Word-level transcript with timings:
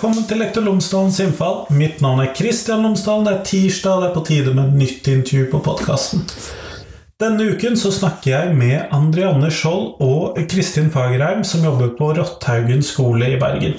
velkommen 0.00 0.24
til 0.24 0.38
Lektor 0.40 0.64
Lomsdalens 0.64 1.18
innfall. 1.20 1.58
Mitt 1.76 1.98
navn 2.00 2.22
er 2.22 2.30
Kristian 2.32 2.86
Lomsdalen. 2.86 3.26
Det 3.26 3.34
er 3.34 3.42
tirsdag, 3.44 3.98
det 4.00 4.06
er 4.08 4.14
på 4.14 4.22
tide 4.24 4.54
med 4.56 4.70
et 4.70 4.78
nytt 4.80 5.10
intervju 5.12 5.50
på 5.52 5.60
podkasten. 5.66 6.22
Denne 7.20 7.50
uken 7.52 7.74
så 7.76 7.90
snakker 7.92 8.30
jeg 8.30 8.52
med 8.56 8.94
Andrianne 8.96 9.50
Skjold 9.52 9.98
og 10.00 10.38
Kristin 10.48 10.86
Fagerheim, 10.88 11.42
som 11.44 11.60
jobber 11.66 11.90
på 11.98 12.06
Rotthaugen 12.16 12.80
skole 12.80 13.26
i 13.34 13.40
Bergen. 13.40 13.74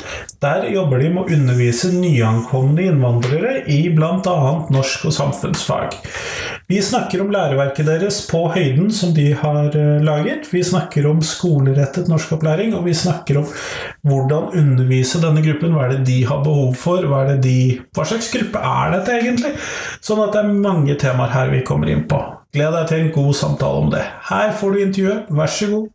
Der 0.45 0.67
jobber 0.69 1.01
de 1.01 1.07
med 1.09 1.23
å 1.23 1.33
undervise 1.39 1.89
nyankomne 1.95 2.83
innvandrere 2.85 3.63
i 3.65 3.79
bl.a. 3.95 4.35
norsk 4.69 5.07
og 5.09 5.15
samfunnsfag. 5.15 5.95
Vi 6.69 6.77
snakker 6.85 7.23
om 7.23 7.31
læreverket 7.33 7.89
deres 7.89 8.19
på 8.29 8.43
høyden 8.53 8.91
som 8.93 9.15
de 9.17 9.31
har 9.33 9.73
eh, 9.73 10.03
laget. 10.05 10.45
Vi 10.53 10.61
snakker 10.61 11.09
om 11.09 11.23
skolerettet 11.25 12.11
norskopplæring, 12.13 12.75
og 12.77 12.85
vi 12.85 12.93
snakker 12.93 13.41
om 13.41 13.49
hvordan 14.05 14.53
undervise 14.61 15.17
denne 15.23 15.41
gruppen. 15.41 15.73
Hva 15.73 15.87
er 15.87 15.95
det 15.95 16.05
de 16.11 16.19
har 16.29 16.45
behov 16.45 16.77
for? 16.77 17.09
Hva, 17.09 17.23
de, 17.41 17.57
hva 17.97 18.05
slags 18.05 18.29
gruppe 18.37 18.61
er 18.61 18.93
dette 18.99 19.17
egentlig? 19.17 19.55
Sånn 19.97 20.21
at 20.27 20.37
det 20.37 20.45
er 20.45 20.61
mange 20.69 20.99
temaer 21.01 21.33
her 21.33 21.51
vi 21.57 21.65
kommer 21.65 21.89
inn 21.89 22.05
på. 22.05 22.21
Gled 22.51 22.73
deg 22.75 22.87
til 22.89 22.99
en 22.99 23.11
god 23.15 23.35
samtale 23.39 23.79
om 23.79 23.91
det. 23.93 24.01
Her 24.27 24.49
får 24.59 24.73
du 24.75 24.79
intervjuet, 24.83 25.27
vær 25.31 25.47
så 25.47 25.67
god. 25.71 25.85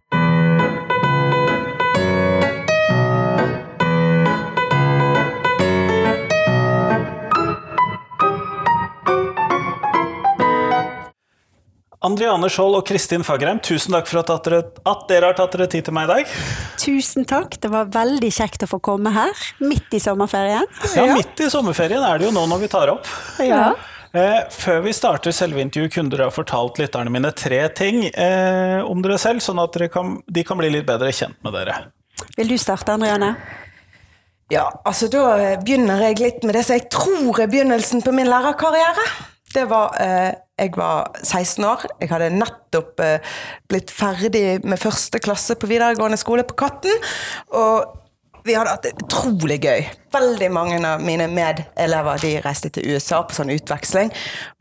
Andriane 12.06 12.48
Skjold 12.48 12.78
og 12.78 12.86
Kristin 12.88 13.24
Fagerheim, 13.26 13.58
tusen 13.60 13.92
takk 13.92 14.08
for 14.08 14.22
at 14.22 14.46
dere, 14.46 14.62
at 14.88 15.02
dere, 15.10 15.28
har 15.28 15.36
tatt 15.36 15.52
dere 15.58 15.66
tid 15.68 15.84
til 15.90 15.96
meg 15.96 16.06
i 16.06 16.12
dag. 16.14 16.30
Tusen 16.80 17.26
takk, 17.28 17.58
det 17.60 17.68
var 17.72 17.90
veldig 17.92 18.30
kjekt 18.32 18.64
å 18.64 18.70
få 18.70 18.78
komme 18.80 19.12
her, 19.12 19.34
midt 19.60 19.92
i 19.92 20.00
sommerferien. 20.00 20.64
Ja, 20.94 21.04
midt 21.12 21.44
i 21.44 21.50
sommerferien 21.52 22.00
er 22.00 22.16
det 22.16 22.30
jo 22.30 22.32
nå 22.32 22.46
når 22.48 22.64
vi 22.64 22.72
tar 22.72 22.94
opp. 22.94 23.12
Ja. 23.44 23.74
Eh, 24.16 24.38
før 24.54 24.80
vi 24.86 24.94
starter 24.96 25.34
selve 25.34 25.60
intervjuet, 25.60 25.92
kunne 25.92 26.12
dere 26.12 26.30
ha 26.30 26.32
fortalt 26.32 26.80
lytterne 26.80 27.12
mine 27.12 27.32
tre 27.36 27.60
ting 27.76 28.06
eh, 28.08 28.80
om 28.86 29.02
dere 29.04 29.18
selv, 29.20 29.44
sånn 29.44 29.60
at 29.60 29.76
kan, 29.92 30.16
de 30.24 30.44
kan 30.46 30.56
bli 30.60 30.70
litt 30.72 30.86
bedre 30.88 31.12
kjent 31.12 31.36
med 31.44 31.56
dere. 31.58 31.76
Vil 32.38 32.48
du 32.48 32.56
starte, 32.60 32.94
Andreane? 32.96 33.34
Ja, 34.52 34.68
altså 34.86 35.10
da 35.10 35.56
begynner 35.58 36.00
jeg 36.06 36.20
litt 36.22 36.44
med 36.46 36.54
det 36.56 36.62
som 36.64 36.78
jeg 36.78 36.86
tror 36.94 37.42
er 37.42 37.50
begynnelsen 37.50 38.04
på 38.06 38.14
min 38.14 38.30
lærerkarriere. 38.30 39.04
Det 39.52 39.64
var 39.70 39.96
eh, 40.00 40.32
Jeg 40.56 40.72
var 40.72 41.10
16 41.22 41.64
år. 41.68 41.82
Jeg 42.00 42.08
hadde 42.08 42.30
nettopp 42.32 43.00
eh, 43.04 43.34
blitt 43.68 43.90
ferdig 43.92 44.62
med 44.64 44.80
første 44.80 45.20
klasse 45.20 45.58
på 45.60 45.68
videregående 45.68 46.16
skole 46.16 46.46
på 46.48 46.56
Katten. 46.56 47.04
Og 47.52 48.05
vi 48.46 48.54
hadde 48.54 48.72
hatt 48.72 48.84
det 48.86 48.94
utrolig 49.02 49.58
gøy. 49.64 49.86
Veldig 50.14 50.48
mange 50.54 50.78
av 50.86 51.02
mine 51.04 51.26
medelever 51.28 52.20
de 52.22 52.30
reiste 52.44 52.70
til 52.72 52.94
USA 52.94 53.20
på 53.26 53.36
sånn 53.36 53.50
utveksling. 53.52 54.12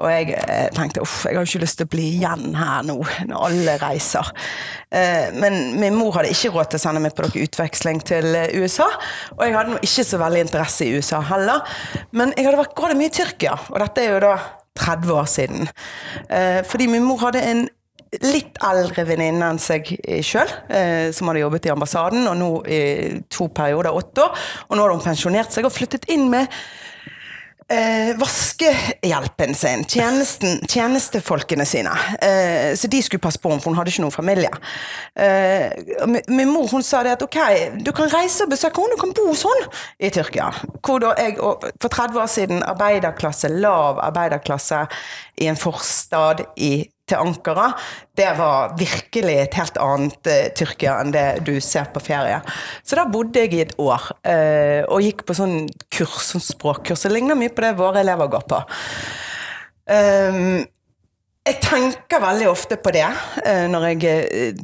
Og 0.02 0.10
jeg 0.12 0.34
eh, 0.42 0.68
tenkte 0.76 1.04
uff, 1.06 1.22
jeg 1.30 1.38
har 1.38 1.48
ikke 1.48 1.62
lyst 1.64 1.80
til 1.80 1.88
å 1.88 1.94
bli 1.94 2.08
igjen 2.18 2.58
her 2.58 2.84
nå, 2.88 2.98
når 3.30 3.46
alle 3.50 3.78
reiser. 3.84 4.34
Eh, 4.90 5.30
men 5.38 5.78
min 5.80 5.98
mor 5.98 6.18
hadde 6.18 6.34
ikke 6.34 6.54
råd 6.56 6.74
til 6.74 6.82
å 6.82 6.86
sende 6.88 7.06
meg 7.06 7.16
på 7.16 7.28
noen 7.28 7.46
utveksling 7.46 8.04
til 8.10 8.30
eh, 8.34 8.52
USA. 8.58 8.90
Og 9.38 9.46
jeg 9.46 9.58
hadde 9.60 9.80
ikke 9.86 10.10
så 10.10 10.22
veldig 10.26 10.46
interesse 10.48 10.88
i 10.88 10.94
USA 10.98 11.22
heller. 11.32 11.80
Men 12.16 12.34
jeg 12.36 12.50
hadde 12.50 12.62
vært 12.66 12.78
gått 12.78 12.98
mye 12.98 13.14
i 13.14 13.18
Tyrkia, 13.22 13.58
og 13.70 13.82
dette 13.86 14.04
er 14.04 14.16
jo 14.16 14.22
da 14.26 14.36
30 14.76 15.12
år 15.14 15.26
siden. 15.26 15.68
Eh, 16.30 16.64
fordi 16.68 16.88
min 16.88 17.04
mor 17.04 17.22
hadde 17.24 17.42
en 17.42 17.68
litt 18.24 18.58
eldre 18.64 19.06
venninne 19.08 19.52
enn 19.52 19.62
seg 19.62 19.92
sjøl, 20.24 20.52
eh, 20.70 21.12
som 21.16 21.30
hadde 21.30 21.44
jobbet 21.44 21.68
i 21.68 21.74
ambassaden, 21.74 22.28
og 22.32 22.40
nå 22.40 22.50
i 22.70 22.82
to 23.32 23.50
perioder, 23.56 23.96
åtte 23.96 24.26
år. 24.26 24.48
Og 24.70 24.76
nå 24.76 24.86
hadde 24.86 24.98
hun 25.00 25.08
pensjonert 25.10 25.56
seg 25.56 25.68
og 25.68 25.76
flyttet 25.76 26.08
inn 26.14 26.30
med 26.32 26.52
eh, 27.68 28.18
vaskehjelpen 28.18 29.56
sin, 29.56 29.86
tjenesten, 29.86 30.60
tjenestefolkene 30.68 31.66
sine. 31.66 31.94
Eh, 32.22 32.76
så 32.76 32.88
de 32.88 33.02
skulle 33.02 33.24
passe 33.24 33.42
på 33.42 33.50
henne, 33.50 33.62
for 33.62 33.72
hun 33.72 33.80
hadde 33.80 33.94
ikke 33.94 34.06
noen 34.06 34.16
familie. 34.16 34.52
Eh, 35.16 35.74
min 36.28 36.52
mor 36.52 36.70
hun 36.72 36.86
sa 36.86 37.04
det 37.06 37.16
at 37.18 37.26
ok, 37.26 37.40
du 37.82 37.92
kan 37.96 38.12
reise 38.14 38.46
og 38.46 38.54
besøke 38.54 38.82
henne, 38.82 38.98
du 38.98 39.02
kan 39.02 39.16
bo 39.18 39.28
hos 39.32 39.46
henne 39.48 39.70
i 40.00 40.12
Tyrkia. 40.14 40.52
Hvor 40.82 41.02
da 41.04 41.16
jeg 41.20 41.40
for 41.40 41.90
30 41.90 42.22
år 42.22 42.32
siden 42.32 42.66
arbeiderklasse, 42.66 43.50
lav 43.50 44.02
arbeiderklasse 44.04 44.86
i 45.42 45.50
en 45.52 45.60
forstad 45.60 46.46
i 46.56 46.86
til 47.06 47.22
Ankara, 47.22 47.70
det 48.18 48.32
var 48.40 48.76
virkelig 48.80 49.36
et 49.44 49.58
helt 49.60 49.78
annet 49.82 50.30
uh, 50.32 50.48
Tyrkia 50.58 50.98
enn 51.02 51.14
det 51.14 51.26
du 51.46 51.54
ser 51.64 51.92
på 51.94 52.02
ferie. 52.04 52.40
Så 52.84 52.98
da 52.98 53.06
bodde 53.12 53.44
jeg 53.44 53.54
i 53.54 53.64
et 53.66 53.76
år, 53.82 54.10
uh, 54.26 54.82
og 54.90 55.06
gikk 55.06 55.26
på 55.28 55.38
sånn 55.38 55.66
kurs, 55.94 56.32
sånn 56.32 56.44
språkkurs. 56.44 57.06
Det 57.06 57.14
ligner 57.14 57.38
mye 57.38 57.54
på 57.54 57.66
det 57.66 57.76
våre 57.78 58.02
elever 58.02 58.32
går 58.34 58.48
på. 58.50 58.64
Um, 59.86 60.64
jeg 61.46 61.60
tenker 61.62 62.22
veldig 62.24 62.48
ofte 62.50 62.78
på 62.82 62.92
det 62.96 63.06
uh, 63.06 63.66
når 63.70 63.88
jeg 63.92 64.56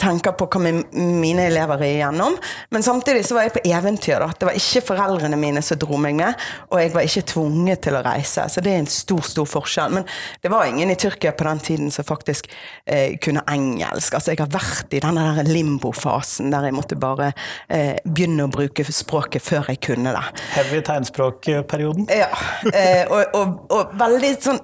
tenker 0.00 0.34
på 0.38 0.46
hva 0.46 0.60
mine 0.62 1.46
elever 1.48 1.82
er 1.82 1.96
igjennom. 1.96 2.36
Men 2.74 2.84
samtidig 2.86 3.24
så 3.26 3.36
var 3.36 3.48
jeg 3.48 3.54
på 3.56 3.64
eventyr. 3.66 4.22
da. 4.22 4.30
Det 4.38 4.48
var 4.48 4.58
ikke 4.58 4.84
foreldrene 4.92 5.38
mine 5.40 5.62
som 5.64 5.80
dro 5.80 5.98
meg 6.00 6.16
med, 6.18 6.44
og 6.70 6.80
jeg 6.80 6.92
var 6.94 7.08
ikke 7.08 7.24
tvunget 7.34 7.82
til 7.86 7.98
å 7.98 8.02
reise. 8.04 8.46
Så 8.50 8.62
det 8.64 8.74
er 8.74 8.82
en 8.82 8.90
stor, 8.90 9.24
stor 9.26 9.48
forskjell. 9.48 9.96
Men 9.98 10.06
det 10.42 10.52
var 10.52 10.68
ingen 10.68 10.92
i 10.92 10.98
Tyrkia 11.00 11.34
på 11.36 11.46
den 11.48 11.62
tiden 11.64 11.90
som 11.94 12.06
faktisk 12.06 12.50
eh, 12.86 13.16
kunne 13.22 13.44
engelsk. 13.50 14.14
Altså 14.14 14.34
jeg 14.34 14.42
har 14.42 14.52
vært 14.54 14.94
i 14.94 15.02
denne 15.04 15.26
der 15.38 15.50
limbo-fasen 15.50 16.54
der 16.54 16.68
jeg 16.68 16.76
måtte 16.76 16.98
bare 17.00 17.32
eh, 17.68 17.96
begynne 18.04 18.46
å 18.46 18.52
bruke 18.52 18.86
språket 18.86 19.44
før 19.44 19.72
jeg 19.72 19.82
kunne 19.84 20.14
det. 20.14 20.24
Heavy 20.54 20.82
tegnspråkperioden? 20.86 22.08
Ja. 22.12 22.30
Eh, 22.70 23.04
og, 23.10 23.34
og, 23.34 23.60
og 23.74 23.94
veldig 24.00 24.34
sånn 24.42 24.62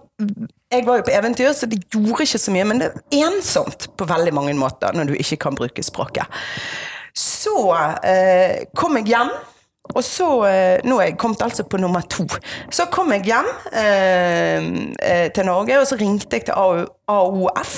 jeg 0.70 0.86
var 0.86 1.00
jo 1.00 1.06
på 1.06 1.14
eventyr, 1.14 1.53
så 1.56 1.66
det 1.66 1.82
gjorde 1.91 2.25
ikke 2.25 2.38
så 2.38 2.54
mye, 2.54 2.66
men 2.69 2.82
det 2.82 2.91
er 2.91 3.26
ensomt 3.26 3.88
på 3.98 4.06
veldig 4.06 4.34
mange 4.36 4.54
måter 4.58 4.94
når 4.94 5.10
du 5.10 5.16
ikke 5.19 5.41
kan 5.47 5.58
bruke 5.58 5.82
språket. 5.82 6.41
Så 7.16 7.56
eh, 8.06 8.66
kom 8.78 8.98
jeg 9.00 9.10
hjem. 9.10 9.32
Og 9.91 10.04
så, 10.06 10.26
eh, 10.47 10.84
Nå 10.86 11.00
er 11.00 11.09
jeg 11.09 11.16
kommet 11.19 11.42
altså 11.42 11.64
på 11.66 11.80
nummer 11.82 12.04
to. 12.06 12.22
Så 12.70 12.86
kom 12.94 13.10
jeg 13.16 13.25
hjem 13.26 13.48
eh, 13.72 14.69
eh 15.03 15.26
til 15.34 15.48
Norge, 15.48 15.80
og 15.80 15.88
så 15.91 15.98
ringte 15.98 16.36
jeg 16.36 16.47
til 16.47 16.54
AU, 16.54 16.84
AOF 17.10 17.76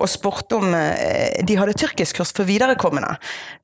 og 0.00 0.10
spurte 0.10 0.58
om 0.58 0.74
eh, 0.74 1.40
de 1.46 1.56
hadde 1.58 1.76
tyrkiskkurs 1.78 2.34
for 2.34 2.48
viderekommende. 2.48 3.14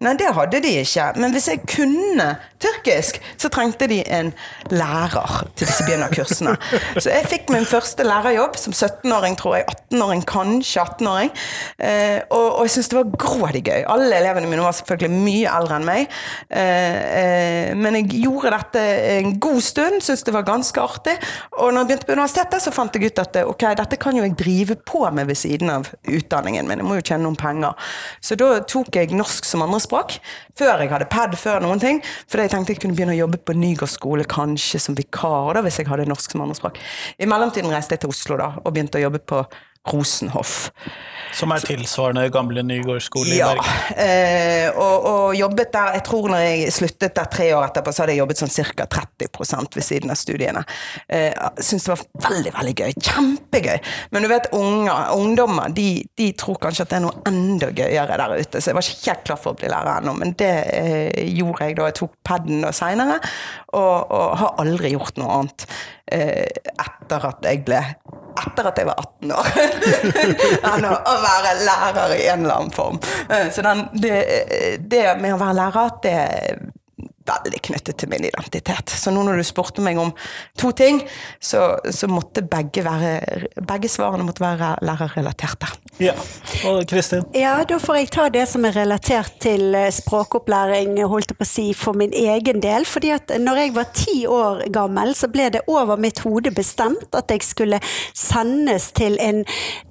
Nei, 0.04 0.14
det 0.20 0.30
hadde 0.36 0.62
de 0.62 0.72
ikke. 0.82 1.10
Men 1.20 1.34
hvis 1.34 1.48
jeg 1.50 1.64
kunne 1.68 2.28
tyrkisk, 2.60 3.18
så 3.40 3.50
trengte 3.52 3.88
de 3.90 4.00
en 4.12 4.30
lærer 4.70 5.44
til 5.56 5.66
disse 5.66 5.84
begynnerkursene. 5.86 6.54
Så 7.00 7.10
jeg 7.10 7.28
fikk 7.30 7.50
min 7.52 7.66
første 7.68 8.04
lærerjobb 8.06 8.58
som 8.60 8.74
17-åring, 8.76 9.36
tror 9.40 9.58
jeg. 9.58 9.66
18-åring, 9.90 10.24
kanskje 10.28 10.84
18-åring. 10.84 11.32
Eh, 11.80 12.20
og, 12.28 12.46
og, 12.46 12.62
jeg 12.66 12.74
syntes 12.76 12.92
det 12.92 13.00
var 13.00 13.12
grådig 13.24 13.64
gøy. 13.66 13.84
Alle 13.90 14.20
elevene 14.20 14.50
mine 14.50 14.64
var 14.64 14.76
selvfølgelig 14.76 15.24
mye 15.24 15.56
eldre 15.56 15.80
enn 15.80 15.88
meg. 15.88 16.18
Eh, 16.60 17.72
men 17.80 18.00
jeg 18.00 18.20
gjorde 18.20 18.54
dette 18.56 18.84
en 19.16 19.34
god 19.42 19.60
stund, 19.64 20.00
syntes 20.04 20.26
det 20.26 20.36
var 20.36 20.46
ganske 20.48 20.84
artig. 20.84 21.16
Og 21.58 21.72
når 21.72 21.82
jeg 21.82 21.90
begynte 21.90 22.10
på 22.10 22.18
universitetet, 22.18 22.64
så 22.64 22.74
fant 22.74 22.96
jeg 22.96 23.10
ut 23.10 23.24
at 23.24 23.40
ok, 23.44 23.66
dette 23.80 24.00
kan 24.00 24.16
jo 24.16 24.26
jeg 24.26 24.36
drive 24.38 24.78
på 24.86 24.99
med 25.14 25.30
ved 25.30 25.38
siden 25.40 25.72
av 25.72 25.88
utdanningen 26.04 26.68
min. 26.68 26.82
Jeg 26.82 26.88
må 26.88 26.98
jo 26.98 27.06
tjene 27.06 27.24
noen 27.24 27.38
penger. 27.40 27.90
Så 28.24 28.36
da 28.40 28.52
tok 28.68 28.92
jeg 28.96 29.14
norsk 29.16 29.48
som 29.48 29.64
andrespråk, 29.64 30.18
før 30.58 30.84
jeg 30.84 30.92
hadde 30.92 31.08
pad, 31.12 31.36
før 31.40 31.64
noen 31.64 31.82
ting. 31.82 32.02
Fordi 32.30 32.46
jeg 32.46 32.54
tenkte 32.54 32.74
jeg 32.74 32.82
kunne 32.84 32.98
begynne 32.98 33.16
å 33.16 33.22
jobbe 33.22 33.40
på 33.42 33.56
Nygård 33.56 33.92
skole, 33.92 34.28
kanskje 34.28 34.82
som 34.82 34.98
vikar, 34.98 35.54
da, 35.56 35.64
hvis 35.64 35.80
jeg 35.80 35.88
hadde 35.90 36.08
norsk 36.10 36.36
som 36.36 36.44
andrespråk. 36.44 36.78
I 37.18 37.28
mellomtiden 37.30 37.72
reiste 37.72 37.96
jeg 37.96 38.04
til 38.04 38.14
Oslo 38.14 38.38
da, 38.40 38.52
og 38.60 38.74
begynte 38.74 39.00
å 39.00 39.06
jobbe 39.08 39.22
på 39.24 39.44
Rosenhoff. 39.88 40.70
Som 41.32 41.52
er 41.54 41.62
tilsvarende 41.62 42.24
gamle 42.34 42.62
Nygård 42.66 43.04
skole 43.04 43.36
ja, 43.36 43.52
i 43.52 43.60
Bergen? 43.60 43.98
Eh, 44.02 44.66
og, 44.74 45.04
og, 45.06 45.36
jobbet 45.38 45.70
der 45.72 45.94
Jeg 45.94 46.02
tror 46.08 46.26
når 46.32 46.42
jeg 46.42 46.72
sluttet 46.74 47.14
der 47.16 47.28
tre 47.30 47.46
år 47.54 47.68
etterpå, 47.68 47.92
så 47.94 48.02
hadde 48.02 48.16
jeg 48.16 48.22
jobbet 48.22 48.42
sånn 48.42 48.52
ca. 48.74 48.86
30% 48.90 49.78
ved 49.78 49.86
siden 49.86 50.12
av 50.12 50.18
studiene. 50.18 50.64
Eh, 51.06 51.30
Syns 51.62 51.86
det 51.86 51.92
var 51.94 52.02
veldig, 52.26 52.54
veldig 52.56 52.74
gøy. 52.82 52.96
Kjempegøy. 52.98 53.78
Men 54.10 54.26
du 54.26 54.30
vet, 54.32 54.50
unger, 54.58 55.14
ungdommer 55.14 55.70
de, 55.76 55.88
de, 56.18 56.32
tror 56.40 56.58
kanskje 56.62 56.88
at 56.88 56.92
det 56.92 56.98
er 56.98 57.06
noe 57.06 57.22
enda 57.30 57.70
gøyere 57.70 58.18
der 58.20 58.36
ute, 58.40 58.60
så 58.60 58.72
jeg 58.72 58.80
var 58.80 58.90
ikke 58.90 59.12
helt 59.12 59.24
klar 59.30 59.40
for 59.40 59.54
å 59.54 59.60
bli 59.60 59.70
lærer 59.70 60.02
ennå. 60.02 60.16
Men 60.18 60.34
det 60.40 60.52
eh, 60.74 61.22
gjorde 61.30 61.70
jeg 61.70 61.78
da 61.78 61.88
jeg 61.92 61.98
tok 62.02 62.18
paden 62.26 62.66
seinere, 62.74 63.20
og, 63.70 64.10
og 64.10 64.36
har 64.42 64.60
aldri 64.66 64.92
gjort 64.96 65.22
noe 65.22 65.40
annet 65.40 65.68
etter 66.10 67.28
at 67.30 67.46
jeg 67.46 67.62
ble 67.66 67.82
etter 68.40 68.68
at 68.70 68.78
jeg 68.78 68.88
var 68.88 69.00
18 69.02 69.32
år, 69.36 69.48
å, 70.88 70.92
å, 70.96 71.14
være 71.20 71.54
lærer 71.66 72.14
i 72.16 72.26
en 72.30 72.44
eller 72.44 72.54
annen 72.56 72.74
form. 72.74 73.00
Eh, 73.28 73.50
så 73.52 73.64
den, 73.66 73.82
det, 74.00 74.14
det, 74.80 75.02
med 75.20 75.34
å 75.34 75.40
være 75.40 75.56
lærer, 75.58 75.90
det 76.04 76.14
veldig 77.28 77.60
knyttet 77.68 77.98
til 78.00 78.10
min 78.10 78.24
identitet. 78.24 78.92
Så 78.96 79.12
nå 79.12 79.22
når 79.26 79.40
du 79.40 79.46
spurte 79.46 79.84
meg 79.84 79.98
om 80.00 80.12
to 80.58 80.72
ting, 80.76 81.02
så, 81.42 81.76
så 81.92 82.08
måtte 82.10 82.42
begge, 82.46 82.84
være, 82.86 83.50
begge 83.68 83.90
svarene 83.92 84.24
måtte 84.26 84.44
være 84.44 84.72
lærerrelaterte. 84.86 85.70
Ja. 86.00 86.14
Og 86.68 86.82
Kristin? 86.90 87.26
Ja, 87.36 87.58
da 87.68 87.80
får 87.82 88.00
jeg 88.00 88.10
ta 88.14 88.28
det 88.32 88.46
som 88.50 88.64
er 88.68 88.76
relatert 88.78 89.36
til 89.44 89.74
eh, 89.76 89.90
språkopplæring, 89.94 90.96
holdt 91.10 91.34
jeg 91.34 91.40
på 91.40 91.46
å 91.46 91.50
si, 91.50 91.66
for 91.76 91.98
min 91.98 92.14
egen 92.16 92.62
del. 92.64 92.88
fordi 92.88 93.12
at 93.14 93.32
når 93.38 93.62
jeg 93.64 93.74
var 93.76 93.92
ti 93.94 94.16
år 94.26 94.64
gammel, 94.72 95.14
så 95.14 95.28
ble 95.30 95.50
det 95.52 95.64
over 95.68 96.00
mitt 96.00 96.22
hode 96.24 96.52
bestemt 96.54 97.14
at 97.16 97.30
jeg 97.30 97.44
skulle 97.44 97.80
sendes 98.16 98.90
til 98.96 99.18
en 99.20 99.44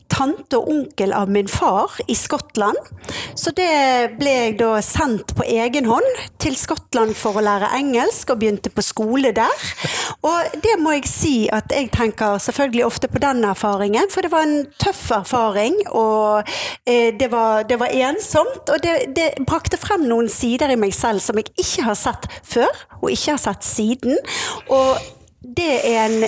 tante 0.10 0.58
og 0.60 0.70
onkel 0.72 1.14
av 1.16 1.30
min 1.32 1.48
far 1.50 1.94
i 2.08 2.16
Skottland. 2.18 2.78
Så 3.38 3.54
det 3.56 4.18
ble 4.20 4.34
jeg 4.34 4.58
da 4.60 4.80
sendt 4.86 5.36
på 5.38 5.46
egen 5.48 5.88
hånd 5.90 6.08
til 6.42 6.58
Skottland 6.60 7.16
for 7.18 7.40
å 7.40 7.44
lære 7.46 7.72
engelsk, 7.78 8.34
og 8.34 8.42
begynte 8.42 8.72
på 8.74 8.84
skole 8.86 9.32
der. 9.36 9.66
Og 10.26 10.58
det 10.64 10.76
må 10.82 10.96
jeg 10.98 11.10
si 11.10 11.34
at 11.54 11.72
jeg 11.74 11.92
tenker 11.96 12.40
selvfølgelig 12.42 12.86
ofte 12.88 13.12
på 13.12 13.22
den 13.24 13.44
erfaringen, 13.48 14.10
for 14.12 14.26
det 14.26 14.34
var 14.34 14.48
en 14.48 14.66
tøff 14.82 15.06
erfaring, 15.20 15.78
og 15.90 16.50
eh, 16.86 17.14
det, 17.20 17.30
var, 17.32 17.64
det, 17.70 17.80
var, 17.82 17.94
ensomt. 18.10 18.70
Og 18.70 18.82
det, 18.84 18.96
det 19.18 19.30
brakte 19.48 19.80
frem 19.80 20.06
noen 20.10 20.30
sider 20.32 20.72
i 20.74 20.80
meg 20.80 20.94
selv 20.96 21.24
som 21.24 21.40
jeg 21.40 21.52
ikke 21.58 21.88
har 21.88 21.98
sett 22.00 22.28
før, 22.44 22.84
og 23.02 23.14
ikke 23.14 23.36
har 23.36 23.42
sett 23.42 23.66
siden. 23.68 24.20
Og 24.68 25.19
det 25.42 25.96
er 25.96 26.06
en 26.06 26.24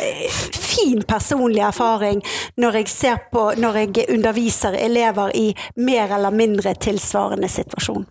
fin 0.54 1.02
personlig 1.08 1.62
erfaring 1.68 2.22
når 2.58 2.80
jeg, 2.80 2.88
ser 2.90 3.18
på, 3.32 3.52
når 3.58 3.82
jeg 3.82 4.06
underviser 4.10 4.78
elever 4.80 5.36
i 5.36 5.52
mer 5.76 6.16
eller 6.16 6.32
mindre 6.32 6.74
tilsvarende 6.80 7.50
situasjon. 7.52 8.06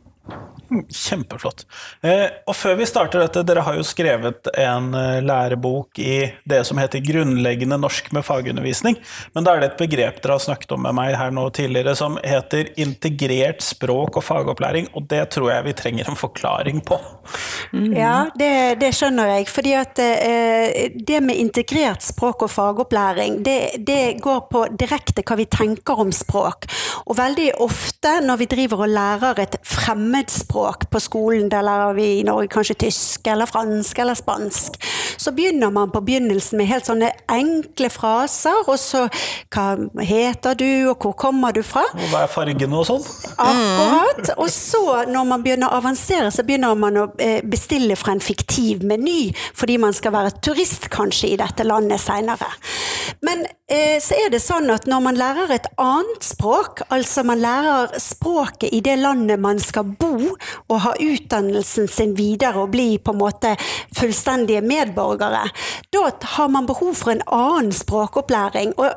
Kjempeflott. 0.71 1.65
Eh, 2.07 2.29
og 2.47 2.55
før 2.55 2.77
vi 2.79 2.87
starter 2.87 3.25
dette, 3.25 3.43
dere 3.47 3.65
har 3.67 3.75
jo 3.75 3.87
skrevet 3.87 4.47
en 4.55 4.93
eh, 4.95 5.19
lærebok 5.25 5.99
i 5.99 6.31
det 6.49 6.61
som 6.69 6.79
heter 6.79 7.03
Grunnleggende 7.03 7.79
norsk 7.81 8.13
med 8.15 8.23
fagundervisning. 8.27 8.99
Men 9.35 9.47
da 9.47 9.57
er 9.57 9.65
det 9.65 9.71
et 9.73 9.81
begrep 9.83 10.21
dere 10.23 10.37
har 10.37 10.45
snakket 10.45 10.77
om 10.77 10.85
med 10.87 10.95
meg 10.95 11.17
her 11.19 11.35
nå 11.35 11.49
tidligere, 11.57 11.97
som 11.99 12.21
heter 12.23 12.71
integrert 12.81 13.65
språk 13.67 14.21
og 14.21 14.27
fagopplæring. 14.27 14.87
Og 14.95 15.09
det 15.11 15.25
tror 15.35 15.51
jeg 15.51 15.67
vi 15.67 15.77
trenger 15.81 16.13
en 16.13 16.21
forklaring 16.21 16.85
på. 16.87 17.01
Mm. 17.75 17.91
Ja, 17.99 18.15
det, 18.39 18.53
det, 18.81 18.93
skjønner 18.95 19.35
jeg. 19.35 19.49
fordi 19.51 19.75
at 19.79 19.99
eh, 20.05 20.95
det 20.95 21.21
med 21.25 21.43
integrert 21.43 22.07
språk 22.07 22.47
og 22.47 22.55
fagopplæring, 22.55 23.41
det, 23.47 23.83
det 23.87 24.21
går 24.23 24.47
på 24.51 24.65
direkte 24.79 25.27
hva 25.27 25.39
vi 25.41 25.51
tenker 25.51 26.07
om 26.07 26.15
språk. 26.15 26.71
Og 27.11 27.19
veldig 27.19 27.51
ofte 27.67 28.21
når 28.23 28.45
vi 28.45 28.51
driver 28.55 28.87
og 28.87 28.95
lærer 28.95 29.43
et 29.43 29.59
fremmedspråk, 29.67 30.60
språk 30.61 30.91
på 30.91 31.01
skolen, 31.01 31.49
der 31.51 31.63
lærer 31.63 31.95
vi 31.95 32.07
i 32.19 32.23
Norge 32.23 32.49
kanskje 32.49 32.77
tysk 32.87 33.27
eller 33.27 33.47
fransk 33.47 33.99
eller 33.99 34.15
spansk, 34.15 34.77
så 35.19 35.33
begynner 35.33 35.71
man 35.71 35.91
på 35.91 36.01
begynnelsen 36.01 36.59
med 36.59 36.69
helt 36.69 36.87
sånne 36.87 37.11
enkle 37.31 37.91
fraser, 37.91 38.69
og 38.69 38.79
så 38.79 39.07
hva 39.53 39.77
heter 40.05 40.55
du, 40.55 40.91
og 40.91 41.01
hvor 41.01 41.15
kommer 41.19 41.53
du 41.53 41.63
fra? 41.63 41.85
Og 41.95 42.13
hva 42.13 42.25
er 42.25 42.33
fargene 42.33 42.77
og 42.77 42.87
sånn? 42.89 43.07
Akkurat. 43.37 44.33
Og 44.39 44.51
så, 44.53 44.83
når 45.09 45.29
man 45.29 45.45
begynner 45.45 45.71
å 45.71 45.81
avansere, 45.81 46.31
så 46.35 46.45
begynner 46.47 46.77
man 46.79 47.01
å 47.01 47.07
eh, 47.19 47.41
bestille 47.45 47.97
fra 47.99 48.15
en 48.15 48.25
fiktiv 48.25 48.85
meny, 48.87 49.31
fordi 49.57 49.79
man 49.81 49.97
skal 49.97 50.15
være 50.17 50.35
turist 50.45 50.91
kanskje 50.93 51.33
i 51.33 51.41
dette 51.41 51.67
landet 51.67 52.03
seinere. 52.03 52.51
Men 53.27 53.45
så 54.03 54.17
er 54.19 54.33
det 54.33 54.41
sånn 54.43 54.71
at 54.73 54.87
når 54.91 55.03
man 55.05 55.19
lærer 55.19 55.53
et 55.55 55.67
annet 55.79 56.25
språk, 56.27 56.83
altså 56.91 57.23
man 57.27 57.39
lærer 57.43 57.93
språket 58.03 58.73
i 58.75 58.81
det 58.83 58.97
landet 58.99 59.39
man 59.41 59.61
skal 59.63 59.93
bo, 60.01 60.33
og 60.71 60.81
ha 60.85 60.95
utdannelsen 60.99 61.89
sin 61.91 62.17
videre 62.19 62.65
og 62.65 62.73
bli 62.75 62.99
på 62.99 63.15
en 63.15 63.21
måte 63.21 63.55
fullstendige 63.97 64.63
medborgere, 64.65 65.45
da 65.95 66.03
har 66.37 66.49
man 66.53 66.67
behov 66.67 66.95
for 66.99 67.15
en 67.15 67.23
annen 67.27 67.73
språkopplæring. 67.75 68.75
Og 68.79 68.91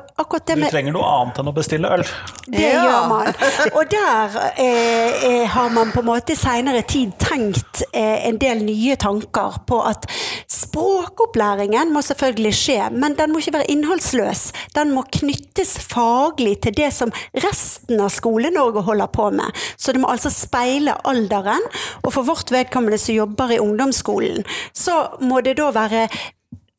det 0.46 0.56
med 0.58 0.68
du 0.68 0.74
trenger 0.74 0.96
noe 0.96 1.10
annet 1.20 1.38
enn 1.40 1.50
å 1.50 1.54
bestille 1.54 1.90
øl. 1.94 2.04
Det 2.46 2.64
ja. 2.64 2.82
gjør 2.84 3.08
man. 3.10 3.30
Og 3.78 3.90
der 3.92 4.38
eh, 4.60 5.24
eh 5.28 5.54
har 5.54 5.70
man 5.70 5.92
på 5.94 6.02
en 6.02 6.08
måte 6.08 6.34
i 6.34 6.38
seinere 6.38 6.82
tid 6.88 7.12
tenkt 7.20 7.84
eh, 7.92 8.26
en 8.28 8.38
del 8.40 8.64
nye 8.66 8.96
tanker 9.00 9.60
på 9.68 9.80
at 9.86 10.08
språkopplæringen 10.50 11.92
må 11.94 12.02
selvfølgelig 12.04 12.54
skje, 12.58 12.80
men 12.92 13.16
den 13.18 13.32
må 13.32 13.42
ikke 13.42 13.58
være 13.58 13.70
innholdsløs. 13.74 14.46
Den 14.76 14.92
må 14.94 15.04
knyttes 15.12 15.76
faglig 15.90 16.56
til 16.64 16.76
det 16.76 16.90
som 16.96 17.12
resten 17.44 18.00
av 18.00 18.12
Skole-Norge 18.14 18.84
holder 18.86 19.10
på 19.14 19.30
med. 19.34 19.64
Så 19.76 19.92
det 19.92 20.02
må 20.02 20.12
altså 20.12 20.32
speile 20.32 20.96
alderen, 21.04 21.64
og 22.02 22.14
for 22.14 22.26
vårt 22.26 22.52
vedkommende 22.54 23.00
som 23.00 23.18
jobber 23.18 23.56
i 23.56 23.60
ungdomsskolen, 23.62 24.46
så 24.72 25.04
må 25.20 25.42
det 25.44 25.58
da 25.60 25.70
være 25.74 26.08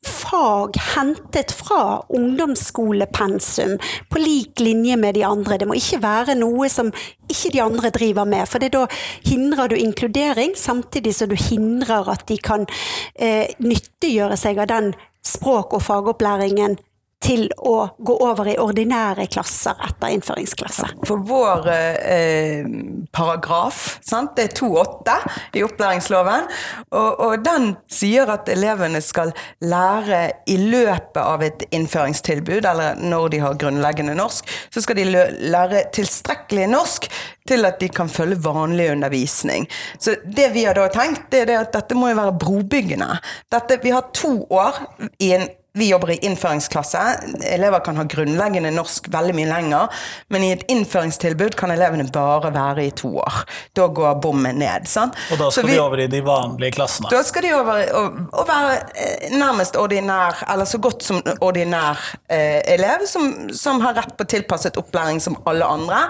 fag 0.06 0.76
hentet 0.94 1.52
fra 1.52 2.04
ungdomsskolepensum 2.08 3.78
på 4.08 4.18
lik 4.18 4.60
linje 4.60 4.96
med 4.96 5.14
de 5.14 5.24
andre. 5.24 5.58
Det 5.58 5.68
må 5.68 5.76
ikke 5.78 6.02
være 6.02 6.36
noe 6.38 6.68
som 6.70 6.92
ikke 7.30 7.52
de 7.56 7.62
andre 7.62 7.90
driver 7.94 8.28
med, 8.28 8.46
for 8.48 8.62
da 8.62 8.86
hindrer 9.26 9.72
du 9.72 9.76
inkludering, 9.78 10.54
samtidig 10.56 11.14
som 11.16 11.30
du 11.30 11.36
hindrer 11.38 12.12
at 12.12 12.26
de 12.28 12.38
kan 12.38 12.66
eh, 13.14 13.50
nyttiggjøre 13.58 14.38
seg 14.38 14.62
av 14.62 14.70
den 14.70 14.92
språk- 15.26 15.74
og 15.74 15.82
fagopplæringen 15.82 16.78
til 17.26 17.46
å 17.58 17.74
gå 17.98 18.16
over 18.22 18.50
i 18.52 18.56
ordinære 18.60 19.26
klasser 19.32 19.76
etter 19.88 20.14
innføringsklasse. 20.14 20.92
For 21.08 21.22
vår 21.26 21.68
eh, 21.72 22.68
paragraf, 23.14 23.98
sant? 24.06 24.36
det 24.36 24.48
er 24.48 24.54
2-8 24.60 25.16
i 25.58 25.64
opplæringsloven, 25.66 26.46
og, 26.92 27.10
og, 27.26 27.34
den 27.46 27.72
sier 27.92 28.30
at 28.32 28.48
elevene 28.50 29.00
skal 29.04 29.32
lære 29.64 30.22
i 30.50 30.58
løpet 30.60 31.20
av 31.22 31.44
et 31.46 31.66
innføringstilbud, 31.74 32.66
eller 32.66 33.00
når 33.02 33.32
de 33.34 33.42
har 33.42 33.58
grunnleggende 33.60 34.16
norsk, 34.18 34.46
så 34.70 34.84
skal 34.84 35.00
de 35.00 35.08
lære 35.08 35.86
tilstrekkelig 35.96 36.70
norsk 36.72 37.10
til 37.46 37.66
at 37.68 37.78
de 37.82 37.90
kan 37.94 38.10
følge 38.10 38.40
vanlig 38.42 38.90
undervisning. 38.94 39.68
Så 39.98 40.16
det 40.24 40.50
vi 40.54 40.66
har 40.66 40.78
da 40.78 40.88
tenkt, 40.92 41.28
det 41.30 41.46
er 41.46 41.60
at 41.60 41.74
dette 41.74 41.98
må 41.98 42.10
jo 42.10 42.18
være 42.18 42.38
brobyggende. 42.42 43.12
Dette, 43.52 43.78
vi 43.82 43.94
har 43.94 44.10
to 44.14 44.40
år 44.50 44.82
i 45.22 45.32
en 45.36 45.46
vi 45.76 45.88
jobber 45.90 46.10
i 46.10 46.16
innføringsklasse. 46.16 47.00
Elever 47.44 47.82
kan 47.84 47.98
ha 48.00 48.04
grunnleggende 48.08 48.70
norsk 48.72 49.10
veldig 49.12 49.34
mye 49.36 49.48
lenger. 49.50 50.04
Men 50.32 50.44
i 50.46 50.52
et 50.54 50.64
innføringstilbud 50.72 51.56
kan 51.58 51.72
elevene 51.74 52.06
bare 52.12 52.52
være 52.54 52.86
i 52.86 52.92
to 52.96 53.10
år. 53.20 53.42
Da 53.76 53.88
går 53.92 54.16
bommen 54.24 54.56
ned. 54.62 54.86
Sant? 54.88 55.18
Og 55.34 55.40
da 55.40 55.50
skal 55.52 55.68
vi, 55.68 55.74
de 55.76 55.82
over 55.82 56.00
i 56.00 56.06
de 56.08 56.22
vanlige 56.24 56.78
klassene? 56.78 57.10
Da 57.12 57.20
skal 57.26 57.44
de 57.44 57.52
over 57.58 57.82
og, 58.00 58.46
være 58.48 58.78
eh, 58.96 59.34
nærmest 59.36 59.76
ordinær, 59.76 60.40
eller 60.52 60.64
så 60.64 60.80
godt 60.80 61.04
som 61.04 61.20
ordinær 61.44 62.00
eh, 62.32 62.62
elev, 62.72 63.04
som, 63.10 63.28
som, 63.52 63.82
har 63.84 63.98
rett 64.00 64.16
på 64.16 64.24
tilpasset 64.32 64.80
opplæring 64.80 65.20
som 65.20 65.36
alle 65.44 65.68
andre. 65.76 66.00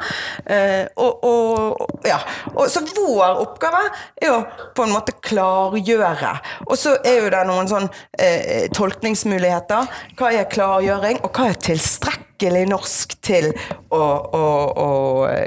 Eh, 0.46 0.87
og, 1.02 1.26
og, 1.26 1.99
ja. 2.06 2.20
og, 2.54 2.68
så 2.70 2.85
vår 2.87 3.42
oppgave 3.42 3.82
er 4.23 4.30
å 4.30 4.38
på 4.76 4.87
en 4.87 4.94
måte 4.94 5.16
klargjøre. 5.26 6.37
Og 6.70 6.78
så 6.78 6.94
er 7.02 7.25
jo 7.25 7.35
det 7.35 7.42
noen 7.50 7.66
sånn 7.70 7.90
eh, 8.14 8.70
tolkningsmuligheter 8.76 9.55
muligheter, 9.56 9.88
hva 10.16 10.32
er 10.32 10.48
klargjøring, 10.50 11.20
og 11.25 11.32
hva 11.34 11.50
er 11.50 11.60
tilstrekkelig 11.60 12.66
norsk 12.68 13.16
til 13.25 13.48
å, 13.90 13.98
å, 13.98 14.42
å 14.76 14.88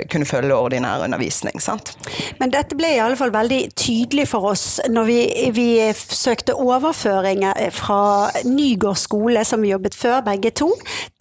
kunne 0.09 0.25
følge 0.25 0.55
ordinær 0.55 1.03
undervisning. 1.05 1.59
Sant? 1.61 1.93
Men 2.39 2.51
dette 2.51 2.75
ble 2.77 2.95
i 2.95 3.01
alle 3.01 3.17
fall 3.19 3.31
veldig 3.33 3.71
tydelig 3.77 4.27
for 4.31 4.51
oss 4.51 4.79
når 4.89 5.05
vi, 5.09 5.19
vi 5.53 5.67
søkte 5.93 6.57
overføringer 6.57 7.69
fra 7.75 8.31
Nygård 8.45 8.97
skole, 8.97 9.45
som 9.45 9.61
vi 9.61 9.73
jobbet 9.73 9.95
før, 9.97 10.23
begge 10.25 10.51
to, 10.51 10.71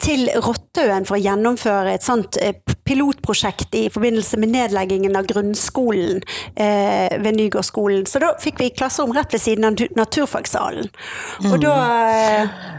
til 0.01 0.29
Rottøen 0.41 1.05
for 1.05 1.19
å 1.19 1.21
gjennomføre 1.21 1.93
et 1.93 2.05
sånt 2.05 2.39
eh, 2.41 2.57
pilotprosjekt 2.89 3.75
i 3.77 3.85
forbindelse 3.93 4.39
med 4.41 4.53
nedleggingen 4.55 5.17
av 5.19 5.29
grunnskolen 5.29 6.23
eh, 6.55 7.13
ved 7.21 7.37
Nygårdsskolen. 7.37 8.07
Så 8.09 8.23
da 8.23 8.33
fikk 8.41 8.63
vi 8.63 8.71
klasserom 8.73 9.13
rett 9.13 9.35
ved 9.35 9.43
siden 9.43 9.69
av 9.69 9.85
naturfagsalen. 9.99 10.89
Og 11.51 11.59
da 11.61 11.75
eh, 12.09 12.78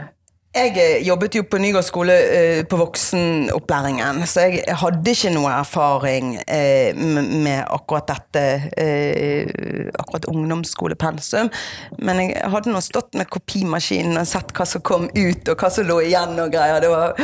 jeg 0.60 0.76
eh, 0.80 1.06
jobbet 1.06 1.36
jo 1.38 1.42
på 1.48 1.58
Nygård 1.60 1.84
skole 1.86 2.14
uh, 2.14 2.60
på 2.68 2.78
voksenopplæringen, 2.80 4.22
så 4.28 4.46
jeg 4.48 4.76
hadde 4.80 5.14
ikke 5.14 5.32
noe 5.34 5.52
erfaring 5.54 6.34
uh, 6.40 7.00
med 7.40 7.64
akkurat 7.64 8.10
dette, 8.10 8.44
akkurat 10.00 10.26
ungdomsskolepensum. 10.30 11.50
Men 11.98 12.22
jeg 12.24 12.50
hadde 12.52 12.72
nå 12.72 12.80
stått 12.84 13.16
med 13.18 13.28
kopimaskinen 13.32 14.20
og 14.20 14.28
sett 14.28 14.54
hva 14.56 14.66
som 14.68 14.84
kom 14.86 15.08
ut, 15.14 15.50
og 15.50 15.54
hva 15.56 15.70
som 15.72 15.88
lå 15.88 16.00
igjen 16.06 16.38
og 16.40 16.52
greier. 16.52 16.80
Det 16.82 16.90
var, 16.92 17.14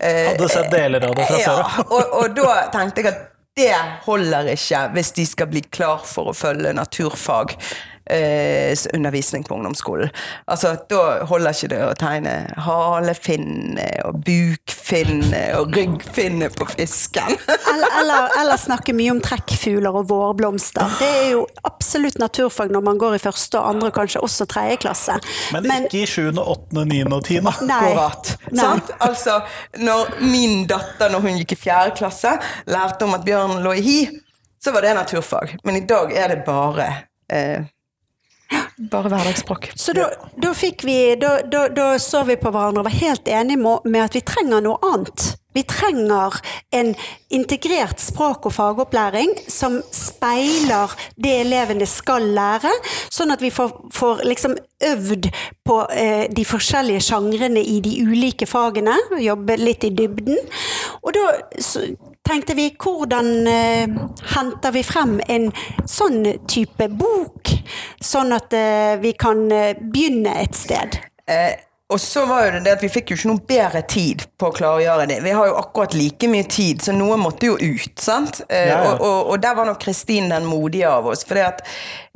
hadde 0.00 0.50
sett 0.52 0.72
deler 0.72 1.08
av 1.08 1.14
det 1.16 1.28
fra 1.30 1.38
før? 1.38 1.62
Ja, 1.62 1.86
og, 1.86 2.18
og 2.20 2.36
da 2.38 2.58
tenkte 2.74 3.04
jeg 3.04 3.12
at 3.12 3.24
det 3.54 3.74
holder 4.02 4.48
ikke 4.50 4.80
hvis 4.96 5.12
de 5.14 5.26
skal 5.30 5.50
bli 5.50 5.62
klar 5.70 6.02
for 6.08 6.32
å 6.32 6.36
følge 6.36 6.74
naturfag 6.74 7.54
eh, 8.10 8.76
undervisning 8.94 9.44
på 9.44 9.54
ungdomsskolen. 9.54 10.10
Altså, 10.46 10.76
Da 10.90 11.24
holder 11.28 11.54
ikke 11.54 11.70
det 11.72 11.80
å 11.84 11.94
tegne 11.98 12.34
halefinne 12.66 13.86
og 14.04 14.20
bukfinne 14.26 15.42
og 15.58 15.76
ryggfinne 15.76 16.50
på 16.54 16.68
fisken. 16.74 17.34
Eller, 17.74 17.90
eller, 18.00 18.28
eller 18.38 18.58
snakke 18.60 18.92
mye 18.94 19.10
om 19.10 19.20
trekkfugler 19.24 19.96
og 19.98 20.04
vårblomster. 20.12 20.92
Det 21.00 21.08
er 21.08 21.24
jo 21.32 21.40
absolutt 21.66 22.20
naturfag 22.22 22.70
når 22.70 22.84
man 22.86 23.00
går 23.00 23.16
i 23.16 23.22
første 23.22 23.58
og 23.58 23.72
andre, 23.72 23.90
kanskje 23.94 24.22
også 24.22 24.46
tredje 24.50 24.76
klasse. 24.84 25.16
Men, 25.54 25.66
ikke 25.88 26.04
i 26.04 26.06
sjuende, 26.06 26.44
åttende, 26.54 26.84
niende 26.92 27.18
og 27.18 27.26
tiende. 27.26 27.50
Akkurat. 27.50 28.34
Altså, 29.02 29.40
når 29.82 30.14
min 30.22 30.68
datter, 30.70 31.10
når 31.10 31.24
hun 31.24 31.40
gikk 31.40 31.56
i 31.56 31.60
fjerde 31.64 31.96
klasse, 31.98 32.36
lærte 32.70 33.08
om 33.08 33.16
at 33.18 33.26
bjørnen 33.26 33.64
lå 33.64 33.74
i 33.80 33.84
hi, 33.84 33.98
så 34.64 34.72
var 34.72 34.86
det 34.86 34.94
naturfag. 34.94 35.56
Men 35.64 35.76
i 35.76 35.86
dag 35.88 36.12
er 36.14 36.28
det 36.28 36.44
bare 36.46 36.86
eh, 37.32 37.66
bare 38.90 39.12
hverdagsspråk. 39.12 39.70
Så 39.78 39.94
da, 39.96 40.08
da 40.36 40.52
vi 40.84 40.98
da, 41.20 41.68
da 41.68 41.88
så 41.98 42.24
vi 42.28 42.36
på 42.40 42.52
hverandre 42.54 42.84
og 42.84 42.88
var 42.88 42.98
helt 42.98 43.28
enige 43.28 43.78
med 43.84 44.02
at 44.04 44.18
vi 44.18 44.24
trenger 44.26 44.64
noe 44.64 44.78
annet. 44.92 45.34
Vi 45.54 45.62
trenger 45.70 46.38
en 46.74 46.94
integrert 47.34 48.02
språk- 48.02 48.46
og 48.48 48.54
fagopplæring 48.56 49.34
som 49.48 49.80
speiler 49.94 50.94
det 51.16 51.34
elevene 51.44 51.86
skal 51.86 52.26
lære, 52.34 52.72
sånn 53.12 53.34
at 53.34 53.42
vi 53.42 53.52
får, 53.54 53.74
får 53.94 54.24
liksom 54.26 54.56
øvd 54.84 55.28
på 55.64 55.78
eh, 55.94 56.24
de 56.34 56.44
forskjellige 56.46 57.04
sjangrene 57.08 57.62
i 57.62 57.78
de 57.84 57.94
ulike 58.04 58.48
fagene, 58.50 58.96
jobbe 59.22 59.56
litt 59.60 59.86
i 59.86 59.92
dybden. 59.94 60.40
Og 61.02 61.14
da 61.16 61.28
tenkte 62.24 62.56
vi 62.56 62.70
hvordan 62.80 63.30
eh, 63.50 63.98
henter 64.34 64.74
vi 64.74 64.82
frem 64.86 65.18
en 65.28 65.50
sånn 65.88 66.24
type 66.50 66.88
bok, 66.98 67.52
sånn 68.02 68.34
at 68.36 68.56
eh, 68.56 68.96
vi 69.02 69.14
kan 69.18 69.46
eh, 69.52 69.76
begynne 69.78 70.34
et 70.44 70.58
sted. 70.58 71.00
Og 71.92 72.00
så 72.00 72.22
var 72.26 72.46
jo 72.46 72.52
det 72.54 72.62
det 72.64 72.72
at 72.78 72.82
vi 72.82 72.88
fikk 72.88 73.10
jo 73.12 73.16
ikke 73.18 73.28
noe 73.28 73.42
bedre 73.44 73.82
tid 73.84 74.22
på 74.40 74.48
å 74.48 74.54
klargjøre 74.56 75.04
det. 75.10 75.18
Vi 75.22 75.34
har 75.36 75.50
jo 75.50 75.58
akkurat 75.60 75.92
like 75.94 76.30
mye 76.32 76.46
tid, 76.48 76.80
så 76.82 76.94
noe 76.96 77.18
måtte 77.20 77.50
jo 77.50 77.58
ut. 77.60 77.92
sant? 78.00 78.40
Eh, 78.48 78.70
Ja, 78.70 78.78
ja. 78.80 78.94
Og, 78.94 79.04
og, 79.04 79.34
og 79.34 79.42
der 79.44 79.54
var 79.58 79.68
nok 79.68 79.82
Kristin 79.84 80.32
den 80.32 80.48
modige 80.48 80.88
av 80.88 81.10
oss. 81.12 81.26
For 81.28 81.36
det 81.36 81.44
at 81.44 81.60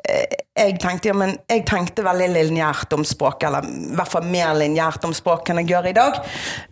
jeg 0.09 0.76
tenkte 0.81 1.11
ja, 1.11 1.14
men 1.17 1.35
jeg 1.50 1.64
tenkte 1.69 2.05
veldig 2.07 2.28
lineært 2.33 2.93
om 2.97 3.02
språk, 3.07 3.43
eller 3.49 3.67
i 3.67 3.97
hvert 3.99 4.11
fall 4.11 4.26
mer 4.31 4.55
lineært 4.57 5.05
om 5.07 5.12
språk 5.14 5.50
enn 5.50 5.61
jeg 5.62 5.73
gjør 5.73 5.88
i 5.90 5.95
dag. 5.97 6.21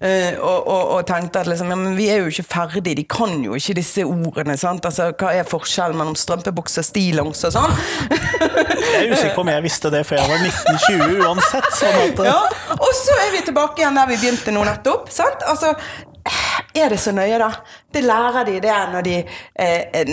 Uh, 0.01 0.33
og, 0.41 0.59
og, 0.63 0.83
og 0.97 1.03
tenkte 1.11 1.43
at 1.43 1.51
liksom, 1.51 1.71
ja, 1.75 1.79
men 1.81 1.99
vi 1.99 2.09
er 2.13 2.23
jo 2.23 2.33
ikke 2.33 2.47
ferdig, 2.47 2.97
de 3.01 3.05
kan 3.11 3.37
jo 3.45 3.59
ikke 3.59 3.77
disse 3.81 4.07
ordene. 4.07 4.57
sant? 4.61 4.87
Altså, 4.89 5.11
Hva 5.19 5.35
er 5.37 5.49
forskjellen 5.49 5.99
mellom 5.99 6.17
strømpebukse 6.19 6.83
og 6.83 6.89
stillongs 6.89 7.45
og 7.49 7.57
sånn? 7.59 7.79
Jeg 8.97 9.03
er 9.03 9.13
usikker 9.13 9.35
på 9.37 9.45
om 9.45 9.53
jeg 9.53 9.67
visste 9.67 9.91
det 9.93 10.03
før 10.09 10.23
jeg 10.23 10.33
var 10.33 10.45
1920 10.47 11.25
uansett. 11.27 11.71
Sånn 11.77 12.03
at, 12.07 12.27
Ja, 12.31 12.75
og 12.79 12.93
så 12.97 13.17
er 13.27 13.33
vi 13.35 13.47
tilbake 13.47 13.83
igjen 13.83 13.99
der 13.99 14.11
vi 14.11 14.21
begynte 14.23 14.55
nå 14.55 14.65
nettopp. 14.67 15.11
Sant? 15.13 15.45
Altså, 15.51 15.75
er 16.83 16.89
det 16.93 16.99
så 17.01 17.13
nøye, 17.17 17.39
da? 17.39 17.49
Det 17.93 18.03
lærer 18.05 18.45
de 18.49 18.55
det 18.61 18.77
når 18.93 19.03
de, 19.07 19.15
eh, 19.59 20.05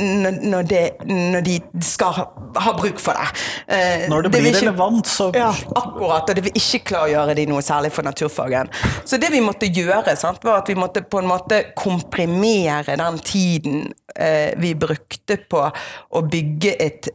når, 0.43 0.67
de, 0.70 0.82
når 1.10 1.41
de 1.46 1.55
skal 1.84 2.13
ha, 2.17 2.25
ha 2.65 2.74
bruk 2.77 3.00
for 3.00 3.13
det. 3.20 3.43
Eh, 3.67 4.05
Når 4.10 4.22
det 4.27 4.32
blir 4.32 4.41
blir 4.41 4.51
ikke- 4.53 4.67
relevant, 4.67 5.08
så 5.08 5.29
ja, 5.36 5.50
akkurat, 5.75 6.29
og 6.29 6.36
det 6.36 6.43
vil 6.46 6.53
ikke 6.60 6.84
klargjøre 6.91 7.36
de 7.36 7.46
noe 7.50 7.62
særlig 7.62 7.91
for 7.91 8.01
naturfagen. 8.03 8.70
Så 9.05 9.17
det 9.20 9.32
vi 9.32 9.39
måtte 9.43 9.67
gjøre, 9.74 10.15
sant, 10.17 10.43
var 10.43 10.62
at 10.62 10.67
vi 10.67 10.75
måtte 10.75 11.01
på 11.03 11.20
en 11.20 11.27
måte 11.27 11.63
komprimere 11.75 12.96
den 12.98 13.20
tiden 13.20 13.93
eh, 14.15 14.53
vi 14.58 14.74
brukte 14.75 15.38
på 15.50 15.65
å 16.12 16.22
bygge 16.29 16.75
et 16.82 17.10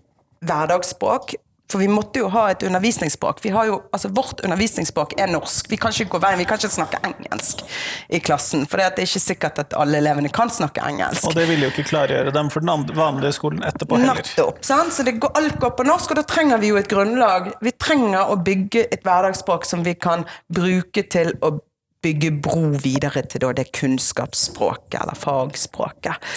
hverdagsspråk. 0.45 1.35
For 1.69 1.79
vi 1.79 1.89
måtte 1.93 2.23
jo 2.23 2.31
ha 2.33 2.47
et 2.51 2.63
undervisningsspråk. 2.65 3.43
Vi 3.45 3.53
har 3.53 3.69
jo, 3.69 3.83
altså 3.93 4.09
Vårt 4.17 4.41
undervisningsspråk 4.41 5.13
er 5.21 5.29
norsk. 5.29 5.69
Vi 5.69 5.77
kan 5.77 5.93
ikke 5.93 6.15
gå 6.15 6.21
veien, 6.23 6.41
vi 6.41 6.47
kan 6.49 6.61
ikke 6.61 6.73
snakke 6.73 7.01
engelsk 7.05 7.61
i 8.09 8.21
klassen. 8.25 8.65
For 8.65 8.81
det 8.81 8.87
er 8.89 9.05
ikke 9.05 9.21
sikkert 9.21 9.61
at 9.61 9.77
alle 9.77 10.01
elevene 10.01 10.33
kan 10.33 10.49
snakke 10.53 10.81
engelsk. 10.89 11.29
Og 11.29 11.37
det 11.37 11.45
vil 11.51 11.67
jo 11.67 11.71
ikke 11.73 11.85
klargjøre 11.91 12.33
dem 12.35 12.49
for 12.55 12.65
den 12.65 12.89
vanlige 12.97 13.35
skolen 13.37 13.61
etterpå 13.69 14.01
heller. 14.01 14.23
Nettopp. 14.23 14.65
Sant? 14.65 14.97
Så 14.97 15.05
det 15.05 15.19
går, 15.21 15.35
alt 15.37 15.61
går 15.61 15.77
på 15.77 15.87
norsk, 15.89 16.15
og 16.15 16.23
da 16.23 16.27
trenger 16.29 16.63
vi 16.63 16.73
jo 16.73 16.81
et 16.81 16.89
grunnlag. 16.89 17.53
Vi 17.61 17.77
trenger 17.77 18.33
å 18.33 18.41
bygge 18.41 18.89
et 18.89 19.05
hverdagsspråk 19.05 19.69
som 19.69 19.85
vi 19.85 19.93
kan 19.99 20.25
bruke 20.49 21.05
til 21.13 21.35
å 21.45 21.59
bygge 22.03 22.31
bro 22.43 22.71
videre 22.79 23.25
til 23.27 23.47
det 23.57 23.67
kunnskapsspråket, 23.75 25.01
eller 25.03 25.19
fagspråket. 25.19 26.29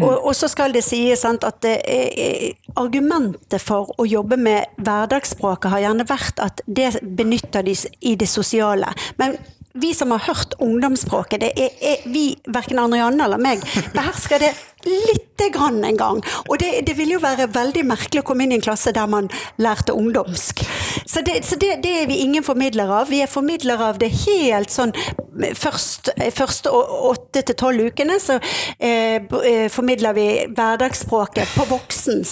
Og, 0.00 0.26
og 0.26 0.34
så 0.34 0.48
skal 0.50 0.74
det 0.74 0.84
sies 0.86 1.22
sant, 1.22 1.46
at 1.46 1.60
det 1.62 1.76
er, 1.86 2.52
argumentet 2.80 3.62
for 3.62 3.92
å 4.00 4.06
jobbe 4.08 4.38
med 4.40 4.74
hverdagsspråket 4.82 5.70
har 5.70 5.84
gjerne 5.86 6.08
vært 6.08 6.40
at 6.42 6.64
det 6.66 6.96
benytter 7.02 7.66
de 7.66 7.76
i 8.02 8.16
det 8.18 8.28
sosiale. 8.30 8.90
Men 9.20 9.38
vi 9.74 9.94
som 9.94 10.10
har 10.14 10.18
hørt 10.18 10.54
ungdomsspråket, 10.62 11.40
det 11.40 11.52
er, 11.58 11.72
er 11.82 12.04
vi, 12.10 12.28
verken 12.46 12.78
Arne 12.78 13.00
Janne 13.00 13.26
eller 13.26 13.42
meg, 13.42 13.62
behersker 13.94 14.42
det 14.42 14.52
lite 14.84 15.48
grann 15.54 15.84
en 15.84 15.96
gang. 15.96 16.22
Og 16.48 16.58
det, 16.62 16.70
det 16.86 16.96
ville 16.98 17.16
jo 17.16 17.22
være 17.24 17.50
veldig 17.54 17.84
merkelig 17.88 18.22
å 18.22 18.26
komme 18.26 18.46
inn 18.46 18.54
i 18.54 18.58
en 18.60 18.64
klasse 18.64 18.94
der 18.94 19.10
man 19.10 19.30
lærte 19.60 19.96
ungdomsk. 19.96 20.64
Så 21.06 21.24
det, 21.26 21.40
så 21.44 21.58
det, 21.60 21.76
det 21.84 21.94
er 22.02 22.08
vi 22.10 22.22
ingen 22.24 22.46
formidlere 22.46 23.02
av. 23.02 23.12
Vi 23.12 23.22
er 23.24 23.30
formidlere 23.30 23.92
av 23.92 24.00
det 24.02 24.12
helt 24.24 24.72
sånn 24.72 24.94
først, 25.58 26.10
første 26.34 26.70
åtte 26.70 27.42
til 27.42 27.56
tolv 27.58 27.88
ukene, 27.90 28.18
så 28.22 28.38
eh, 28.78 29.18
eh, 29.18 29.66
formidler 29.72 30.14
vi 30.16 30.28
hverdagsspråket 30.54 31.54
på 31.56 31.66
voksen. 31.70 32.22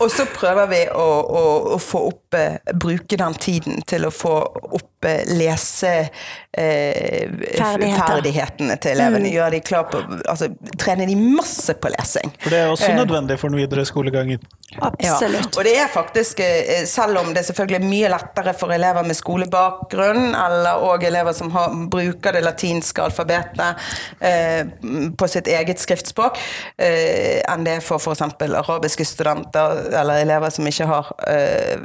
Og 0.00 0.08
så 0.12 0.26
prøver 0.34 0.70
vi 0.70 0.82
å, 0.94 1.08
å, 1.22 1.44
å 1.76 1.78
få 1.82 2.06
opp 2.12 2.38
eh, 2.38 2.58
Bruke 2.72 3.18
den 3.18 3.34
tiden 3.42 3.82
til 3.88 4.06
å 4.06 4.12
få 4.14 4.34
opp 4.42 5.06
eh, 5.08 5.22
lese 5.36 5.92
eh, 6.52 7.28
til 8.82 8.94
elevene. 8.94 9.32
Gjøre 9.32 9.52
de 9.56 9.62
klar 9.66 9.88
på 9.90 10.02
altså, 10.30 10.50
Trene 10.80 11.06
de 11.10 11.16
masse 11.18 11.61
på 11.82 11.90
lesing. 11.94 12.32
For 12.42 12.50
det 12.50 12.58
er 12.58 12.70
også 12.72 12.88
Eh. 12.90 12.96
nødvendig 12.96 13.38
for 13.38 13.48
den 13.48 13.58
videre 13.58 13.84
skolegangen. 13.86 14.38
Absolutt. 14.80 15.54
Ja, 15.54 15.58
og 15.58 15.64
det 15.64 15.76
er 15.78 15.88
faktisk, 15.92 16.40
eh, 16.40 16.84
selv 16.86 17.18
om 17.18 17.32
det 17.34 17.38
er 17.42 17.52
selvfølgelig 17.52 17.80
er 17.82 17.88
mye 17.88 18.08
lettere 18.08 18.54
for 18.58 18.72
elever 18.72 19.02
med 19.04 19.16
skolebakgrunn, 19.16 20.34
eller 20.34 20.80
òg 20.82 21.04
elever 21.04 21.32
som 21.34 21.50
har, 21.50 21.68
bruker 21.92 22.32
det 22.32 22.42
latinske 22.44 23.02
alfabetet 23.02 23.76
eh, 24.20 24.64
på 25.16 25.28
sitt 25.28 25.46
eget 25.46 25.78
skriftspråk, 25.78 26.38
eh, 26.78 27.42
enn 27.48 27.64
det 27.64 27.76
er 27.76 27.80
for 27.80 27.98
f.eks. 27.98 28.22
arabiske 28.22 29.04
studenter 29.06 29.92
eller 29.92 30.22
elever 30.22 30.50
som 30.50 30.64
ikke 30.66 30.86
har 30.86 31.12
eh, 31.28 31.76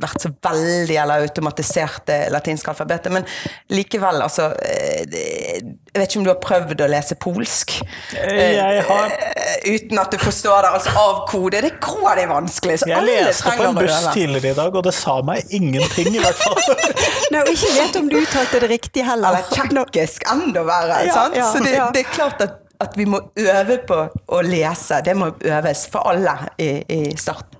vært 0.00 0.20
så 0.22 0.30
veldig 0.42 0.96
eller 1.02 1.26
automatisert 1.26 2.06
det 2.06 2.20
latinske 2.32 2.68
alfabetet. 2.72 3.12
Men 3.12 3.24
likevel, 3.70 4.22
altså 4.22 4.52
eh, 4.62 5.04
det- 5.10 5.62
Jeg 5.96 6.02
vet 6.02 6.12
ikke 6.12 6.20
om 6.20 6.26
du 6.26 6.32
har 6.34 6.42
prøvd 6.44 6.82
å 6.84 6.88
lese 6.92 7.16
polsk? 7.16 7.78
Jeg 8.12 8.82
har 8.84 9.14
Eh, 9.46 9.74
uten 9.74 9.98
at 9.98 10.12
du 10.12 10.18
forstår 10.18 10.62
det. 10.62 10.70
Altså 10.76 10.90
avkode, 11.00 11.60
det 11.62 11.72
er 11.72 12.16
det 12.18 12.26
vanskelig. 12.28 12.78
Så 12.80 12.88
Jeg 12.88 12.96
alle 12.98 13.16
leste 13.26 13.52
på 13.56 13.62
en 13.62 13.78
buss 13.78 14.06
tidligere 14.12 14.50
i 14.50 14.58
dag, 14.58 14.76
og 14.76 14.84
det 14.84 14.94
sa 14.94 15.16
meg 15.22 15.42
ingenting, 15.50 16.14
i 16.14 16.22
hvert 16.22 16.40
fall. 16.40 16.60
Nei, 17.32 17.40
og 17.40 17.50
ikke 17.52 17.72
vet 17.78 17.98
om 18.00 18.08
du 18.10 18.16
uttalte 18.20 18.60
det 18.60 18.70
riktig 18.70 19.04
heller. 19.06 19.28
Eller 19.28 19.50
tsjekkisk, 19.52 20.26
enda 20.32 20.64
verre. 20.66 21.02
Ja, 21.06 21.18
sant? 21.20 21.36
ja, 21.38 21.50
så 21.52 21.64
det, 21.64 21.74
ja. 21.76 21.90
det 21.94 22.04
er 22.04 22.10
klart 22.12 22.42
at, 22.44 22.58
at 22.80 22.96
vi 22.98 23.06
må 23.08 23.22
øve 23.36 23.78
på 23.88 24.00
å 24.26 24.40
lese. 24.44 25.00
Det 25.04 25.16
må 25.16 25.30
øves 25.36 25.86
for 25.92 26.12
alle 26.12 26.36
i, 26.58 26.70
i 26.88 27.02
starten. 27.16 27.55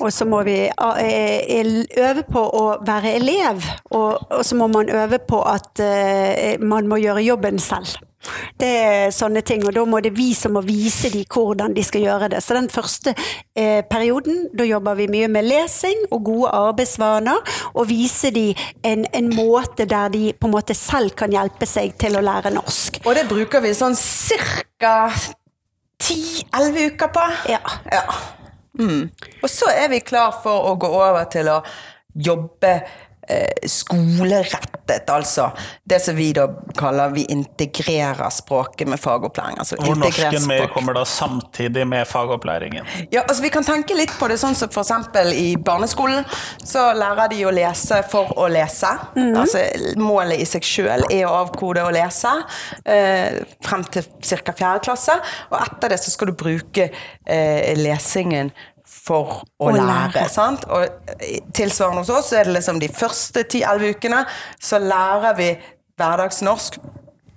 Og 0.00 0.12
så 0.14 0.26
må 0.28 0.42
vi 0.46 0.58
eh, 0.68 1.72
øve 1.98 2.24
på 2.28 2.42
å 2.42 2.66
være 2.86 3.16
elev, 3.18 3.64
og, 3.90 4.28
og 4.30 4.44
så 4.46 4.58
må 4.58 4.68
man 4.70 4.90
øve 4.94 5.18
på 5.18 5.40
at 5.48 5.82
eh, 5.82 6.60
man 6.60 6.86
må 6.90 7.00
gjøre 7.02 7.24
jobben 7.26 7.58
selv. 7.62 7.98
Det 8.58 8.68
er 8.68 9.12
sånne 9.14 9.40
ting, 9.46 9.62
og 9.66 9.74
da 9.76 9.84
må 9.86 10.00
det 10.02 10.10
vi 10.16 10.32
som 10.36 10.56
må 10.56 10.62
vise 10.66 11.10
dem 11.12 11.26
hvordan 11.30 11.74
de 11.76 11.84
skal 11.86 12.02
gjøre 12.02 12.28
det. 12.32 12.42
Så 12.42 12.56
den 12.56 12.68
første 12.70 13.14
eh, 13.14 13.84
perioden, 13.86 14.48
da 14.58 14.66
jobber 14.66 14.98
vi 14.98 15.08
mye 15.10 15.28
med 15.32 15.46
lesing 15.46 16.08
og 16.10 16.24
gode 16.26 16.52
arbeidsvaner, 16.58 17.42
og 17.74 17.88
vise 17.90 18.32
dem 18.34 18.58
en, 18.86 19.06
en 19.14 19.30
måte 19.34 19.86
der 19.88 20.10
de 20.14 20.32
på 20.34 20.50
en 20.50 20.56
måte 20.56 20.76
selv 20.78 21.14
kan 21.18 21.32
hjelpe 21.34 21.66
seg 21.68 21.94
til 22.00 22.18
å 22.18 22.24
lære 22.24 22.54
norsk. 22.54 23.02
Og 23.06 23.14
det 23.18 23.28
bruker 23.30 23.62
vi 23.64 23.74
sånn 23.76 23.96
ca. 24.78 24.96
10-11 25.98 26.92
uker 26.92 27.14
på. 27.14 27.30
Ja. 27.50 27.62
Ja. 27.90 28.04
Mm. 28.78 29.10
Og 29.42 29.50
så 29.50 29.70
er 29.74 29.88
vi 29.92 30.00
klar 30.06 30.36
for 30.42 30.70
å 30.70 30.76
gå 30.80 30.90
over 30.90 31.26
til 31.32 31.50
å 31.50 31.60
jobbe 32.14 32.72
skolerettet, 33.68 35.10
altså. 35.10 35.50
Det 35.84 35.98
som 36.00 36.16
vi 36.16 36.30
da 36.36 36.46
kaller 36.78 37.12
vi 37.14 37.24
integrerer 37.32 38.30
språket 38.32 38.88
med 38.88 39.00
fagopplæring. 39.00 39.58
Altså 39.58 39.76
Hvor 39.76 39.96
norsken 39.98 40.40
språk. 40.40 40.72
kommer 40.72 40.94
da 40.96 41.04
samtidig 41.04 41.86
med 41.86 42.06
fagopplæringen. 42.08 42.86
Ja, 43.10 43.22
altså 43.28 43.42
Vi 43.42 43.50
kan 43.50 43.64
tenke 43.64 43.94
litt 43.94 44.12
på 44.18 44.28
det 44.28 44.38
sånn 44.40 44.54
som 44.56 44.68
f.eks. 44.72 44.92
i 45.34 45.56
barneskolen. 45.56 46.24
Så 46.64 46.92
lærer 46.96 47.28
de 47.32 47.42
å 47.46 47.52
lese 47.54 48.02
for 48.10 48.32
å 48.38 48.48
lese. 48.52 48.90
Altså 49.16 49.64
Målet 50.00 50.40
i 50.40 50.48
seg 50.48 50.64
sjøl 50.64 51.04
er 51.10 51.26
å 51.28 51.34
avkode 51.44 51.84
å 51.84 51.92
lese 51.94 52.32
eh, 52.84 53.42
frem 53.64 53.84
til 53.92 54.04
ca. 54.42 54.52
fjerde 54.56 54.84
klasse. 54.88 55.18
Og 55.52 55.60
etter 55.60 55.94
det 55.94 56.00
så 56.02 56.10
skal 56.14 56.32
du 56.32 56.36
bruke 56.38 56.90
eh, 57.26 57.76
lesingen 57.78 58.52
for 59.08 59.40
å 59.58 59.70
Å 59.70 59.74
lære. 59.74 59.88
lære. 60.12 60.28
sant? 60.32 60.68
Og 60.68 60.84
eh, 61.18 61.40
tilsvarende 61.56 62.04
hos 62.04 62.12
oss 62.20 62.30
er 62.36 62.48
det 62.48 62.58
liksom 62.60 62.78
de 62.82 62.92
første 62.92 63.42
10-11 63.48 63.96
ukene 63.96 64.22
så 64.60 64.80
lærer 64.84 65.36
vi 65.40 65.50
hverdagsnorsk 65.98 66.78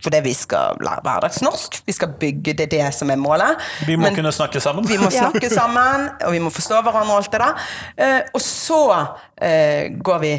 fordi 0.02 0.18
vi 0.26 0.32
skal 0.34 0.80
lære 0.82 1.04
hverdagsnorsk. 1.06 1.76
Vi 1.86 1.94
skal 1.94 2.10
bygge, 2.18 2.56
det 2.58 2.66
det 2.72 2.88
som 2.98 3.12
er 3.14 3.20
målet. 3.22 3.60
Vi 3.86 3.94
må 4.00 4.08
Men 4.08 4.16
kunne 4.18 4.32
snakke 4.34 4.58
sammen. 4.64 4.88
vi 4.90 4.98
må 4.98 5.12
snakke 5.14 5.46
sammen, 5.54 6.08
og 6.26 6.32
vi 6.34 6.40
må 6.42 6.50
forstå 6.50 6.80
hverandre 6.88 7.14
og 7.14 7.20
alt 7.22 7.36
det 7.36 7.42
der. 7.44 7.68
Eh, 8.02 8.32
og 8.34 8.42
så 8.42 8.80
eh, 9.38 9.92
går 10.02 10.24
vi 10.24 10.32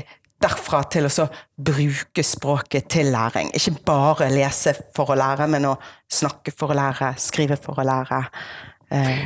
derfra 0.42 0.80
til 0.90 1.06
å 1.06 1.28
bruke 1.62 2.24
språket 2.26 2.88
til 2.90 3.12
læring. 3.14 3.52
Ikke 3.54 3.76
bare 3.86 4.32
lese 4.34 4.74
for 4.98 5.14
å 5.14 5.20
lære, 5.22 5.46
men 5.54 5.68
å 5.70 5.76
snakke 6.10 6.50
for 6.58 6.74
å 6.74 6.80
lære, 6.80 7.12
skrive 7.22 7.54
for 7.62 7.78
å 7.78 7.86
lære. 7.86 8.18
Eh, 8.92 9.22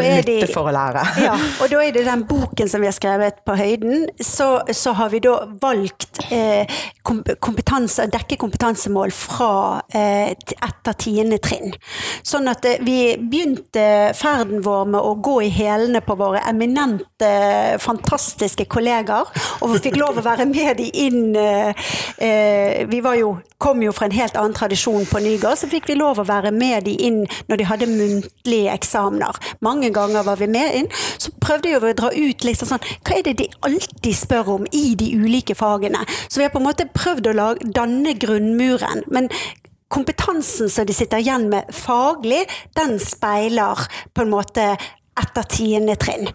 er 0.00 0.22
de- 0.24 0.46
for 0.52 0.70
å 0.70 0.72
lære. 0.72 1.02
Ja, 1.26 1.34
og 1.60 1.68
da 1.68 1.80
er 1.84 1.92
det 1.92 2.06
den 2.06 2.22
boken 2.28 2.68
som 2.72 2.80
vi 2.80 2.88
har 2.88 2.96
skrevet 2.96 3.42
på 3.44 3.56
høyden, 3.58 4.06
så, 4.24 4.62
så 4.72 4.94
har 4.96 5.10
vi 5.12 5.20
da 5.24 5.34
valgt 5.60 6.22
eh, 6.32 6.64
kompetanse, 7.04 8.06
dekke 8.12 8.38
kompetansemål 8.40 9.12
fra 9.14 9.50
eh, 9.92 10.30
etter 10.32 10.96
tiende 11.00 11.38
trinn. 11.42 11.74
Sånn 12.26 12.48
at 12.50 12.64
eh, 12.68 12.80
vi 12.86 13.16
begynte 13.20 13.84
ferden 14.16 14.62
vår 14.64 14.88
med 14.94 15.00
å 15.00 15.14
gå 15.20 15.36
i 15.46 15.50
hælene 15.52 16.00
på 16.04 16.16
våre 16.20 16.40
eminente, 16.50 17.30
fantastiske 17.82 18.64
kollegaer, 18.72 19.28
og 19.60 19.74
vi 19.74 19.82
fikk 19.88 19.98
lov 20.00 20.20
å 20.20 20.24
være 20.26 20.46
med 20.50 20.80
de 20.80 20.88
inn 21.06 21.36
eh, 21.36 21.74
eh, 22.18 22.86
Vi 22.90 23.00
var 23.04 23.16
jo, 23.18 23.34
kom 23.60 23.82
jo 23.84 23.92
fra 23.96 24.08
en 24.08 24.16
helt 24.16 24.36
annen 24.40 24.56
tradisjon 24.56 25.04
på 25.10 25.20
Nygård, 25.24 25.58
så 25.60 25.68
fikk 25.70 25.88
vi 25.90 25.98
lov 26.00 26.20
å 26.22 26.26
være 26.28 26.52
med 26.54 26.86
de 26.88 26.96
inn 27.06 27.22
når 27.50 27.60
de 27.60 27.68
hadde 27.68 27.90
muntlige 27.90 28.72
eksamener. 29.10 29.58
Mange 29.60 29.90
ganger 29.92 30.22
var 30.22 30.36
vi 30.36 30.46
med 30.46 30.74
inn. 30.74 30.90
Så 31.18 31.32
prøvde 31.40 31.68
vi 31.68 31.76
å 31.90 31.94
dra 31.94 32.10
ut 32.12 32.44
liksom 32.44 32.68
sånn 32.68 32.84
Hva 33.04 33.18
er 33.18 33.24
det 33.24 33.38
de 33.38 33.48
alltid 33.62 34.14
spør 34.16 34.54
om 34.56 34.66
i 34.72 34.94
de 34.94 35.14
ulike 35.16 35.54
fagene? 35.54 36.04
Så 36.28 36.40
vi 36.40 36.46
har 36.46 36.52
på 36.52 36.60
en 36.60 36.68
måte 36.68 36.88
prøvd 36.88 37.30
å 37.30 37.36
lage, 37.36 37.72
danne 37.74 38.14
grunnmuren. 38.14 39.04
Men 39.10 39.30
kompetansen 39.90 40.70
som 40.70 40.86
de 40.86 40.94
sitter 40.94 41.18
igjen 41.18 41.48
med 41.50 41.70
faglig, 41.74 42.44
den 42.78 42.98
speiler 43.02 43.86
på 44.14 44.22
en 44.22 44.30
måte 44.30 44.76
etter 45.20 45.46
tiende 45.50 45.96
trinn. 46.00 46.28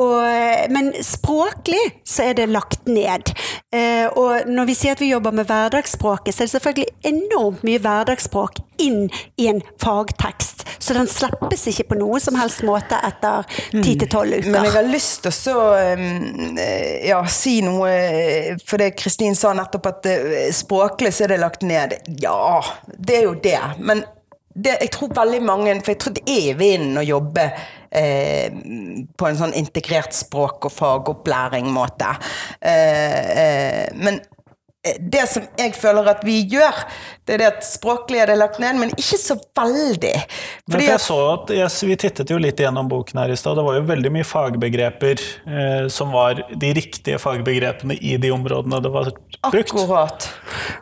Og, 0.00 0.70
men 0.72 0.92
språklig 1.04 1.82
så 2.08 2.30
er 2.30 2.38
det 2.38 2.48
lagt 2.50 2.88
ned. 2.88 3.34
Eh, 3.74 4.06
og 4.08 4.48
når 4.48 4.70
vi 4.70 4.76
sier 4.78 4.96
at 4.96 5.02
vi 5.02 5.10
jobber 5.12 5.34
med 5.36 5.48
hverdagsspråket, 5.50 6.34
så 6.34 6.44
er 6.44 6.48
det 6.48 6.54
selvfølgelig 6.56 7.12
enormt 7.12 7.64
mye 7.66 7.82
hverdagsspråk 7.84 8.62
inn 8.80 9.10
i 9.36 9.48
en 9.50 9.60
fagtekst. 9.82 10.64
Så 10.78 10.94
den 10.96 11.08
slippes 11.10 11.66
ikke 11.68 11.90
på 11.90 11.98
noen 12.00 12.22
som 12.22 12.38
helst 12.40 12.62
måte 12.66 12.96
etter 13.04 13.44
ti 13.70 13.96
til 14.00 14.08
tolv 14.10 14.38
uker. 14.38 14.48
Men 14.54 14.68
jeg 14.68 14.76
har 14.78 14.88
lyst 14.88 15.20
til 15.26 15.32
å 15.32 15.36
så, 15.36 15.56
eh, 15.76 17.08
ja, 17.10 17.20
si 17.28 17.58
noe 17.64 17.90
eh, 17.90 18.56
For 18.64 18.80
det 18.80 18.94
Kristin 18.98 19.36
sa 19.36 19.52
nettopp 19.56 19.90
at 19.90 20.08
eh, 20.08 20.48
språklig 20.54 21.12
så 21.14 21.26
er 21.26 21.34
det 21.34 21.42
lagt 21.44 21.66
ned. 21.66 21.98
Ja, 22.22 22.62
det 22.96 23.20
er 23.20 23.28
jo 23.28 23.36
det. 23.44 23.60
Men 23.78 24.04
det, 24.54 24.76
jeg 24.80 24.90
tror 24.94 25.12
veldig 25.14 25.42
mange 25.46 25.76
For 25.84 25.94
jeg 25.94 26.00
tror 26.02 26.16
det 26.18 26.24
er 26.26 26.48
i 26.50 26.56
vinden 26.58 26.98
å 26.98 27.06
jobbe 27.06 27.46
eh, 27.90 28.50
på 29.16 29.28
en 29.28 29.38
sånn 29.38 29.54
integrert 29.58 30.14
språk- 30.16 30.66
og 30.66 30.74
fagopplæring-måte. 30.74 32.10
Eh, 32.58 33.30
eh, 33.44 33.86
men 33.94 34.18
eh, 34.18 34.98
det 34.98 35.22
som 35.30 35.46
jeg 35.58 35.74
føler 35.78 36.10
at 36.12 36.26
vi 36.26 36.40
gjør, 36.50 36.82
det 37.26 37.36
er 37.36 37.42
det 37.44 37.48
at 37.52 37.66
språklige 37.66 38.24
er 38.24 38.32
det 38.32 38.38
lagt 38.40 38.60
ned, 38.62 38.78
men 38.82 38.94
ikke 38.96 39.20
så 39.22 39.38
veldig. 39.38 40.12
Fordi 40.66 40.82
for 40.82 40.86
jeg 40.86 41.04
så 41.06 41.20
at 41.36 41.54
yes, 41.54 41.80
Vi 41.86 41.98
tittet 42.06 42.34
jo 42.34 42.38
litt 42.42 42.62
gjennom 42.62 42.90
boken 42.90 43.22
her 43.22 43.34
i 43.34 43.38
stad. 43.38 43.58
Det 43.58 43.66
var 43.70 43.78
jo 43.78 43.86
veldig 43.90 44.14
mye 44.18 44.28
fagbegreper 44.28 45.26
eh, 45.46 45.88
som 45.94 46.14
var 46.16 46.42
de 46.50 46.74
riktige 46.78 47.22
fagbegrepene 47.22 47.98
i 47.98 48.18
de 48.22 48.34
områdene 48.34 48.82
det 48.82 48.94
var 48.98 49.14
brukt. 49.50 49.74
Akkurat. 49.78 50.30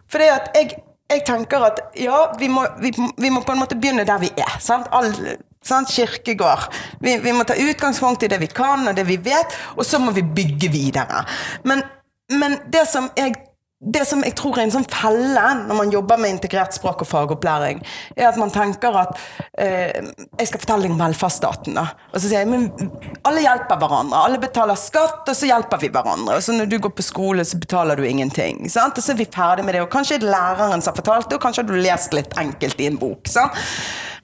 Fordi 0.08 0.32
at 0.32 0.54
jeg, 0.56 0.78
jeg 1.08 1.24
tenker 1.24 1.62
at 1.64 1.78
ja, 1.96 2.18
vi 2.38 2.50
må, 2.52 2.66
vi, 2.82 2.92
vi 3.16 3.30
må 3.32 3.40
på 3.40 3.54
en 3.54 3.62
måte 3.62 3.78
begynne 3.80 4.04
der 4.08 4.20
vi 4.20 4.28
er. 4.36 4.58
Sant? 4.60 4.90
All, 4.92 5.08
sant? 5.64 5.88
Kirkegård. 5.88 6.68
Vi, 7.00 7.16
vi 7.24 7.32
må 7.32 7.46
ta 7.48 7.56
utgangspunkt 7.56 8.26
i 8.26 8.28
det 8.28 8.40
vi 8.42 8.50
kan 8.52 8.84
og 8.88 8.96
det 8.96 9.06
vi 9.08 9.16
vet, 9.24 9.56
og 9.76 9.86
så 9.88 10.00
må 10.02 10.12
vi 10.16 10.22
bygge 10.22 10.68
videre. 10.74 11.22
Men, 11.64 11.80
men 12.36 12.58
det 12.72 12.84
som 12.92 13.08
jeg 13.16 13.38
det 13.78 14.02
som 14.08 14.24
jeg 14.26 14.34
tror 14.34 14.56
er 14.58 14.64
en 14.66 14.72
sånn 14.74 14.86
felle 14.90 15.42
når 15.68 15.76
man 15.78 15.92
jobber 15.94 16.18
med 16.18 16.32
integrert 16.32 16.74
språk 16.74 17.04
og 17.04 17.06
fagopplæring, 17.06 17.78
er 18.16 18.26
at 18.26 18.38
man 18.40 18.50
tenker 18.50 18.96
at 18.98 19.12
eh, 19.54 20.08
Jeg 20.38 20.48
skal 20.50 20.62
fortelle 20.64 20.88
deg 20.88 20.94
om 20.96 21.02
velferdsstaten. 21.02 21.78
da. 21.78 21.84
Og 22.10 22.18
så 22.18 22.24
sier 22.24 22.42
jeg 22.42 22.50
men 22.50 22.66
alle 23.28 23.44
hjelper 23.44 23.78
hverandre. 23.78 24.24
Alle 24.24 24.40
betaler 24.42 24.78
skatt, 24.78 25.22
og 25.30 25.38
så 25.38 25.46
hjelper 25.46 25.82
vi 25.84 25.92
hverandre. 25.94 26.40
Og 26.40 26.42
så 26.42 26.56
når 26.56 26.72
du 26.72 26.78
går 26.82 26.94
på 26.98 27.06
skole, 27.06 27.46
så 27.46 27.60
betaler 27.60 27.98
du 27.98 28.02
ingenting. 28.08 28.64
Sant? 28.72 28.98
Og 28.98 29.04
så 29.04 29.14
er 29.14 29.22
vi 29.22 29.28
ferdig 29.30 29.66
med 29.68 29.78
det. 29.78 29.84
Og 29.86 29.92
kanskje 29.94 30.18
er 30.18 30.26
det 30.26 30.32
læreren 30.34 30.82
som 30.82 30.92
har 30.92 30.98
fortalt 30.98 31.30
det, 31.30 31.38
og 31.38 31.46
kanskje 31.46 31.62
har 31.62 31.70
du 31.70 31.78
lest 31.78 32.18
litt 32.18 32.34
enkelt 32.40 32.82
i 32.82 32.90
en 32.90 32.98
bok. 32.98 33.30
Sant? 33.30 33.62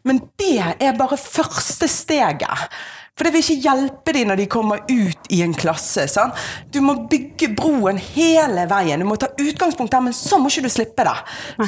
Men 0.05 0.19
det 0.41 0.59
er 0.83 0.99
bare 0.99 1.17
første 1.21 1.87
steget. 1.89 2.67
For 3.15 3.29
det 3.29 3.31
vil 3.37 3.45
ikke 3.45 3.63
hjelpe 3.63 4.13
dem 4.17 4.27
når 4.33 4.41
de 4.41 4.45
kommer 4.51 4.81
ut 4.91 5.29
i 5.31 5.37
en 5.45 5.53
klasse. 5.55 6.09
Sant? 6.11 6.35
Du 6.75 6.81
må 6.83 6.97
bygge 7.11 7.53
broen 7.55 8.01
hele 8.03 8.65
veien. 8.71 8.99
Du 8.99 9.07
må 9.07 9.15
ta 9.23 9.29
utgangspunkt 9.39 9.93
der, 9.95 10.03
men 10.03 10.17
så 10.19 10.41
må 10.43 10.51
ikke 10.51 10.65
du 10.67 10.73
slippe 10.75 11.07
det. 11.07 11.15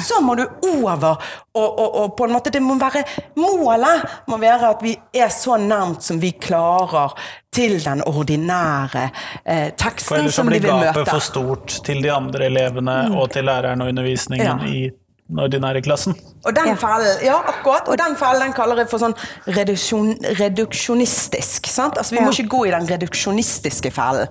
Så 0.03 0.19
må 0.25 0.35
du 0.35 0.43
over, 0.73 1.15
og, 1.55 1.69
og, 1.79 1.95
og 2.01 2.11
på 2.19 2.27
en 2.27 2.35
måte 2.35 2.51
det 2.51 2.59
må 2.61 2.75
være 2.81 3.05
Målet 3.39 4.03
må 4.27 4.37
være 4.41 4.73
at 4.75 4.83
vi 4.83 4.91
er 5.15 5.31
så 5.31 5.55
nærmt 5.61 6.03
som 6.03 6.19
vi 6.21 6.33
klarer 6.35 7.15
til 7.55 7.79
den 7.81 8.03
ordinære 8.05 9.07
eh, 9.45 9.69
teksten 9.79 10.27
som 10.29 10.51
de 10.51 10.57
blir 10.59 10.67
vil 10.67 10.73
gapet 10.83 10.99
møte. 10.99 11.09
for 11.15 11.23
stort 11.23 11.79
til 11.87 12.03
de 12.03 12.11
andre 12.13 12.49
elevene 12.51 12.97
og 13.17 13.31
til 13.33 13.47
læreren 13.47 13.81
og 13.81 13.93
undervisningen 13.95 14.45
Ja. 14.47 14.57
i 14.67 14.89
den 15.27 15.39
ordinære 15.43 15.81
klassen. 15.81 16.15
Og 16.45 16.55
den 16.55 16.67
Ja. 16.67 16.73
fellen, 16.75 17.17
ja, 17.23 17.35
akkurat, 17.47 17.87
og 17.87 17.97
den 17.97 18.15
fellen 18.15 18.41
den 18.41 18.53
kaller 18.53 18.77
jeg 18.77 18.89
for 18.89 18.97
sånn 18.99 19.15
reduksjon, 19.47 20.13
reduksjonistisk. 20.39 21.67
Sant? 21.67 21.97
Altså, 21.97 22.15
vi 22.15 22.21
må 22.21 22.31
Ja. 22.31 22.43
ikke 22.43 22.49
gå 22.49 22.67
i 22.67 22.71
den 22.71 22.87
reduksjonistiske 22.87 23.91
fellen. 23.91 24.27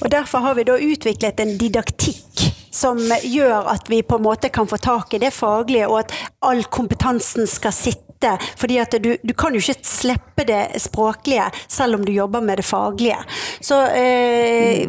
Og 0.00 0.10
Derfor 0.10 0.38
har 0.38 0.54
vi 0.54 0.62
da 0.64 0.72
utviklet 0.76 1.40
en 1.40 1.58
didaktikk 1.58 2.52
som 2.70 2.96
gjør 2.98 3.68
at 3.72 3.88
vi 3.88 4.02
på 4.02 4.16
en 4.16 4.22
måte 4.22 4.48
kan 4.50 4.66
få 4.66 4.76
tak 4.80 5.14
i 5.14 5.18
det 5.18 5.32
faglige, 5.32 5.88
og 5.88 5.98
at 5.98 6.12
all 6.42 6.62
kompetansen 6.64 7.46
skal 7.46 7.72
sitte. 7.72 8.11
Fordi 8.58 8.78
at 8.82 8.94
du, 9.02 9.12
du 9.22 9.32
kan 9.38 9.54
jo 9.54 9.60
ikke 9.62 9.86
slippe 9.86 10.44
det 10.48 10.80
språklige 10.82 11.48
selv 11.70 11.98
om 11.98 12.04
du 12.06 12.12
jobber 12.14 12.42
med 12.44 12.60
det 12.60 12.66
faglige. 12.66 13.18
Så 13.62 13.78
eh, 13.94 14.86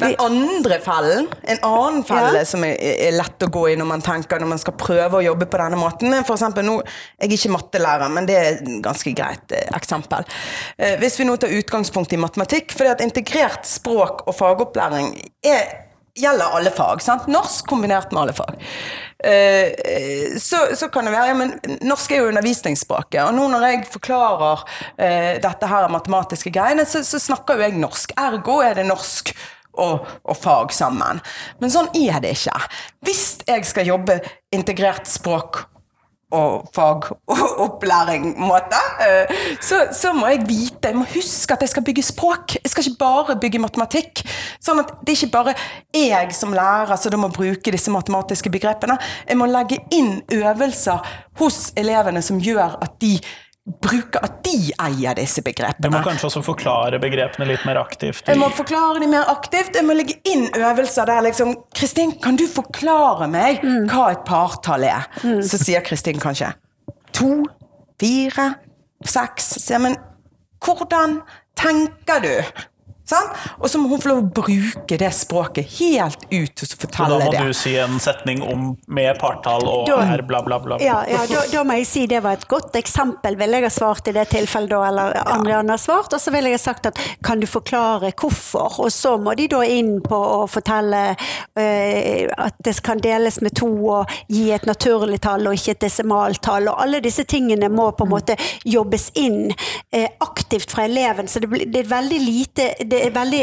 Den 0.00 0.14
andre 0.20 0.80
fellen, 0.84 1.28
en 1.42 1.62
annen 1.66 2.04
felle 2.08 2.40
Ja. 2.40 2.44
som 2.48 2.64
er, 2.64 2.76
er 2.78 3.14
lett 3.16 3.42
å 3.42 3.50
gå 3.52 3.66
i 3.72 3.76
når 3.80 3.88
man 3.88 4.04
tenker 4.04 4.40
når 4.40 4.52
man 4.54 4.60
skal 4.62 4.76
prøve 4.80 5.20
å 5.20 5.24
jobbe 5.24 5.48
på 5.50 5.60
denne 5.60 5.78
måten, 5.80 6.12
er 6.14 6.24
for 6.26 6.36
eksempel 6.38 6.66
nå, 6.66 6.78
Jeg 7.20 7.28
er 7.28 7.36
ikke 7.36 7.52
mattelærer, 7.56 8.08
men 8.12 8.26
det 8.28 8.36
er 8.36 8.48
et 8.52 8.72
ganske 8.84 9.12
greit 9.16 9.52
eh, 9.56 9.66
eksempel. 9.76 10.24
Eh, 10.78 10.96
hvis 11.00 11.18
vi 11.20 11.26
nå 11.28 11.36
tar 11.40 11.52
utgangspunkt 11.56 12.12
i 12.16 12.20
matematikk, 12.20 12.72
fordi 12.76 12.90
at 12.94 13.04
integrert 13.04 13.68
språk 13.68 14.24
og 14.26 14.34
fagopplæring 14.36 15.14
er, 15.46 15.86
gjelder 16.18 16.56
alle 16.58 16.72
fag. 16.74 17.00
sant? 17.04 17.28
Norsk 17.30 17.66
kombinert 17.70 18.12
med 18.12 18.22
alle 18.24 18.34
fag. 18.36 18.58
Eh, 19.24 20.36
så, 20.40 20.62
så 20.76 20.88
kan 20.92 21.04
det 21.04 21.12
være 21.12 21.32
ja, 21.32 21.36
men 21.36 21.54
Norsk 21.84 22.12
er 22.14 22.22
jo 22.22 22.30
undervisningsspråket, 22.30 23.20
og 23.26 23.34
nå 23.36 23.48
når 23.52 23.66
jeg 23.68 23.80
forklarer 23.92 24.62
eh, 24.96 25.32
dette 25.42 25.70
her 25.70 25.88
matematiske 25.92 26.52
greiene, 26.54 26.86
så, 26.88 27.04
så 27.06 27.20
snakker 27.20 27.58
jo 27.58 27.66
jeg 27.68 27.80
norsk. 27.80 28.14
Ergo 28.20 28.60
er 28.64 28.80
det 28.80 28.86
norsk 28.88 29.34
og, 29.80 30.06
og 30.24 30.38
fag 30.38 30.72
sammen. 30.74 31.20
Men 31.60 31.72
sånn 31.72 31.90
er 31.98 32.20
det 32.22 32.34
ikke. 32.38 32.56
Hvis 33.06 33.24
jeg 33.48 33.66
skal 33.68 33.92
jobbe 33.92 34.20
integrert 34.54 35.08
språk 35.10 35.64
og 36.30 36.68
fagopplæring-måte, 36.74 38.80
eh, 39.06 39.26
så, 39.60 39.80
så 39.92 40.12
må 40.14 40.26
jeg 40.30 40.44
vite, 40.48 40.88
jeg 40.88 40.96
må 40.96 41.04
huske 41.14 41.54
at 41.54 41.64
jeg 41.64 41.72
skal 41.72 41.84
bygge 41.86 42.04
språk. 42.06 42.54
Jeg 42.62 42.70
skal 42.70 42.86
ikke 42.86 43.02
bare 43.02 43.36
bygge 43.42 43.62
matematikk. 43.62 44.22
Sånn 44.62 44.82
at 44.82 44.92
det 45.02 45.14
er 45.14 45.18
ikke 45.18 45.34
bare 45.34 45.56
jeg 45.96 46.34
som 46.36 46.54
lærer 46.54 46.96
som 47.00 47.14
da 47.14 47.20
må 47.20 47.32
bruke 47.34 47.74
disse 47.74 47.90
matematiske 47.90 48.52
begrepene. 48.52 48.98
Jeg 49.28 49.40
må 49.40 49.50
legge 49.50 49.80
inn 49.94 50.20
øvelser 50.30 51.02
hos 51.40 51.70
elevene 51.80 52.22
som 52.22 52.40
gjør 52.42 52.78
at 52.84 52.98
de 53.02 53.16
bruker 53.66 54.22
at 54.24 54.40
de 54.44 54.72
eier 54.72 55.14
disse 55.18 55.42
begrepene. 55.44 55.84
Du 55.84 55.92
må 55.92 56.00
kanskje 56.04 56.30
også 56.30 56.42
forklare 56.44 56.98
begrepene 57.02 57.46
litt 57.50 57.66
mer 57.68 57.80
aktivt. 57.82 58.24
Jeg 58.26 58.40
må 58.40 58.48
forklare 58.56 59.02
dem 59.02 59.12
mer 59.12 59.28
aktivt. 59.30 59.76
Jeg 59.76 59.86
må 59.86 59.94
legge 59.98 60.16
inn 60.28 60.48
øvelser 60.56 61.08
der 61.10 61.26
liksom 61.28 61.52
Kristin, 61.76 62.14
kan 62.22 62.38
du 62.40 62.46
forklare 62.50 63.28
meg 63.30 63.60
hva 63.90 64.10
et 64.14 64.24
partall 64.26 64.88
er? 64.88 65.06
Så 65.22 65.60
sier 65.60 65.84
Kristin 65.86 66.20
kanskje 66.22 66.54
to, 67.16 67.44
fire, 68.00 68.54
seks. 69.04 69.52
Så, 69.54 69.62
sier 69.68 69.82
men 69.82 69.98
hvordan 70.64 71.20
tenker 71.58 72.24
du? 72.24 72.34
Sant? 73.10 73.32
Og 73.58 73.66
så 73.72 73.80
må 73.82 73.88
hun 73.90 74.00
få 74.02 74.12
lov 74.12 74.20
å 74.22 74.30
bruke 74.40 74.98
det 75.00 75.10
språket 75.16 75.66
helt 75.80 76.26
ut 76.30 76.62
og 76.64 76.74
fortelle 76.84 77.16
Så 77.16 77.18
da 77.18 77.24
må 77.26 77.32
det. 77.34 77.44
du 77.50 77.52
si 77.58 77.72
en 77.82 77.98
setning 78.02 78.42
om 78.46 78.68
med 78.86 79.18
partall 79.18 79.66
og 79.66 79.86
Da- 79.90 80.00
er 80.14 80.22
bla, 80.26 80.42
bla, 80.46 80.58
bla. 80.62 80.78
Ja, 80.82 81.00
ja 81.10 81.24
da, 81.26 81.42
da 81.52 81.64
må 81.66 81.74
jeg 81.80 81.86
si 81.90 82.06
det 82.10 82.22
var 82.22 82.38
et 82.38 82.46
godt 82.48 82.76
eksempel, 82.78 83.36
ville 83.40 83.58
jeg 83.60 83.66
ha 83.66 83.72
svart 83.74 84.08
i 84.08 84.14
det 84.16 84.28
tilfellet 84.30 84.70
da, 84.70 84.82
eller 84.88 85.16
Andrianne 85.24 85.74
har 85.74 85.82
svart. 85.82 86.12
Og 86.14 86.20
så 86.22 86.30
ville 86.34 86.52
jeg 86.52 86.58
ha 86.60 86.62
sagt 86.62 86.86
at 86.92 86.98
kan 87.26 87.40
du 87.42 87.46
forklare 87.50 88.12
hvorfor? 88.14 88.78
Og 88.86 88.92
så 88.94 89.16
må 89.20 89.34
de 89.36 89.48
da 89.50 89.60
inn 89.66 89.96
på 90.04 90.16
å 90.16 90.46
fortelle 90.50 91.02
øh, 91.58 92.28
at 92.38 92.54
det 92.64 92.76
kan 92.86 93.00
deles 93.02 93.40
med 93.44 93.54
to 93.58 93.68
og 93.90 94.10
gi 94.30 94.50
et 94.54 94.66
naturlig 94.68 95.20
tall 95.24 95.46
og 95.50 95.56
ikke 95.58 95.74
et 95.76 95.82
desimaltall. 95.86 96.68
Og 96.70 96.80
alle 96.84 97.00
disse 97.04 97.24
tingene 97.28 97.68
må 97.72 97.90
på 97.96 98.06
en 98.06 98.12
måte 98.14 98.36
jobbes 98.68 99.10
inn 99.20 99.50
øh, 99.50 100.06
aktivt 100.24 100.70
fra 100.74 100.86
eleven. 100.88 101.28
Så 101.28 101.40
det, 101.42 101.50
blir- 101.52 101.68
det 101.72 101.84
er 101.84 101.90
veldig 101.96 102.20
lite 102.24 102.68
Det 102.90 102.99
er 103.06 103.14
veldig 103.14 103.42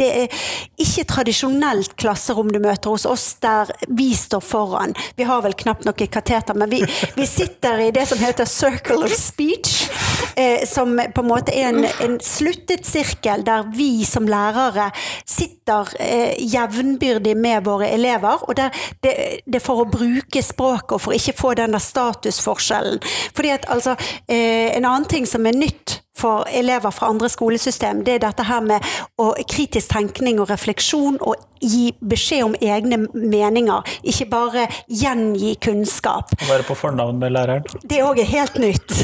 Det 0.00 0.08
er 0.22 0.42
ikke 0.80 1.06
tradisjonelt 1.10 1.96
klasserom 2.00 2.50
du 2.52 2.60
møter 2.62 2.92
hos 2.92 3.06
oss 3.08 3.26
der 3.42 3.70
vi 3.88 4.10
står 4.16 4.42
foran. 4.44 4.94
Vi 5.16 5.26
har 5.28 5.42
vel 5.44 5.56
knapt 5.58 5.86
noe 5.88 5.96
et 5.98 6.12
kateter, 6.12 6.56
men 6.56 6.70
vi, 6.70 6.82
vi 7.16 7.26
sitter 7.28 7.86
i 7.86 7.90
det 7.94 8.06
som 8.08 8.20
heter 8.22 8.48
circle 8.48 9.04
of 9.04 9.14
speech. 9.16 9.88
Eh, 10.36 10.66
som 10.68 10.94
på 11.14 11.20
en 11.24 11.28
måte 11.28 11.52
er 11.52 11.70
en, 11.72 11.84
en 12.04 12.18
sluttet 12.22 12.86
sirkel 12.86 13.42
der 13.44 13.66
vi 13.74 14.04
som 14.08 14.28
lærere 14.30 14.90
sitter 15.28 15.90
eh, 16.00 16.36
jevnbyrdig 16.52 17.36
med 17.36 17.64
våre 17.66 17.90
elever. 17.90 18.44
Og 18.48 18.56
der, 18.56 18.74
det, 19.04 19.14
det 19.46 19.60
er 19.60 19.64
for 19.64 19.84
å 19.84 19.88
bruke 19.90 20.42
språket 20.44 20.96
og 20.96 21.04
for 21.06 21.16
ikke 21.16 21.36
få 21.36 21.54
denne 21.58 21.80
statusforskjellen. 21.82 23.00
Fordi 23.36 23.54
at 23.56 23.68
altså, 23.68 23.96
eh, 24.28 24.70
En 24.76 24.84
annen 24.84 25.08
ting 25.08 25.26
som 25.26 25.46
er 25.46 25.56
nytt 25.56 26.00
for 26.20 26.48
elever 26.52 26.92
fra 26.94 27.10
andre 27.10 27.30
skolesystem, 27.32 28.04
det 28.04 28.18
er 28.18 28.26
dette 28.26 28.46
her 28.48 28.64
med 28.64 28.90
å, 29.20 29.32
kritisk 29.48 29.92
tenkning 29.94 30.40
og 30.40 30.50
refleksjon 30.52 31.20
og 31.20 31.46
gi 31.60 31.90
beskjed 32.00 32.44
om 32.44 32.54
egne 32.60 33.02
meninger, 33.12 33.84
ikke 34.08 34.26
bare 34.30 34.66
gjengi 34.88 35.54
kunnskap. 35.60 36.32
Å 36.32 36.48
være 36.48 36.64
på 36.68 36.76
fornavn 36.78 37.20
med 37.20 37.34
læreren. 37.36 37.66
Det 37.84 38.00
òg 38.04 38.22
er 38.22 38.30
helt 38.30 38.56
nytt. 38.62 38.94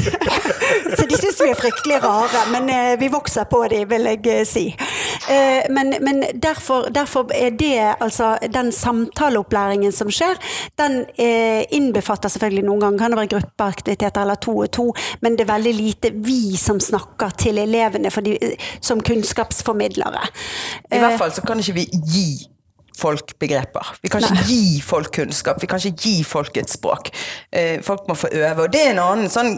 Så 0.97 1.05
de 1.05 1.19
syns 1.19 1.39
vi 1.41 1.51
er 1.51 1.59
fryktelig 1.59 1.99
rare, 2.03 2.45
men 2.53 2.69
eh, 2.73 2.95
vi 2.99 3.11
vokser 3.13 3.47
på 3.49 3.61
de, 3.71 3.83
vil 3.89 4.09
jeg 4.09 4.23
eh, 4.33 4.43
si. 4.47 4.65
Eh, 5.27 5.71
men 5.73 5.93
men 6.01 6.23
derfor, 6.33 6.89
derfor 6.89 7.31
er 7.35 7.49
det 7.49 7.95
altså 7.99 8.37
Den 8.53 8.71
samtaleopplæringen 8.71 9.91
som 9.91 10.11
skjer, 10.11 10.39
den 10.79 11.05
eh, 11.19 11.65
innbefatter 11.71 12.29
selvfølgelig 12.29 12.63
noen 12.63 12.79
ganger 12.79 12.97
kan 12.97 13.11
det 13.11 13.19
være 13.19 13.33
gruppeaktiviteter 13.35 14.21
eller 14.21 14.35
to 14.35 14.57
og 14.57 14.71
to, 14.71 14.85
men 15.21 15.37
det 15.37 15.45
er 15.45 15.53
veldig 15.53 15.73
lite 15.73 16.11
vi 16.13 16.57
som 16.57 16.79
snakker 16.79 17.29
til 17.37 17.57
elevene 17.57 18.09
de, 18.09 18.37
som 18.81 19.01
kunnskapsformidlere. 19.01 20.27
I 20.91 21.01
hvert 21.03 21.19
fall 21.19 21.33
så 21.35 21.41
kan 21.41 21.59
ikke 21.59 21.73
vi 21.73 21.89
gi 22.13 22.29
folk 22.97 23.39
begreper. 23.39 23.93
Vi 24.01 24.09
kan 24.09 24.23
ikke 24.25 24.45
gi 24.47 24.81
folk 24.81 25.11
kunnskap. 25.15 25.61
Vi 25.61 25.69
kan 25.69 25.81
ikke 25.81 26.01
gi 26.01 26.23
folk 26.25 26.57
et 26.57 26.71
språk. 26.71 27.11
Eh, 27.53 27.83
folk 27.85 28.07
må 28.09 28.15
få 28.17 28.31
øve. 28.31 28.65
Og 28.65 28.73
det 28.73 28.81
er 28.83 28.95
en 28.95 29.03
annen 29.03 29.31
sånn 29.31 29.51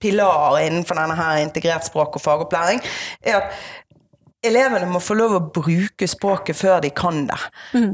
pilar 0.00 0.58
innenfor 0.60 1.00
denne 1.00 1.16
her 1.18 1.40
integrert 1.44 1.86
språk 1.88 2.18
og 2.18 2.24
fagopplæring. 2.24 2.82
er 3.22 3.40
at 3.40 3.56
Elevene 4.44 4.88
må 4.90 5.00
få 5.02 5.16
lov 5.18 5.36
å 5.36 5.42
bruke 5.54 6.08
språket 6.10 6.58
før 6.58 6.82
de 6.84 6.90
kan 6.94 7.24
det. 7.28 7.38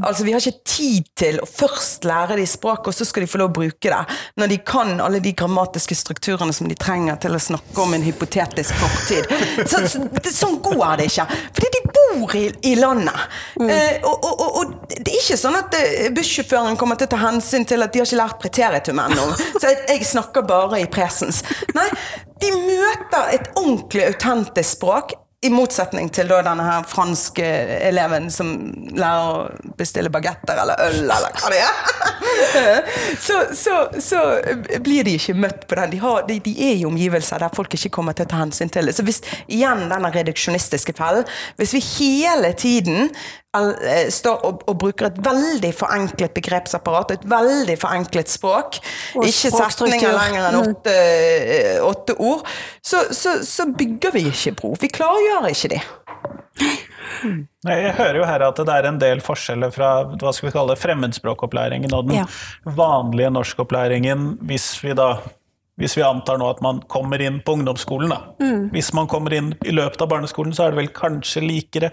Altså 0.07 0.27
Vi 0.27 0.35
har 0.35 0.43
ikke 0.43 0.67
tid 0.67 1.09
til 1.19 1.39
å 1.43 1.49
først 1.49 2.07
lære 2.09 2.39
de 2.41 2.47
språket, 2.49 2.91
og 2.91 2.97
så 2.97 3.07
skal 3.09 3.25
de 3.25 3.31
få 3.31 3.41
lov 3.41 3.53
å 3.53 3.57
bruke 3.61 3.93
det. 3.93 4.01
Når 4.41 4.53
de 4.53 4.59
kan 4.67 4.93
alle 5.01 5.21
de 5.23 5.33
grammatiske 5.37 5.97
strukturene 5.99 6.55
som 6.57 6.69
de 6.71 6.77
trenger 6.79 7.21
til 7.23 7.37
å 7.37 7.43
snakke 7.43 7.85
om 7.85 7.95
en 7.97 8.05
hypotetisk 8.05 8.77
fortid. 8.81 9.31
Så, 9.71 9.83
så, 9.89 10.05
det, 10.17 10.33
sånn 10.35 10.59
går 10.65 11.01
det 11.01 11.11
ikke. 11.11 11.27
Fordi 11.57 11.71
de 11.77 11.83
bor 11.97 12.37
i, 12.37 12.45
i 12.73 12.75
landet. 12.79 13.29
Eh, 13.61 14.01
og, 14.07 14.27
og, 14.27 14.35
og, 14.35 14.59
og 14.61 14.97
det 14.97 15.07
er 15.07 15.21
ikke 15.21 15.39
sånn 15.41 15.59
at 15.61 15.77
eh, 15.79 16.11
bussjåføren 16.15 16.79
kommer 16.81 16.99
til 16.99 17.11
å 17.11 17.15
ta 17.15 17.23
hensyn 17.27 17.67
til 17.69 17.85
at 17.85 17.95
de 17.95 18.03
har 18.03 18.09
ikke 18.09 18.21
lært 18.21 18.41
preteritum 18.43 19.03
ennå. 19.05 19.29
Så 19.55 19.65
jeg, 19.69 19.83
jeg 19.89 20.11
snakker 20.13 20.47
bare 20.49 20.83
i 20.83 20.89
presens. 20.91 21.43
Nei, 21.77 21.89
de 22.41 22.53
møter 22.57 23.35
et 23.37 23.51
ordentlig 23.55 24.09
autentisk 24.13 24.79
språk. 24.79 25.17
I 25.41 25.49
motsetning 25.49 26.11
til 26.13 26.29
denne 26.29 26.65
her 26.67 26.83
franske 26.85 27.45
eleven 27.87 28.27
som 28.33 28.51
lærer 28.93 29.29
å 29.31 29.73
bestille 29.79 30.11
bagetter 30.13 30.59
eller 30.61 30.83
øl, 30.85 30.99
eller 31.07 31.33
hva 31.33 31.53
det 31.53 31.63
er. 31.65 31.79
Så, 33.21 33.37
så, 33.55 33.75
så 34.01 34.19
blir 34.83 35.05
de 35.05 35.15
ikke 35.19 35.35
møtt 35.39 35.67
på 35.69 35.77
den. 35.79 35.93
De, 35.93 35.99
har, 36.03 36.23
de, 36.29 36.39
de 36.45 36.53
er 36.67 36.79
i 36.81 36.87
omgivelser 36.89 37.43
der 37.43 37.53
folk 37.55 37.75
ikke 37.77 37.93
kommer 37.95 38.17
til 38.17 38.27
å 38.27 38.31
ta 38.31 38.41
hensyn 38.41 38.73
til 38.73 38.89
det. 38.89 38.95
Så 38.97 39.05
hvis, 39.07 39.21
igjen 39.51 39.87
denne 39.91 40.11
reduksjonistiske 40.15 40.95
fellen. 40.99 41.29
Hvis 41.61 41.75
vi 41.77 41.83
hele 41.85 42.53
tiden 42.59 43.11
står 43.51 44.45
og, 44.47 44.63
og 44.71 44.77
bruker 44.79 45.09
et 45.09 45.17
veldig 45.25 45.73
forenklet 45.75 46.35
begrepsapparat, 46.37 47.17
et 47.17 47.25
veldig 47.31 47.77
forenklet 47.81 48.31
språk, 48.31 48.79
Og 49.19 49.27
ikke 49.27 49.51
setninger 49.51 50.15
lenger 50.15 50.47
enn 50.51 50.61
åtte, 50.61 50.95
eh, 50.95 51.81
åtte 51.83 52.15
ord, 52.23 52.47
så, 52.83 53.09
så, 53.11 53.41
så 53.47 53.67
bygger 53.75 54.15
vi 54.15 54.29
ikke 54.31 54.55
bro. 54.61 54.77
Vi 54.81 54.93
klargjør 54.95 55.51
ikke 55.51 55.73
de. 55.75 55.81
Nei, 57.67 57.75
Jeg 57.81 57.97
hører 57.99 58.21
jo 58.21 58.29
her 58.29 58.47
at 58.47 58.63
det 58.63 58.77
er 58.77 58.87
en 58.89 59.01
del 59.03 59.21
forskjeller 59.25 59.75
fra 59.75 59.91
hva 60.13 60.33
skal 60.37 60.49
vi 60.49 60.55
kalle 60.55 60.77
det, 60.77 60.83
fremmedspråkopplæringen 60.85 61.93
og 61.97 62.07
den 62.09 62.21
Ja. 62.21 62.25
vanlige 62.65 63.35
norskopplæringen, 63.35 64.39
hvis 64.47 64.73
vi 64.85 64.95
da 64.95 65.17
hvis 65.81 65.95
vi 65.97 66.03
antar 66.05 66.37
nå 66.37 66.45
at 66.51 66.59
man 66.61 66.83
kommer 66.93 67.23
inn 67.25 67.39
på 67.41 67.55
ungdomsskolen, 67.57 68.11
da. 68.13 68.19
Mm. 68.37 68.67
Hvis 68.75 68.91
man 68.93 69.07
kommer 69.09 69.33
inn 69.33 69.55
i 69.65 69.73
løpet 69.73 70.03
av 70.05 70.11
barneskolen, 70.13 70.53
så 70.53 70.67
er 70.67 70.75
det 70.75 70.77
vel 70.83 70.91
kanskje 70.93 71.41
likere, 71.41 71.89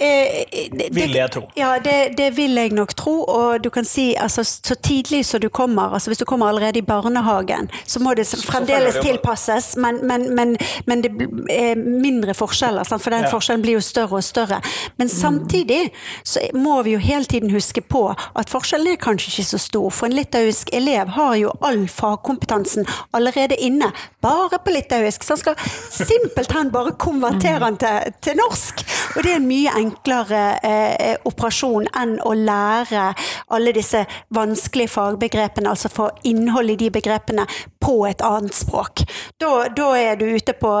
Eh, 0.00 0.44
det- 0.72 0.94
vil 0.94 1.12
jeg 1.12 1.30
tro. 1.30 1.42
Ja, 1.56 1.74
det, 1.84 2.16
det 2.16 2.36
vil 2.36 2.54
jeg 2.56 2.70
nok 2.72 2.94
tro. 2.96 3.24
Og 3.28 3.62
du 3.64 3.68
kan 3.70 3.84
si 3.84 4.14
altså, 4.16 4.40
så 4.44 4.74
tidlig 4.74 5.26
som 5.26 5.40
du 5.40 5.48
kommer, 5.48 5.92
altså 5.92 6.08
hvis 6.10 6.18
du 6.18 6.24
kommer 6.24 6.46
allerede 6.48 6.78
i 6.78 6.82
barnehagen, 6.82 7.68
så 7.86 8.00
må 8.00 8.14
det 8.16 8.24
fremdeles 8.26 8.94
tilpasses, 9.04 9.76
men, 9.76 9.98
men, 10.06 10.34
men, 10.34 10.56
men 10.86 11.02
det 11.02 11.10
er 11.50 11.74
mindre 11.76 12.32
forskjeller, 12.34 12.84
sant? 12.88 13.02
for 13.02 13.10
den 13.10 13.24
Ja. 13.24 13.30
forskjellen 13.30 13.62
blir 13.62 13.72
jo 13.76 13.80
større 13.84 14.16
og 14.16 14.24
større. 14.24 14.60
Men 14.96 15.08
samtidig 15.08 15.90
så 16.24 16.40
må 16.54 16.82
vi 16.82 16.92
jo 16.96 16.98
hele 16.98 17.24
tiden 17.24 17.50
huske 17.50 17.80
på 17.84 18.06
at 18.36 18.48
forskjellen 18.50 18.94
er 18.94 18.96
kanskje 18.96 19.28
ikke 19.34 19.44
så 19.50 19.58
stor, 19.58 19.90
for 19.90 20.06
en 20.06 20.16
litauisk 20.16 20.70
elev 20.72 21.08
har 21.08 21.34
jo 21.36 21.52
all 21.62 21.84
fagkompetansen 21.88 22.86
allerede 23.12 23.56
inne, 23.60 23.92
bare 24.22 24.58
på 24.64 24.70
litauisk, 24.72 25.22
så 25.24 25.36
han 25.36 25.38
skal 25.44 25.54
simpelthen 25.90 26.70
bare 26.72 26.92
konvertere 26.96 27.60
den 27.66 27.76
til, 27.76 28.12
til 28.22 28.36
norsk. 28.40 28.84
Og 29.16 29.22
det 29.24 29.32
er 29.36 29.44
mye 29.44 29.68
enklere 29.76 29.89
eh, 30.06 31.16
operasjon 31.24 31.88
enn 31.96 32.16
å 32.24 32.34
lære 32.34 33.10
alle 33.54 33.72
disse 33.76 34.04
vanskelige 34.34 34.92
fagbegrepene, 34.94 35.70
altså 35.70 35.90
få 35.92 36.10
innhold 36.24 36.70
i 36.70 36.76
de 36.76 36.90
begrepene 36.90 37.46
på 37.80 38.06
et 38.08 38.22
annet 38.24 38.54
språk. 38.54 39.04
Da, 39.40 39.68
da 39.76 39.88
er 39.98 40.16
du 40.20 40.26
ute 40.28 40.54
på, 40.58 40.72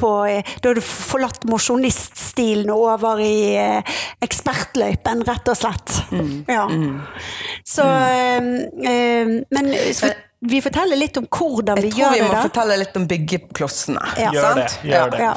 på 0.00 0.10
Da 0.62 0.68
har 0.68 0.76
du 0.76 0.82
forlatt 0.84 1.44
mosjoniststilen 1.48 2.70
og 2.74 2.86
over 2.94 3.22
i 3.22 3.54
eh, 3.58 3.96
ekspertløypen, 4.24 5.24
rett 5.28 5.50
og 5.50 5.58
slett. 5.58 5.96
Ja. 6.48 6.66
Så 7.64 7.84
eh, 7.84 8.50
eh, 8.90 9.34
Men 9.50 9.72
så, 9.96 10.12
vi 10.50 10.60
forteller 10.62 10.98
litt 10.98 11.16
om 11.16 11.26
hvordan 11.30 11.80
vi 11.80 11.88
gjør 11.88 11.94
det. 11.94 11.98
Jeg 11.98 12.08
tror 12.08 12.14
vi 12.16 12.22
må 12.26 12.34
da. 12.34 12.42
fortelle 12.48 12.76
litt 12.80 12.96
om 13.00 13.06
byggeklossene. 13.10 14.06
Ja. 14.20 14.32
Gjør 14.34 14.58
det, 14.60 14.68
sant? 14.70 14.88
gjør 14.90 15.12
det. 15.14 15.20
Ja. 15.24 15.34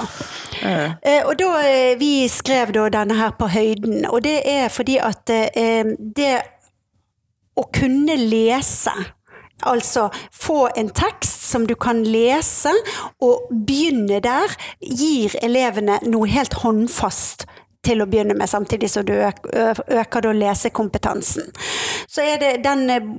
Eh, 1.01 1.21
og 1.23 1.35
da, 1.37 1.51
eh, 1.67 1.97
Vi 1.99 2.27
skrev 2.29 2.73
da 2.73 2.87
denne 2.89 3.17
her 3.17 3.35
på 3.37 3.47
høyden, 3.47 4.05
og 4.09 4.23
det 4.23 4.41
er 4.45 4.69
fordi 4.73 4.97
at 4.97 5.29
eh, 5.29 5.95
det 5.99 6.33
å 7.57 7.63
kunne 7.73 8.17
lese 8.17 8.93
Altså 9.65 10.11
få 10.31 10.67
en 10.77 10.89
tekst 10.93 11.47
som 11.49 11.63
du 11.65 11.73
kan 11.75 12.03
lese, 12.05 12.69
og 13.25 13.47
begynne 13.49 14.19
der, 14.21 14.53
gir 14.77 15.33
elevene 15.41 15.97
noe 16.05 16.29
helt 16.29 16.59
håndfast 16.61 17.47
til 17.85 18.01
å 18.01 18.07
begynne 18.09 18.35
med, 18.37 18.49
samtidig 18.49 18.89
som 18.91 19.05
du 19.07 19.13
øker 19.17 20.23
da 20.23 20.33
lesekompetansen. 20.35 21.51
Så 22.07 22.23
er 22.23 22.39
det, 22.41 22.51
den 22.65 22.89
eh, 22.91 23.09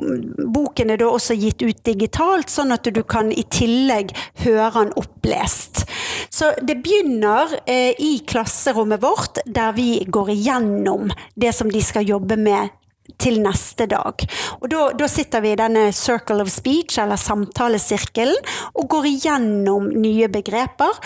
boken 0.55 0.93
er 0.93 1.01
da 1.01 1.11
også 1.13 1.37
gitt 1.39 1.63
ut 1.63 1.83
digitalt, 1.87 2.51
sånn 2.53 2.75
at 2.75 2.89
du 2.89 3.03
kan 3.07 3.33
i 3.33 3.45
tillegg 3.53 4.15
høre 4.45 4.85
den 4.85 4.95
opplest. 5.01 5.85
Så 6.31 6.53
det 6.63 6.81
begynner 6.85 7.59
eh, 7.65 7.95
i 7.99 8.19
klasserommet 8.29 9.03
vårt, 9.03 9.43
der 9.47 9.73
vi 9.77 10.05
går 10.07 10.35
igjennom 10.35 11.13
det 11.35 11.55
som 11.57 11.71
de 11.73 11.83
skal 11.85 12.09
jobbe 12.09 12.39
med 12.41 12.75
til 13.17 13.41
neste 13.43 13.87
dag. 13.91 14.25
Og 14.61 14.69
da, 14.71 14.83
da 14.99 15.09
sitter 15.11 15.43
vi 15.45 15.53
i 15.55 15.59
denne 15.59 15.89
circle 15.97 16.45
of 16.45 16.51
speech, 16.53 16.99
eller 17.03 17.21
samtalesirkelen, 17.21 18.37
og 18.75 18.89
går 18.93 19.09
igjennom 19.13 19.89
nye 19.95 20.29
begreper. 20.33 21.01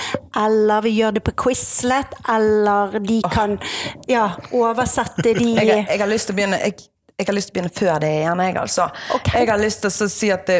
Eller 0.45 0.85
vi 0.87 0.97
gjør 0.99 1.19
det 1.19 1.25
på 1.29 1.37
Quizlet, 1.45 2.17
eller 2.33 2.99
de 3.05 3.21
kan 3.33 3.59
ja, 4.11 4.31
oversette 4.53 5.37
de 5.39 5.53
Jeg, 5.57 5.87
jeg 5.89 6.01
har 6.01 6.11
lyst 6.11 6.31
til 6.31 6.35
å 6.35 6.41
begynne 6.41 6.61
jeg, 6.63 6.92
jeg 7.19 7.27
har 7.29 7.35
lyst 7.37 7.51
til 7.53 7.53
å 7.53 7.57
begynne 7.61 7.75
før 7.79 8.01
det 8.03 8.09
igjen. 8.17 8.41
Jeg, 8.43 8.57
altså. 8.57 8.87
Okay. 9.15 9.41
jeg 9.41 9.49
har 9.53 9.61
lyst 9.61 9.81
til 9.85 9.91
å 9.93 10.09
si 10.11 10.31
at 10.35 10.47
det, 10.47 10.57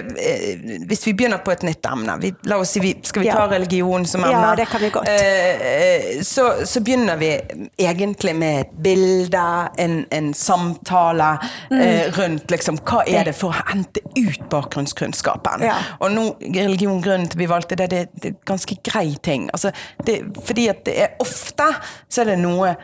hvis 0.89 1.07
vi 1.09 1.15
begynner 1.19 1.41
på 1.43 1.51
et 1.55 1.63
nytt 1.67 1.87
emne 1.91 2.15
vi, 2.23 2.33
La 2.47 2.59
oss 2.63 2.71
si 2.77 2.81
vi, 2.85 2.93
Skal 3.03 3.23
vi 3.25 3.29
Ja. 3.29 3.35
ta 3.41 3.49
religion 3.51 4.05
som 4.07 4.23
emne? 4.25 4.33
Ja, 4.37 4.55
det 4.59 4.67
kan 4.71 4.81
vi 4.81 4.91
godt. 4.95 5.09
Eh, 5.09 5.67
eh, 5.67 6.23
så, 6.23 6.67
så 6.67 6.81
begynner 6.85 7.17
vi 7.19 7.33
egentlig 7.79 8.35
med 8.37 8.61
et 8.61 8.73
bilde, 8.85 9.45
en, 9.79 10.07
en 10.11 10.33
samtale 10.35 11.33
Mm. 11.71 11.81
eh, 11.81 12.11
rundt 12.19 12.51
liksom, 12.51 12.79
hva 12.85 13.03
er 13.09 13.25
det 13.25 13.35
for 13.35 13.51
å 13.55 13.63
hente 13.73 14.01
ut 14.17 14.43
bakgrunnskunnskapen. 14.53 15.63
Ja. 15.67 15.77
Og 16.01 16.11
nå, 16.13 16.25
religion, 16.55 17.01
grunnen 17.03 17.29
til 17.33 17.39
vi 17.43 17.47
valgte 17.51 17.77
det, 17.79 17.89
det, 17.91 18.03
det 18.23 18.33
er 18.33 18.39
ganske 18.49 18.77
grei 18.85 19.15
ting. 19.23 19.49
Altså, 19.55 19.73
det, 20.07 20.21
fordi 20.47 20.69
at 20.73 20.85
det 20.87 20.97
er 21.07 21.15
ofte 21.23 21.69
så 22.09 22.23
er 22.25 22.33
det 22.33 22.39
noe 22.43 22.75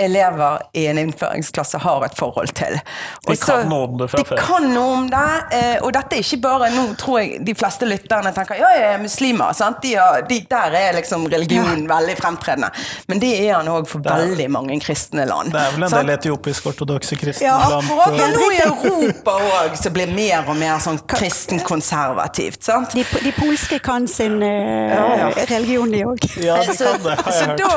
elever 0.00 0.62
i 0.74 0.86
en 0.90 0.98
innføringsklasse 0.98 1.78
har 1.82 2.04
et 2.06 2.16
forhold 2.18 2.52
til. 2.56 2.78
Og 3.26 3.32
De 3.34 3.36
kan 3.40 3.68
noe 3.68 3.86
om 3.88 3.98
det 4.00 4.08
fra 4.10 4.18
de 4.22 4.24
før. 4.30 4.40
kan 4.46 4.66
noe 4.74 4.92
om 4.96 5.06
det, 5.12 5.26
eh, 5.58 5.76
og 5.84 5.92
dette 5.96 6.16
er 6.16 6.24
ikke 6.24 6.40
bare 6.42 6.70
Nå 6.74 6.84
tror 7.00 7.18
jeg 7.20 7.40
de 7.46 7.54
fleste 7.54 7.86
lytterne 7.88 8.32
tenker 8.36 8.58
ja, 8.60 8.68
jeg 8.76 8.88
er 8.94 8.98
muslimer. 9.02 9.52
Sant? 9.56 9.80
De 9.82 9.94
har, 9.96 10.22
de, 10.28 10.40
der 10.50 10.76
er 10.80 10.92
liksom 10.98 11.26
religion 11.32 11.86
veldig 11.90 12.16
fremtredende. 12.20 12.70
Men 13.08 13.18
det 13.22 13.32
er 13.46 13.54
han 13.58 13.68
òg 13.68 13.86
for 13.90 14.00
er- 14.04 14.24
veldig 14.26 14.48
mange 14.50 14.80
kristne 14.80 15.24
land. 15.28 15.52
Det 15.52 15.60
er 15.60 15.74
vel 15.76 15.84
en 15.88 15.90
del 15.96 16.14
etiopisk-ortodokse 16.16 17.16
kristne 17.20 17.46
Ja, 17.46 17.58
land. 17.68 17.90
eh, 17.90 18.16
Men 18.16 18.34
nå 18.36 18.50
i 18.50 18.60
Europa 18.66 19.36
òg, 19.40 19.76
så 19.80 19.90
blir 19.94 20.06
mer 20.14 20.44
og 20.48 20.56
mer 20.56 20.78
sånn 20.82 20.98
kristen-konservativt. 21.06 22.62
sant? 22.64 22.92
De, 22.94 23.04
de 23.24 23.32
polske 23.36 23.78
kan 23.82 24.06
sin 24.08 24.40
uh, 24.42 24.48
Ja, 24.48 25.06
ja. 25.16 25.30
religion, 25.50 25.90
de 25.90 26.04
òg. 26.04 26.24
Ja, 26.42 26.56
de 26.60 26.76
kan 26.76 27.02
det, 27.02 27.16
har 27.18 27.32
så 27.32 27.44
jeg 27.44 27.48
hørt. 27.48 27.58
da 27.58 27.70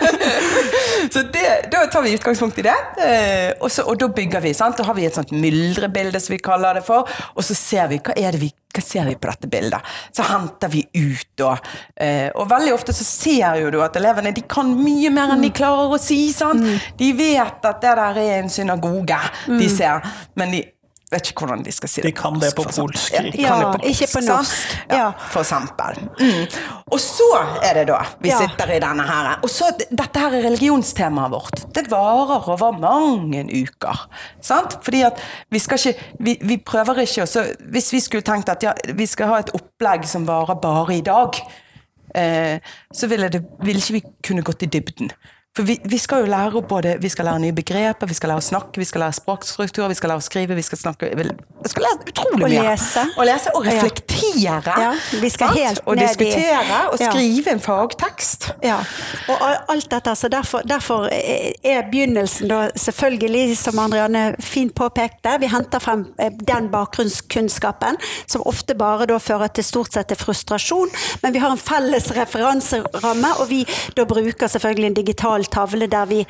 Så 1.12 1.22
det, 1.34 1.46
da 1.72 1.84
tar 1.90 2.04
vi 2.06 2.14
utgangspunkt 2.16 2.58
i 2.60 2.66
det, 2.66 2.76
eh, 3.02 3.50
og, 3.60 3.68
så, 3.72 3.84
og 3.88 3.98
da 4.00 4.08
bygger 4.14 4.42
vi. 4.44 4.54
sant? 4.56 4.78
Da 4.78 4.86
har 4.88 4.96
vi 4.96 5.06
et 5.08 5.16
sånt 5.16 5.32
myldrebilde, 5.34 6.20
som 6.22 6.34
vi 6.34 6.40
kaller 6.42 6.80
det 6.80 6.84
for, 6.86 7.08
og 7.34 7.46
så 7.46 7.56
ser 7.58 7.90
vi 7.92 8.00
hva 8.04 8.16
er 8.16 8.36
det 8.36 8.42
vi 8.44 8.50
hva 8.70 8.82
ser 8.86 9.08
vi 9.08 9.16
på 9.18 9.26
dette 9.26 9.48
bildet? 9.50 9.86
Så 10.14 10.22
henter 10.28 10.70
vi 10.70 10.84
ut, 10.94 11.26
da. 11.40 11.56
Eh, 11.98 12.28
og 12.38 12.46
veldig 12.52 12.74
ofte 12.76 12.94
så 12.94 13.02
ser 13.02 13.58
jo 13.64 13.72
du 13.74 13.80
at 13.82 13.98
elevene 13.98 14.30
de 14.36 14.44
kan 14.46 14.70
mye 14.78 15.10
mer 15.10 15.34
enn 15.34 15.42
de 15.42 15.50
klarer 15.54 15.96
å 15.96 15.98
si. 15.98 16.20
sant? 16.30 16.62
De 16.98 17.08
vet 17.18 17.66
at 17.66 17.82
det 17.82 17.96
der 17.98 18.20
er 18.22 18.36
en 18.36 18.52
synagoge 18.52 19.18
de 19.48 19.66
ser, 19.72 20.06
men 20.38 20.54
de 20.54 20.62
vet 21.10 21.30
ikke 21.30 21.44
hvordan 21.46 21.64
de 21.66 21.72
skal 21.74 21.88
si 21.90 22.00
det 22.02 22.10
De 22.10 22.12
kan 22.20 22.36
det 22.40 22.50
på 22.54 22.64
polsk, 22.64 23.12
Ja, 23.12 23.22
de 23.22 23.30
Ja, 23.42 23.56
på 23.72 23.80
ikke 23.90 24.06
på 24.12 24.20
norsk. 24.26 24.76
Ja, 24.90 24.96
Ja. 24.96 25.10
for 25.30 25.40
eksempel. 25.40 25.98
Mm. 26.20 26.46
Og 26.92 27.00
så 27.00 27.28
er 27.62 27.74
det 27.74 27.86
da 27.88 27.98
vi 28.20 28.28
Ja. 28.30 28.38
sitter 28.38 28.72
i 28.76 28.78
denne 28.78 29.02
her. 29.06 29.38
Og 29.42 29.50
så, 29.50 29.70
dette 29.90 30.18
her 30.20 30.34
er 30.38 30.42
religionstemaet 30.48 31.30
vårt. 31.30 31.64
Det 31.74 31.90
varer 31.90 32.48
over 32.48 32.72
mange 32.78 33.44
uker. 33.62 34.06
Sant? 34.40 34.78
Fordi 34.84 35.02
at 35.02 35.18
vi 35.50 35.58
skal 35.58 35.78
ikke 35.78 35.98
Vi, 36.20 36.36
vi 36.42 36.56
prøver 36.56 37.00
ikke 37.02 37.22
å 37.22 37.56
Hvis 37.70 37.92
vi 37.92 38.00
skulle 38.00 38.22
tenkt 38.22 38.48
at 38.48 38.62
ja, 38.62 38.72
vi 38.94 39.06
skal 39.06 39.26
ha 39.28 39.38
et 39.38 39.50
opplegg 39.54 40.04
som 40.06 40.26
varer 40.26 40.54
bare 40.60 40.94
i 40.96 41.00
dag, 41.00 41.34
eh, 42.14 42.58
så 42.92 43.06
ville, 43.08 43.28
det, 43.28 43.42
ville 43.62 43.80
ikke 43.80 43.92
vi 43.92 44.02
kunne 44.22 44.42
gått 44.42 44.62
i 44.62 44.66
dybden. 44.66 45.10
For 45.56 45.66
vi, 45.66 45.74
vi 45.84 45.98
skal 45.98 46.20
jo 46.22 46.28
lære 46.30 46.54
opp 46.60 46.68
både 46.70 46.92
Vi 47.02 47.08
skal 47.10 47.26
lære 47.26 47.40
nye 47.42 47.52
begreper, 47.56 48.06
vi 48.06 48.14
skal 48.14 48.30
lære 48.30 48.38
å 48.38 48.44
snakke, 48.46 48.78
vi 48.78 48.84
skal 48.86 49.02
lære 49.02 49.16
språkstruktur, 49.18 49.88
vi 49.90 49.96
skal 49.98 50.12
lære 50.12 50.22
å 50.22 50.24
skrive, 50.24 50.54
vi 50.54 50.62
skal 50.62 50.78
snakke 50.78 51.08
Vi 51.18 51.24
skal 51.72 51.82
lære 51.82 52.06
utrolig 52.06 52.44
Og 52.44 52.50
mye. 52.52 52.60
lese. 52.68 53.02
Og 53.18 53.26
lese 53.26 53.50
og 53.58 53.66
reflektere. 53.66 54.74
Ja, 54.78 54.92
vi 55.20 55.28
skal 55.28 55.48
helt 55.56 55.80
og 55.86 55.96
ned 55.96 56.04
i- 56.04 56.06
diskutere 56.14 56.78
og 56.92 57.00
Ja. 57.00 57.10
skrive 57.10 57.50
en 57.52 57.60
fagtekst. 57.60 58.50
Ja, 58.62 58.76
og 59.28 59.42
alt 59.68 59.88
dette, 59.90 60.14
så 60.16 60.28
derfor, 60.30 60.62
derfor 60.62 61.08
er 61.10 61.82
begynnelsen 61.90 62.48
da 62.48 62.70
selvfølgelig, 62.76 63.56
som 63.56 63.78
Andrianne 63.78 64.36
fint 64.40 64.74
påpekte, 64.74 65.38
vi 65.40 65.46
henter 65.48 65.78
frem 65.80 66.06
eh, 66.18 66.30
den 66.30 66.68
bakgrunnskunnskapen, 66.70 67.96
som 68.26 68.42
ofte 68.46 68.74
bare 68.78 69.06
da 69.06 69.18
fører 69.18 69.48
til 69.52 69.64
stort 69.64 69.92
sett 69.92 70.08
til 70.08 70.16
frustrasjon, 70.16 70.90
men 71.22 71.32
vi 71.32 71.38
har 71.40 71.50
en 71.50 71.58
felles 71.58 72.10
referanseramme, 72.16 73.34
og 73.40 73.48
vi 73.48 73.64
da 73.96 74.04
bruker 74.04 74.46
selvfølgelig 74.48 74.86
en 74.86 74.94
digital 74.94 75.39
tavle 75.48 75.86
der 75.90 76.06
vi 76.06 76.24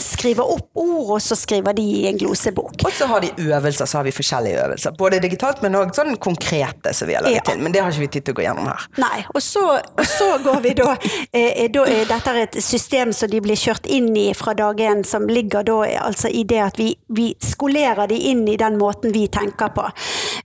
skriver 0.00 0.44
opp 0.44 0.68
ord, 0.74 1.10
og 1.16 1.22
så 1.22 1.36
skriver 1.38 1.72
de 1.76 1.82
i 1.82 2.06
en 2.10 2.18
glosebok. 2.18 2.74
Og 2.84 2.92
så 2.92 3.06
har 3.06 3.20
de 3.24 3.30
øvelser, 3.38 3.86
så 3.86 3.98
har 3.98 4.04
vi 4.04 4.12
forskjellige 4.12 4.64
øvelser. 4.64 4.90
Både 4.98 5.20
digitalt, 5.22 5.62
men 5.62 5.74
òg 5.78 5.94
sånn 5.96 6.16
konkrete 6.20 6.92
som 6.94 7.08
vi 7.08 7.14
har 7.14 7.22
laget 7.22 7.36
Ja. 7.40 7.52
til. 7.52 7.62
Men 7.62 7.72
det 7.72 7.80
har 7.82 7.90
ikke 7.90 8.00
vi 8.00 8.06
tid 8.08 8.24
til 8.24 8.34
å 8.34 8.36
gå 8.40 8.42
gjennom 8.46 8.66
her. 8.66 8.86
Nei, 8.98 9.24
og 9.34 9.42
så, 9.42 9.64
og 9.98 10.06
så 10.06 10.38
går 10.44 10.60
vi 10.60 10.74
da, 10.74 10.96
eh, 11.32 11.68
da 11.68 11.84
er 11.86 12.04
Dette 12.10 12.30
er 12.30 12.42
et 12.42 12.56
system 12.62 13.12
som 13.12 13.30
de 13.30 13.40
blir 13.40 13.56
kjørt 13.56 13.86
inn 13.86 14.16
i 14.16 14.32
fra 14.34 14.52
dag 14.54 14.76
én, 14.76 15.04
som 15.06 15.26
ligger 15.28 15.62
da 15.62 15.80
altså 16.06 16.28
i 16.32 16.42
det 16.44 16.58
at 16.60 16.76
vi, 16.78 16.94
vi 17.08 17.34
skolerer 17.40 18.08
de 18.08 18.16
inn 18.30 18.48
i 18.48 18.56
den 18.56 18.76
måten 18.78 19.12
vi 19.12 19.26
tenker 19.28 19.68
på. 19.68 19.84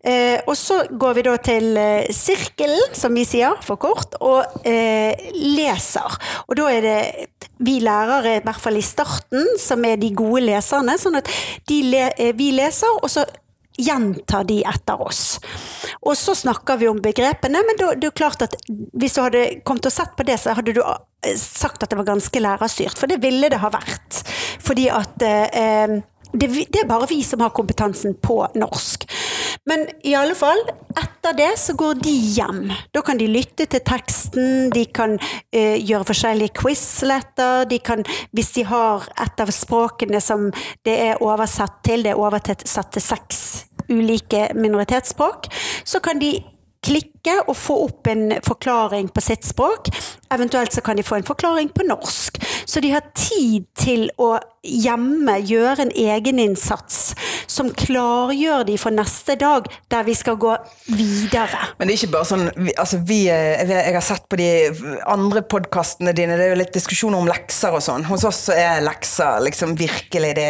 Eh, 0.06 0.40
og 0.46 0.54
så 0.58 0.84
går 0.92 1.16
vi 1.18 1.24
da 1.26 1.36
til 1.42 1.72
eh, 1.82 2.12
sirkelen, 2.14 2.94
som 2.94 3.16
vi 3.18 3.26
sier 3.28 3.58
for 3.66 3.82
kort, 3.82 4.18
og 4.22 4.68
eh, 4.68 5.16
leser. 5.34 6.20
Og 6.46 6.60
da 6.60 6.68
er 6.74 6.86
det 6.86 7.00
vi 7.66 7.80
lærere, 7.84 8.38
i 8.38 8.44
hvert 8.46 8.62
fall 8.62 8.78
i 8.78 8.86
starten, 8.86 9.48
som 9.62 9.86
er 9.88 9.98
de 10.02 10.12
gode 10.16 10.44
leserne, 10.46 10.98
sånn 11.00 11.18
at 11.22 11.32
le, 11.72 12.10
eh, 12.12 12.36
vi 12.38 12.52
leser, 12.56 13.02
og 13.02 13.10
så 13.12 13.26
gjentar 13.76 14.46
de 14.48 14.62
etter 14.68 15.02
oss. 15.02 15.40
Og 16.06 16.16
så 16.18 16.36
snakker 16.38 16.80
vi 16.80 16.88
om 16.90 17.02
begrepene, 17.04 17.62
men 17.66 17.80
da, 17.80 17.92
det 18.00 18.12
er 18.12 18.18
klart 18.18 18.46
at 18.46 18.56
hvis 18.70 19.18
du 19.18 19.24
hadde 19.24 19.46
kommet 19.68 19.88
og 19.90 19.96
sett 19.96 20.16
på 20.16 20.26
det, 20.28 20.38
så 20.42 20.56
hadde 20.56 20.76
du 20.76 20.82
eh, 20.86 21.36
sagt 21.40 21.84
at 21.84 21.92
det 21.92 22.00
var 22.00 22.08
ganske 22.14 22.44
lærerstyrt, 22.44 23.00
for 23.00 23.12
det 23.12 23.22
ville 23.24 23.50
det 23.52 23.62
ha 23.64 23.72
vært. 23.74 24.22
Fordi 24.64 24.88
at 24.94 25.26
eh, 25.26 25.98
det, 26.40 26.50
det 26.74 26.84
er 26.84 26.90
bare 26.90 27.10
vi 27.10 27.22
som 27.24 27.44
har 27.44 27.54
kompetansen 27.56 28.16
på 28.22 28.40
norsk. 28.56 29.06
Men 29.70 29.88
i 30.06 30.14
alle 30.16 30.36
fall, 30.38 30.60
etter 30.96 31.34
det 31.38 31.52
så 31.60 31.74
går 31.78 32.00
de 32.04 32.14
hjem. 32.36 32.64
Da 32.94 33.02
kan 33.06 33.18
de 33.18 33.28
lytte 33.32 33.66
til 33.66 33.84
teksten, 33.86 34.70
de 34.76 34.86
kan 34.94 35.18
eh, 35.52 35.80
gjøre 35.82 36.08
forskjellige 36.12 36.56
quizletter, 36.60 37.66
de 37.70 37.80
kan, 37.84 38.06
hvis 38.36 38.54
de 38.58 38.66
har 38.70 39.08
et 39.26 39.42
av 39.42 39.54
språkene 39.54 40.22
som 40.22 40.52
det 40.86 40.98
er 41.10 41.24
oversatt 41.24 41.82
til, 41.88 42.06
det 42.06 42.14
er 42.14 42.22
oversatt 42.22 42.94
til 42.94 43.04
seks 43.04 43.40
ulike 43.90 44.50
minoritetsspråk, 44.58 45.50
så 45.86 46.02
kan 46.02 46.22
de 46.22 46.38
klikke 46.86 47.40
og 47.48 47.56
få 47.58 47.78
opp 47.88 48.10
en 48.12 48.28
forklaring 48.46 49.10
på 49.14 49.24
sitt 49.24 49.46
språk. 49.48 49.90
Eventuelt 50.34 50.74
så 50.74 50.84
kan 50.86 50.98
de 50.98 51.06
få 51.06 51.20
en 51.20 51.28
forklaring 51.28 51.72
på 51.74 51.86
norsk. 51.88 52.38
Så 52.66 52.82
de 52.84 52.92
har 52.96 53.06
tid 53.16 53.66
til 53.78 54.10
å 54.22 54.36
hjemme 54.66 55.38
gjøre 55.46 55.86
en 55.86 55.92
egeninnsats 55.94 57.14
som 57.52 57.70
klargjør 57.78 58.66
de 58.68 58.78
for 58.82 58.94
neste 58.96 59.36
dag, 59.40 59.68
der 59.92 60.06
vi 60.08 60.16
skal 60.18 60.38
gå 60.42 60.56
videre. 60.90 61.70
Men 61.78 61.88
det 61.88 61.96
er 61.96 62.00
ikke 62.02 62.14
bare 62.16 62.30
sånn 62.30 62.48
altså 62.74 63.00
vi, 63.06 63.20
eh, 63.32 63.62
jeg, 63.70 63.94
har 63.94 64.06
sett 64.06 64.26
på 64.32 64.40
de 64.40 64.50
andre 65.12 65.44
podkastene 65.46 66.16
dine, 66.18 66.38
det 66.40 66.48
er 66.48 66.54
jo 66.56 66.60
litt 66.60 66.74
diskusjoner 66.76 67.22
om 67.22 67.30
lekser 67.30 67.76
og 67.78 67.84
sånn. 67.86 68.08
Hos 68.10 68.26
oss 68.28 68.42
er 68.54 68.82
lekser 68.86 69.44
liksom 69.46 69.76
virkelig 69.80 70.34
det 70.38 70.50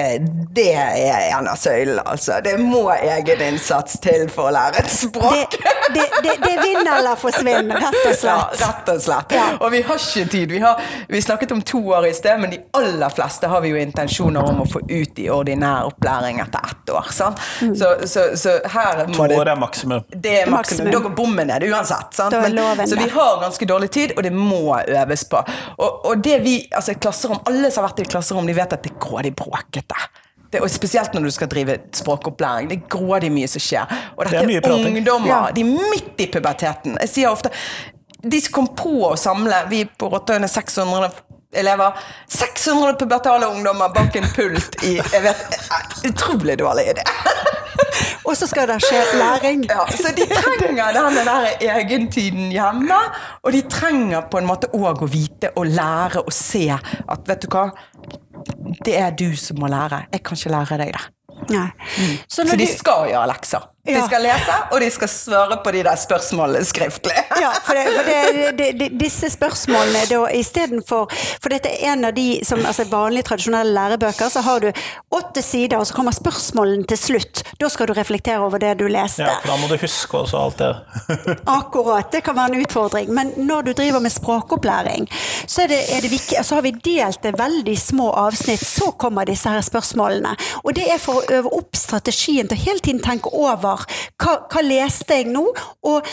Det 0.56 0.71
er 0.71 1.34
en 1.36 1.49
av 1.51 1.60
søylene, 1.60 2.04
altså. 2.08 2.39
Det 2.43 2.56
må 2.62 2.88
egeninnsats 2.95 3.99
til 4.04 4.28
for 4.32 4.49
å 4.49 4.56
lære 4.56 4.84
et 4.84 4.91
språk. 4.91 5.58
det, 5.95 6.06
det, 6.23 6.38
det 6.43 6.56
vinner 6.62 6.93
eller 6.99 7.19
forsvinner, 7.19 7.82
rett 7.84 7.99
og 7.99 8.25
Ja, 8.25 8.38
rett 8.62 8.89
og 8.89 9.01
slett. 9.04 9.36
Ja. 9.36 9.45
Og 9.60 9.73
vi 9.73 9.82
har 9.86 9.99
ikke 9.99 10.25
tid. 10.32 10.54
Vi, 10.56 10.62
har, 10.63 10.82
vi 11.12 11.21
snakket 11.21 11.51
om 11.56 11.62
to 11.65 11.82
år 11.93 12.05
i 12.08 12.13
sted, 12.13 12.39
men 12.41 12.52
de 12.54 12.60
aller 12.78 13.13
fleste 13.13 13.48
har 13.52 13.62
vi 13.63 13.74
jo 13.74 13.80
intensjoner 13.82 14.50
om 14.50 14.63
å 14.63 14.68
få 14.70 14.82
ut 14.89 15.20
i 15.22 15.30
ordinær 15.34 15.89
opplæring 15.89 16.41
etter 16.44 16.72
ett 16.72 16.94
år. 16.94 17.12
Sant? 17.15 17.41
Mm. 17.62 17.76
Så, 17.80 17.94
så, 18.08 18.26
så 18.39 18.58
her 18.74 19.06
må 19.13 19.28
det 19.32 19.39
år 19.39 19.54
er 19.54 19.60
maksimum. 19.60 20.04
det 20.12 20.36
er 20.41 20.52
maksimum. 20.52 20.91
Da 20.94 21.02
går 21.06 21.15
bommen 21.18 21.50
ned 21.52 21.68
uansett. 21.70 22.13
Sant? 22.18 22.36
Men, 22.41 22.88
så 22.88 23.00
vi 23.00 23.10
har 23.15 23.41
ganske 23.41 23.70
dårlig 23.70 23.91
tid, 23.96 24.15
og 24.18 24.24
det 24.28 24.34
må 24.36 24.63
øves 24.76 25.26
på. 25.32 25.41
Og, 25.78 26.06
og 26.12 26.22
det 26.24 26.39
vi, 26.46 26.60
altså 26.72 26.98
klasserom, 27.00 27.41
Alle 27.50 27.72
som 27.72 27.84
har 27.84 27.91
vært 27.91 28.06
i 28.06 28.12
klasserom, 28.15 28.48
de 28.48 28.56
vet 28.58 28.78
at 28.78 28.86
det 28.86 28.94
er 28.94 29.02
grådig 29.02 29.36
bråkete. 29.38 30.08
Det, 30.52 30.62
og 30.62 30.72
Spesielt 30.72 31.13
når 31.13 31.28
du 31.28 31.32
skal 31.36 31.50
drive 31.52 31.78
språkopplæring. 31.96 32.70
Det 32.70 32.78
er 32.78 32.88
grådig 32.98 33.32
mye 33.34 33.50
som 33.52 33.63
skjer. 33.63 33.91
Og 34.15 34.26
Det 34.26 34.38
dette 34.38 34.46
er 34.46 34.70
er 34.72 34.88
ungdommer. 34.91 35.30
Ja. 35.30 35.41
De 35.56 35.65
er 35.65 35.91
midt 35.91 36.22
i 36.24 36.30
puberteten. 36.32 36.98
Jeg 37.02 37.12
sier 37.12 37.34
ofte 37.34 37.52
De 38.26 38.39
som 38.41 38.54
kom 38.56 38.68
på 38.74 38.94
å 39.06 39.15
samle 39.20 39.65
Vi 39.70 39.84
på 39.86 40.08
Rottøyene 40.10 40.48
600 40.50 41.12
elever. 41.56 41.98
600 42.28 42.96
pubertale 43.00 43.50
ungdommer 43.52 43.94
bak 43.96 44.15
en 44.15 44.28
pult 44.36 44.84
i 44.84 44.98
jeg 45.00 45.24
vet, 45.24 45.60
Utrolig 46.06 46.60
dårlig 46.60 46.89
idé. 46.96 47.06
Og 48.26 48.38
så 48.38 48.48
skal 48.50 48.68
det 48.70 48.80
skje 48.84 49.02
læring. 49.20 49.65
Ja, 49.70 49.86
så 49.91 50.12
de 50.18 50.26
trenger 50.30 50.96
denne 50.96 51.26
der 51.28 51.48
egentiden 51.62 52.50
hjemme, 52.54 52.98
og 53.44 53.54
de 53.54 53.62
trenger 53.70 54.26
på 54.32 54.41
en 54.41 54.48
måte 54.50 54.72
òg 54.74 55.04
å 55.06 55.10
vite 55.12 55.52
og 55.56 55.70
lære 55.70 56.24
og 56.26 56.34
se 56.34 56.65
at 56.74 57.28
vet 57.30 57.46
du 57.46 57.52
hva, 57.54 57.68
det 58.86 58.98
er 58.98 59.13
du 59.13 59.30
som 59.38 59.62
må 59.62 59.70
lære. 59.72 60.06
Jeg 60.13 60.24
kan 60.26 60.39
ikke 60.39 60.56
lære 60.56 60.80
deg 60.82 60.96
det. 60.98 61.04
Så 62.28 62.48
når 62.48 62.62
de 62.64 62.68
skal 62.74 63.10
gjøre 63.12 63.30
lekser. 63.34 63.72
De 63.86 64.02
skal 64.02 64.24
lese, 64.26 64.54
og 64.74 64.82
de 64.82 64.88
skal 64.90 65.10
svare 65.12 65.58
på 65.62 65.72
de 65.76 65.84
der 65.86 66.00
spørsmålene 66.00 66.66
skriftlig. 66.66 67.14
Ja, 67.46 67.52
for, 67.62 67.78
det, 67.78 67.84
for 67.94 68.56
det, 68.58 68.68
det, 68.80 68.86
disse 68.98 69.28
spørsmålene 69.30 70.06
da 70.10 70.22
istedenfor 70.34 71.12
For 71.12 71.52
dette 71.52 71.70
er 71.70 71.92
en 71.92 72.08
av 72.08 72.16
de 72.16 72.40
som 72.48 72.64
altså 72.66 72.86
vanlige, 72.90 73.28
tradisjonelle 73.28 73.74
lærebøker, 73.76 74.32
så 74.32 74.42
har 74.42 74.64
du 74.64 74.70
åtte 75.14 75.44
sider, 75.46 75.78
og 75.78 75.86
så 75.86 75.98
kommer 75.98 76.16
spørsmålene 76.16 76.88
til 76.90 76.98
slutt. 76.98 77.44
Da 77.62 77.70
skal 77.70 77.92
du 77.92 77.94
reflektere 77.98 78.40
over 78.42 78.62
det 78.64 78.74
du 78.80 78.88
leste. 78.90 79.26
Ja, 79.28 79.36
for 79.44 79.52
da 79.52 79.58
må 79.62 79.70
du 79.70 79.76
huske 79.82 80.22
også 80.24 80.40
alt 80.40 80.64
det. 80.64 80.72
Akkurat, 81.60 82.10
det 82.16 82.24
kan 82.26 82.38
være 82.40 82.56
en 82.56 82.66
utfordring. 82.66 83.12
Men 83.14 83.34
når 83.38 83.70
du 83.70 83.74
driver 83.78 84.02
med 84.02 84.16
språkopplæring, 84.16 85.10
så, 85.46 85.66
er 85.66 85.74
det, 85.76 85.82
er 85.98 86.02
det 86.02 86.14
viktig, 86.16 86.40
så 86.42 86.58
har 86.58 86.66
vi 86.66 86.74
delt 86.88 87.22
det 87.22 87.36
veldig 87.38 87.78
små 87.80 88.10
avsnitt. 88.24 88.66
Så 88.66 88.96
kommer 88.98 89.30
disse 89.30 89.52
her 89.52 89.62
spørsmålene. 89.66 90.34
Og 90.64 90.74
det 90.80 90.88
er 90.90 91.02
for 91.04 91.22
å 91.22 91.35
øve 91.39 91.52
opp 91.60 91.76
strategien 91.76 92.48
til 92.50 92.58
å 92.58 92.63
hele 92.65 92.80
tiden 92.86 93.04
tenke 93.06 93.32
over 93.34 93.86
hva, 94.21 94.39
hva 94.52 94.62
leste 94.65 95.21
jeg 95.21 95.30
nå? 95.32 95.45
Og 95.86 96.08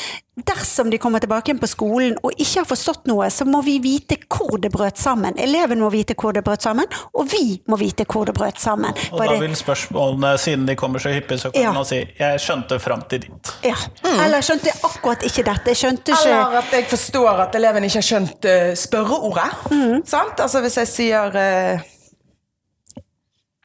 dersom 0.49 0.89
de 0.91 0.97
kommer 0.99 1.21
tilbake 1.21 1.51
igjen 1.51 1.59
på 1.61 1.69
skolen 1.69 2.15
og 2.25 2.33
ikke 2.41 2.63
har 2.63 2.69
forstått 2.71 3.05
noe, 3.11 3.27
så 3.31 3.45
må 3.45 3.61
vi 3.67 3.75
vite 3.85 4.17
hvor 4.33 4.57
det 4.63 4.71
brøt 4.73 4.97
sammen. 4.99 5.37
Eleven 5.39 5.83
må 5.83 5.91
vite 5.93 6.17
hvor 6.19 6.33
det 6.33 6.41
brøt 6.47 6.65
sammen, 6.65 6.89
og 7.13 7.29
vi 7.29 7.59
må 7.69 7.77
vite 7.77 8.07
hvor 8.09 8.25
det 8.31 8.35
brøt 8.39 8.61
sammen. 8.63 8.97
Og 9.13 9.21
da 9.21 9.37
vil 9.43 9.53
spørsmålene, 9.59 10.33
siden 10.41 10.65
de 10.71 10.77
kommer 10.81 11.05
så 11.05 11.13
hyppig, 11.13 11.39
så 11.43 11.53
kan 11.53 11.63
Ja. 11.63 11.73
man 11.73 11.85
si 11.85 12.01
'jeg 12.19 12.41
skjønte 12.41 12.81
fram 12.81 13.03
til 13.11 13.21
dit'. 13.27 13.53
ja. 13.63 13.77
Eller 14.25 14.41
skjønte 14.41 14.65
jeg 14.73 14.81
akkurat 14.83 15.23
ikke 15.23 15.45
dette. 15.45 15.67
Jeg 15.67 15.77
skjønte 15.77 16.13
ikke 16.13 16.29
Eller 16.29 16.59
at 16.59 16.73
jeg 16.73 16.87
forstår 16.89 17.41
at 17.49 17.55
eleven 17.55 17.85
ikke 17.85 18.01
har 18.01 18.09
skjønt 18.11 18.45
uh, 18.45 18.75
spørreordet. 18.75 20.09
Sant? 20.09 20.41
Altså 20.41 20.61
hvis 20.61 20.77
jeg 20.77 20.89
sier 20.89 21.83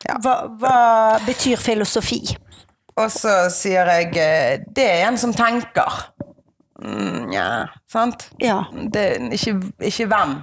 eh, 0.05 0.17
hva, 0.23 0.35
hva 0.59 0.75
betyr 1.25 1.57
filosofi? 1.61 2.21
Og 2.97 3.09
så 3.13 3.33
sier 3.53 3.89
jeg 3.93 4.13
eh, 4.17 4.59
Det 4.73 4.85
er 4.85 5.07
en 5.07 5.17
som 5.21 5.33
tenker. 5.35 6.03
Mm, 6.81 7.31
ja, 7.33 7.65
sant? 7.89 8.29
Ja. 8.41 8.63
Det, 8.93 9.07
ikke, 9.33 9.57
ikke 9.81 10.09
hvem. 10.11 10.37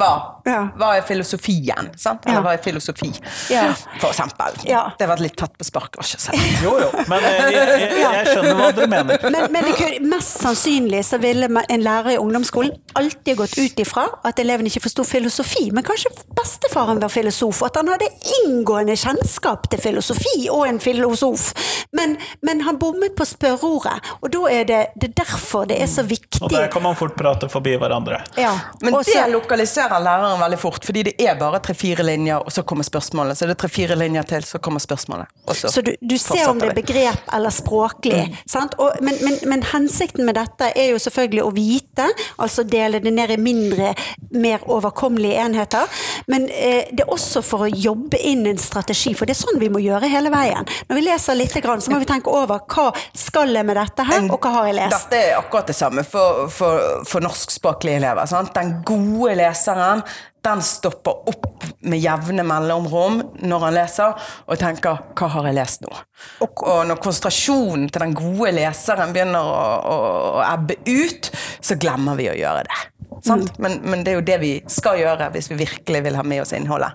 Hva? 0.00 0.40
Ja. 0.48 0.60
Hva 0.80 0.94
er 0.96 1.02
filosofien? 1.04 1.90
Sant? 2.00 2.24
Eller 2.24 2.38
Ja. 2.38 2.42
hva 2.46 2.52
er 2.56 2.60
filosofi? 2.64 3.10
Ja. 3.52 3.74
For 4.00 4.08
eksempel. 4.08 4.54
Ja. 4.64 4.86
Det 4.98 5.04
var 5.06 5.20
litt 5.20 5.36
tatt 5.36 5.52
på 5.58 5.64
sparket. 5.68 6.00
ikke 6.00 6.20
sant? 6.20 6.62
Jo, 6.64 6.78
jo, 6.80 6.86
men 7.10 7.18
eh, 7.28 7.50
jeg, 7.52 7.66
jeg, 7.76 7.98
jeg 8.00 8.26
skjønner 8.30 8.56
hva 8.56 8.70
dere 8.72 8.88
mener. 8.88 9.26
Men, 9.28 9.52
men 9.52 9.66
det 9.68 9.74
kunne, 9.76 9.98
mest 10.14 10.40
sannsynlig 10.40 11.02
så 11.04 11.18
ville 11.20 11.50
en 11.68 11.84
lærer 11.84 12.14
i 12.14 12.16
ungdomsskolen 12.22 12.72
alltid 12.96 13.36
gått 13.42 13.58
ut 13.60 13.82
ifra 13.84 14.06
at 14.24 14.40
eleven 14.40 14.66
ikke 14.70 14.80
forsto 14.86 15.04
filosofi. 15.04 15.66
Men 15.76 15.84
kanskje 15.84 16.14
bestefaren 16.40 17.00
var 17.02 17.12
filosof, 17.12 17.60
og 17.60 17.68
at 17.68 17.76
han 17.82 17.92
hadde 17.92 18.08
inngående 18.40 18.96
kjennskap 18.96 19.68
til 19.72 19.78
filosofi 19.90 20.48
og 20.48 20.64
en 20.70 20.80
filosof. 20.80 21.50
Men, 21.92 22.16
men 22.40 22.64
han 22.64 22.80
bommet 22.80 23.12
på 23.18 23.28
spørreordet, 23.28 23.98
og 24.22 24.32
da 24.32 24.42
er 24.56 24.64
det, 24.72 24.80
det 24.96 25.10
er 25.12 25.14
derfor 25.26 25.68
det 25.68 25.82
er 25.84 25.86
så 25.92 26.02
viktig. 26.08 26.40
Og 26.40 26.50
der 26.56 26.72
kan 26.72 26.80
man 26.88 26.96
fort 26.96 27.12
prate 27.20 27.52
forbi 27.52 27.76
hverandre. 27.76 28.22
Ja. 28.40 28.56
Men 28.80 28.96
Også, 28.96 29.12
det 29.20 29.28
lokaliserer 29.36 29.81
læreren 29.90 30.40
veldig 30.40 30.58
fort, 30.58 30.84
fordi 30.84 31.02
det 31.10 31.14
er 31.20 31.38
bare 31.40 31.60
tre-fire 31.64 32.04
linjer, 32.06 32.42
og 32.42 32.52
så 32.52 32.62
kommer 32.62 32.86
spørsmålet. 32.86 33.38
Så 33.38 33.46
det 33.46 33.56
er 33.56 33.60
tre-fire 33.64 33.96
linjer 33.98 34.26
til, 34.28 34.44
så 34.44 34.58
kommer 34.62 34.82
spørsmålet. 34.82 35.30
Så, 35.52 35.68
Så 35.68 35.82
du, 35.82 35.92
du 36.00 36.16
ser 36.18 36.48
om 36.50 36.60
det 36.60 36.70
er 36.70 36.78
begrep 36.78 37.32
eller 37.32 37.50
språklig. 37.54 38.22
Sant? 38.48 38.74
Og, 38.78 38.98
men, 39.00 39.18
men, 39.24 39.38
men 39.48 39.64
hensikten 39.72 40.26
med 40.28 40.36
dette 40.38 40.72
er 40.78 40.92
jo 40.92 41.00
selvfølgelig 41.02 41.44
å 41.44 41.52
vite, 41.56 42.08
altså 42.42 42.64
dele 42.64 43.00
det 43.02 43.12
ned 43.14 43.34
i 43.34 43.38
mindre, 43.40 43.94
mer 44.30 44.64
overkommelige 44.70 45.40
enheter. 45.44 45.88
Men 46.26 46.48
eh, 46.50 46.88
det 46.92 47.06
er 47.06 47.12
også 47.12 47.42
for 47.44 47.66
å 47.66 47.70
jobbe 47.70 48.20
inn 48.28 48.46
en 48.48 48.60
strategi, 48.60 49.14
for 49.18 49.28
det 49.28 49.36
er 49.36 49.42
sånn 49.42 49.60
vi 49.62 49.70
må 49.72 49.82
gjøre 49.82 50.10
hele 50.12 50.32
veien. 50.32 50.68
Når 50.88 50.98
vi 50.98 51.06
leser 51.06 51.38
litt, 51.38 51.52
grann, 51.62 51.82
så 51.84 51.92
må 51.92 51.98
vi 52.00 52.08
tenke 52.08 52.32
over 52.32 52.62
hva 52.72 52.88
skal 53.18 53.52
jeg 53.52 53.66
med 53.68 53.76
dette 53.76 54.06
her, 54.08 54.24
og 54.32 54.38
hva 54.40 54.54
har 54.56 54.70
jeg 54.70 54.78
lest. 54.78 55.10
Dette 55.10 55.20
er 55.28 55.36
akkurat 55.38 55.68
det 55.68 55.76
samme 55.76 56.04
for, 56.06 56.46
for, 56.52 57.04
for 57.08 57.24
norskspråklige 57.24 58.00
elever. 58.00 58.26
Sant? 58.30 58.54
Den 58.56 58.78
gode 58.88 59.34
leseren 59.72 60.02
den 60.42 60.62
stopper 60.62 61.28
opp 61.30 61.64
med 61.86 62.00
jevne 62.02 62.42
mellomrom 62.42 63.20
når 63.46 63.66
han 63.66 63.74
leser, 63.76 64.14
og 64.46 64.58
tenker 64.58 64.98
'hva 65.14 65.28
har 65.28 65.46
jeg 65.46 65.54
lest 65.54 65.82
nå?' 65.82 66.00
Og, 66.40 66.86
når 66.86 66.98
konsentrasjonen 66.98 67.88
til 67.88 68.00
den 68.00 68.14
gode 68.14 68.52
leseren 68.52 69.12
begynner 69.12 69.38
å, 69.38 69.60
å, 69.86 69.96
å 70.38 70.42
ebbe 70.52 70.74
ut, 70.86 71.30
så 71.60 71.78
glemmer 71.78 72.16
vi 72.16 72.28
å 72.30 72.34
gjøre 72.34 72.64
det. 72.66 72.80
Sant? 73.22 73.58
Men, 73.58 73.80
men 73.84 74.02
det 74.02 74.12
er 74.12 74.18
jo 74.18 74.26
det 74.26 74.40
vi 74.40 74.52
skal 74.66 74.98
gjøre 74.98 75.30
hvis 75.30 75.50
vi 75.50 75.60
virkelig 75.62 76.02
vil 76.02 76.16
ha 76.16 76.22
med 76.22 76.42
oss 76.42 76.52
innholdet. 76.52 76.92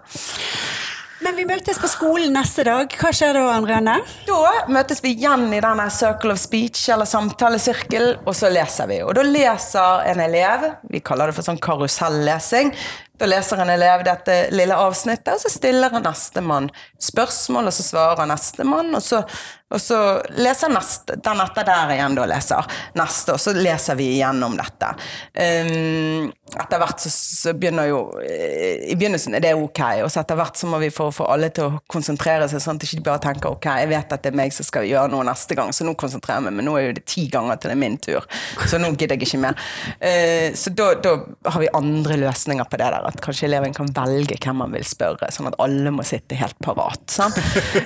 Men 1.20 1.36
vi 1.36 1.48
møtes 1.50 1.80
på 1.82 1.90
skolen 1.90 2.36
neste 2.36 2.64
dag. 2.68 2.94
Hva 3.00 3.10
skjer 3.16 3.34
da, 3.38 3.48
Andreane? 3.56 3.96
Da 4.28 4.52
møtes 4.70 5.02
vi 5.02 5.16
igjen 5.16 5.48
i 5.50 5.62
denne 5.64 5.88
circle 5.94 6.36
of 6.36 6.42
speech, 6.42 6.84
eller 6.94 7.10
samtalesirkel, 7.10 8.20
og 8.22 8.38
så 8.38 8.52
leser 8.54 8.90
vi. 8.92 9.00
Og 9.02 9.16
da 9.18 9.26
leser 9.26 10.06
en 10.12 10.22
elev, 10.28 10.68
vi 10.92 11.02
kaller 11.02 11.32
det 11.32 11.38
for 11.40 11.48
sånn 11.48 11.62
karusellesing, 11.64 12.74
da 13.18 13.26
leser 13.26 13.64
en 13.64 13.72
elev 13.74 14.04
dette 14.06 14.36
lille 14.54 14.78
avsnittet, 14.78 15.34
og 15.34 15.42
så 15.42 15.50
stiller 15.50 15.96
nestemann 16.04 16.70
spørsmål, 17.02 17.72
og 17.72 17.74
så 17.74 17.86
svarer 17.88 18.30
nestemann, 18.30 18.94
og 18.94 19.02
så, 19.02 19.24
og 19.68 19.82
så 19.82 19.98
leser 20.40 20.72
neste, 20.72 21.18
den 21.20 21.42
etter 21.44 21.66
der 21.68 21.90
igjen 21.98 22.16
da 22.16 22.26
leser 22.30 22.68
neste, 22.96 23.36
og 23.36 23.42
så 23.42 23.52
leser 23.56 23.98
vi 24.00 24.14
igjennom 24.16 24.56
dette. 24.56 24.94
Um, 25.36 26.30
etter 26.56 26.80
hvert 26.80 27.04
så, 27.04 27.10
så 27.12 27.52
begynner 27.60 27.90
jo 27.90 27.98
eh, 28.24 28.86
I 28.88 28.96
begynnelsen 28.96 29.36
er 29.36 29.44
det 29.44 29.52
ok, 29.60 29.82
og 30.06 30.12
så 30.14 30.22
etter 30.22 30.40
hvert 30.40 30.56
så 30.56 30.70
må 30.72 30.80
vi 30.80 30.88
få, 30.94 31.10
få 31.12 31.28
alle 31.34 31.50
til 31.52 31.68
å 31.68 31.82
konsentrere 31.92 32.48
seg, 32.48 32.64
sånn 32.64 32.80
at 32.80 32.86
de 32.86 32.88
ikke 32.88 33.04
bare 33.10 33.22
tenker 33.26 33.52
ok, 33.52 33.68
jeg 33.82 33.90
vet 33.92 34.16
at 34.16 34.24
det 34.24 34.32
er 34.32 34.38
meg 34.40 34.56
som 34.56 34.68
skal 34.68 34.88
gjøre 34.88 35.12
noe 35.12 35.26
neste 35.28 35.58
gang, 35.60 35.74
så 35.76 35.84
nå 35.84 35.98
konsentrerer 36.00 36.40
jeg 36.40 36.48
meg, 36.48 36.56
men 36.62 36.70
nå 36.70 36.78
er 36.80 36.88
jo 36.88 36.96
det 37.02 37.04
ti 37.12 37.26
ganger 37.34 37.60
til 37.60 37.74
det 37.74 37.76
er 37.76 37.82
min 37.84 38.00
tur, 38.00 38.30
så 38.64 38.80
nå 38.80 38.94
gidder 38.94 39.18
jeg 39.18 39.28
ikke 39.28 39.42
mer. 39.44 39.60
Uh, 40.00 40.56
så 40.56 40.72
da, 40.80 40.88
da 41.04 41.18
har 41.52 41.66
vi 41.66 41.74
andre 41.76 42.22
løsninger 42.24 42.72
på 42.72 42.80
det 42.80 42.88
der, 42.88 43.12
at 43.12 43.20
kanskje 43.26 43.50
eleven 43.50 43.76
kan 43.76 43.92
velge 44.00 44.40
hvem 44.40 44.64
man 44.64 44.80
vil 44.80 44.88
spørre, 44.88 45.28
sånn 45.36 45.52
at 45.52 45.60
alle 45.60 45.92
må 45.92 46.08
sitte 46.08 46.40
helt 46.40 46.56
parat. 46.64 47.04
Sant? 47.12 47.36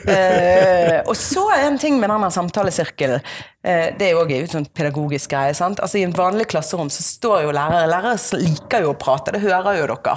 Uh, 0.06 1.02
og 1.10 1.16
så 1.18 1.50
er 1.58 1.71
en 1.72 1.80
ting 1.82 2.00
med 2.00 2.12
denne 2.12 2.32
samtalesirkelen, 2.32 3.24
det 3.62 4.08
er 4.08 4.16
jo 4.16 4.24
også 4.24 4.38
en 4.40 4.50
sånn 4.50 4.66
pedagogisk 4.74 5.34
greie. 5.36 5.54
Sant? 5.54 5.82
Altså 5.84 6.00
I 6.00 6.06
en 6.08 6.16
vanlig 6.18 6.48
klasserom 6.50 6.90
så 6.90 7.04
står 7.06 7.44
jo 7.46 7.52
lærere 7.54 7.90
Lærere 7.92 8.40
liker 8.42 8.86
jo 8.86 8.94
å 8.94 8.98
prate, 8.98 9.36
det 9.36 9.44
hører 9.44 9.78
jo 9.78 9.88
dere. 9.92 10.16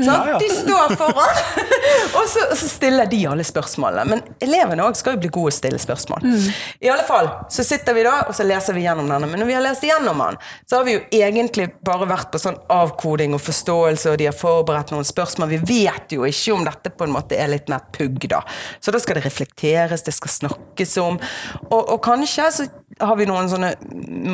Sant? 0.00 0.08
Ja, 0.08 0.16
ja. 0.32 0.38
De 0.40 0.48
står 0.50 0.96
foran, 0.98 1.40
og 2.18 2.24
så, 2.32 2.48
så 2.58 2.70
stiller 2.70 3.06
de 3.10 3.20
alle 3.30 3.46
spørsmålene. 3.46 4.06
Men 4.10 4.24
elevene 4.42 4.88
òg 4.88 4.98
skal 4.98 5.14
jo 5.14 5.22
bli 5.22 5.30
gode 5.32 5.52
å 5.52 5.56
stille 5.60 5.78
spørsmål. 5.80 6.26
I 6.82 6.90
alle 6.90 7.06
fall 7.06 7.30
så 7.52 7.64
sitter 7.66 7.94
vi 7.94 8.04
da, 8.06 8.16
og 8.26 8.34
så 8.36 8.46
leser 8.48 8.74
vi 8.74 8.84
gjennom 8.86 9.10
denne. 9.10 9.28
Men 9.30 9.44
når 9.44 9.50
vi 9.52 9.56
har 9.58 9.64
lest 9.64 9.86
gjennom 9.86 10.24
den, 10.24 10.40
så 10.66 10.80
har 10.80 10.88
vi 10.88 10.96
jo 10.96 11.04
egentlig 11.20 11.68
bare 11.86 12.08
vært 12.10 12.32
på 12.34 12.42
sånn 12.42 12.58
avkoding 12.74 13.36
og 13.38 13.44
forståelse, 13.44 14.10
og 14.10 14.18
de 14.20 14.28
har 14.30 14.36
forberedt 14.36 14.90
noen 14.94 15.06
spørsmål. 15.06 15.54
Vi 15.54 15.62
vet 15.84 16.16
jo 16.16 16.26
ikke 16.26 16.56
om 16.56 16.66
dette 16.66 16.90
på 16.90 17.06
en 17.06 17.14
måte 17.14 17.38
er 17.38 17.52
litt 17.54 17.70
mer 17.70 17.86
pugg, 17.94 18.26
da. 18.30 18.42
Så 18.82 18.94
da 18.94 19.00
skal 19.02 19.20
det 19.20 19.26
reflekteres, 19.28 20.04
det 20.06 20.16
skal 20.16 20.34
snakkes 20.40 20.98
om. 21.02 21.22
Og, 21.68 21.80
og 21.80 21.98
kanskje 22.04 22.50
så 22.54 22.68
har 22.98 23.16
vi 23.16 23.26
noen 23.28 23.48
sånne 23.50 23.74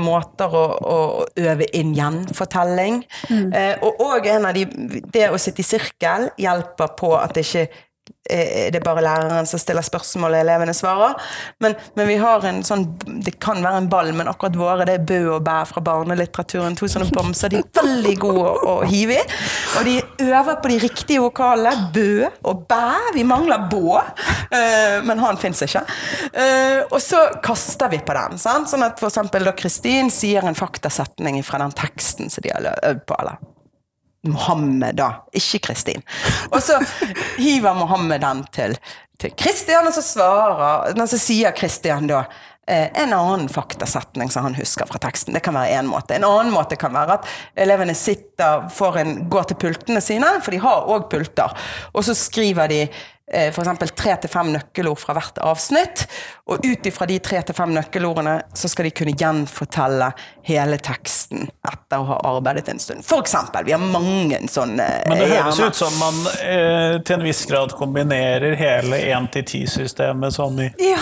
måter 0.01 0.55
å, 0.57 0.65
å 0.81 0.99
øve 1.37 1.69
inn 1.77 1.93
gjenfortelling. 1.97 3.03
Eh, 3.31 3.75
og 3.85 4.01
òg 4.03 4.29
en 4.33 4.49
av 4.49 4.57
de 4.57 4.65
Det 5.13 5.29
å 5.31 5.39
sitte 5.41 5.63
i 5.63 5.67
sirkel 5.67 6.31
hjelper 6.41 6.95
på 6.99 7.13
at 7.19 7.37
det 7.37 7.45
ikke 7.47 7.85
eh, 8.31 8.69
det 8.73 8.81
er 8.81 8.85
bare 8.85 9.05
læreren 9.05 9.49
som 9.49 9.61
stiller 9.61 9.85
spørsmål, 9.87 10.35
og 10.35 10.45
elevene 10.45 10.75
svarer. 10.77 11.17
Men, 11.63 11.77
men 11.97 12.09
vi 12.09 12.17
har 12.21 12.45
en 12.47 12.63
sånn 12.67 12.85
Det 13.25 13.37
kan 13.43 13.63
være 13.65 13.81
en 13.83 13.89
ball, 13.91 14.13
men 14.17 14.29
akkurat 14.31 14.59
våre 14.59 14.87
det 14.89 14.99
er 14.99 15.07
bø 15.09 15.21
og 15.37 15.45
bæ 15.47 15.57
fra 15.71 15.83
barnelitteraturen. 15.85 16.77
To 16.79 16.89
sånne 16.91 17.11
bamser. 17.15 17.53
De 17.53 17.61
er 17.63 17.71
veldig 17.81 18.15
gode 18.23 18.45
å, 18.45 18.75
å 18.75 18.77
hive 18.89 19.19
i. 19.19 19.25
Og 19.79 19.89
de 19.89 19.97
øver 20.27 20.61
på 20.63 20.73
de 20.73 20.79
riktige 20.87 21.25
vokalene. 21.25 21.91
Bø 21.95 22.29
og 22.51 22.67
bæ. 22.71 22.85
Vi 23.17 23.25
mangler 23.27 23.67
bå, 23.71 23.99
uh, 23.99 24.99
men 25.07 25.23
han 25.23 25.41
fins 25.41 25.63
ikke. 25.67 25.83
Uh, 26.35 26.83
og 26.91 27.01
så 27.03 27.23
kaster 27.45 27.93
vi 27.93 28.03
på 28.05 28.17
den. 28.17 28.39
Sant? 28.41 28.71
Sånn 28.71 28.85
at 28.87 29.01
for 29.01 29.11
eksempel 29.11 29.47
da 29.47 29.57
Kristin 29.57 30.13
sier 30.13 30.47
en 30.47 30.59
faktasetning 30.59 31.43
fra 31.47 31.63
den 31.63 31.75
teksten 31.77 32.33
som 32.33 32.45
de 32.45 32.55
har 32.55 32.73
øvd 32.83 33.05
på. 33.07 33.21
eller 33.21 33.56
Mohammed, 34.33 34.99
da. 34.99 35.11
Ikke 35.37 35.61
Kristin. 35.69 36.05
Og 36.51 36.61
så 36.65 36.81
hiver 37.39 37.77
Mohammed 37.79 38.23
den 38.25 38.45
til, 38.55 38.77
til 39.21 39.35
Kristian, 39.39 39.87
og 39.87 39.97
så 39.97 40.05
svarer 40.05 40.95
Men 40.97 41.09
så 41.11 41.21
sier 41.21 41.55
Kristian 41.57 42.09
da 42.11 42.25
eh, 42.67 42.89
en 43.03 43.15
annen 43.17 43.49
faktasetning 43.53 44.31
som 44.33 44.49
han 44.49 44.59
husker 44.59 44.89
fra 44.91 45.01
teksten. 45.03 45.37
Det 45.37 45.45
kan 45.47 45.57
være 45.57 45.81
én 45.81 45.91
måte. 45.91 46.17
En 46.17 46.29
annen 46.29 46.55
måte 46.55 46.79
kan 46.81 46.95
være 46.95 47.19
at 47.19 47.29
elevene 47.67 47.95
sitter, 47.97 48.69
en, 49.01 49.19
går 49.31 49.51
til 49.51 49.61
pultene 49.67 50.03
sine, 50.05 50.37
for 50.43 50.55
de 50.55 50.63
har 50.63 50.89
òg 50.93 51.11
pulter, 51.13 51.69
og 51.93 52.07
så 52.07 52.17
skriver 52.17 52.73
de 52.73 52.83
eh, 52.87 53.51
f.eks. 53.53 53.93
tre 53.97 54.17
til 54.23 54.33
fem 54.33 54.53
nøkkelord 54.55 55.01
fra 55.03 55.17
hvert 55.17 55.41
avsnitt. 55.45 56.07
Og 56.47 56.63
ut 56.63 56.87
ifra 56.87 57.07
de 57.11 57.17
tre 57.19 57.41
til 57.43 57.57
fem 57.59 57.73
nøkkelordene 57.75 58.37
så 58.55 58.69
skal 58.71 58.87
de 58.87 58.93
kunne 58.95 59.17
gjenfortelle 59.19 60.13
hele 60.47 60.77
teksten 60.79 61.49
etter 61.67 61.99
å 61.99 62.05
ha 62.07 62.19
arbeidet 62.31 62.69
en 62.71 62.79
stund. 62.79 63.03
For 63.03 63.25
eksempel. 63.25 63.65
Vi 63.67 63.73
har 63.75 63.83
mange 63.83 64.39
sånne 64.53 64.85
Men 65.11 65.19
det 65.19 65.27
høres 65.33 65.59
ut 65.59 65.79
som 65.79 65.97
man 65.99 66.21
eh, 66.39 67.01
til 67.03 67.17
en 67.17 67.25
viss 67.27 67.41
grad 67.51 67.75
kombinerer 67.75 68.55
hele 68.61 69.01
1-10-systemet 69.17 70.37
sånn 70.37 70.61
i 70.63 70.69
Ja, 70.87 71.01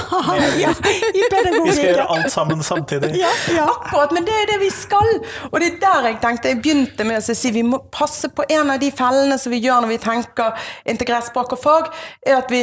ja, 0.62 0.70
i 1.12 1.26
Vi 1.26 1.74
skal 1.76 1.90
gjøre 1.90 2.07
alt 2.14 2.33
sammen 2.33 2.64
samtidig. 2.64 3.12
Ja, 3.20 3.33
ja. 3.52 3.66
Akkurat, 3.68 4.14
men 4.16 4.24
det 4.24 4.38
er 4.46 4.48
det 4.54 4.57
vi 4.62 4.70
skal. 4.72 5.11
Og 5.50 5.59
det 5.61 5.74
er 5.74 5.76
der 5.83 6.09
jeg 6.09 6.16
tenkte 6.22 6.54
jeg 6.54 6.62
begynte 6.62 7.04
med 7.04 7.20
å 7.20 7.37
si 7.37 7.52
vi 7.52 7.66
må 7.68 7.83
passe 7.92 8.33
på 8.33 8.46
en 8.48 8.72
av 8.72 8.80
de 8.80 8.88
fellene 8.96 9.37
som 9.40 9.52
vi 9.52 9.61
gjør 9.66 9.85
når 9.85 9.92
vi 9.92 10.00
tenker 10.07 10.70
integrert 10.88 11.28
språk 11.28 11.53
og 11.59 11.61
fag, 11.61 11.92
er 12.24 12.38
at 12.40 12.49
vi 12.55 12.62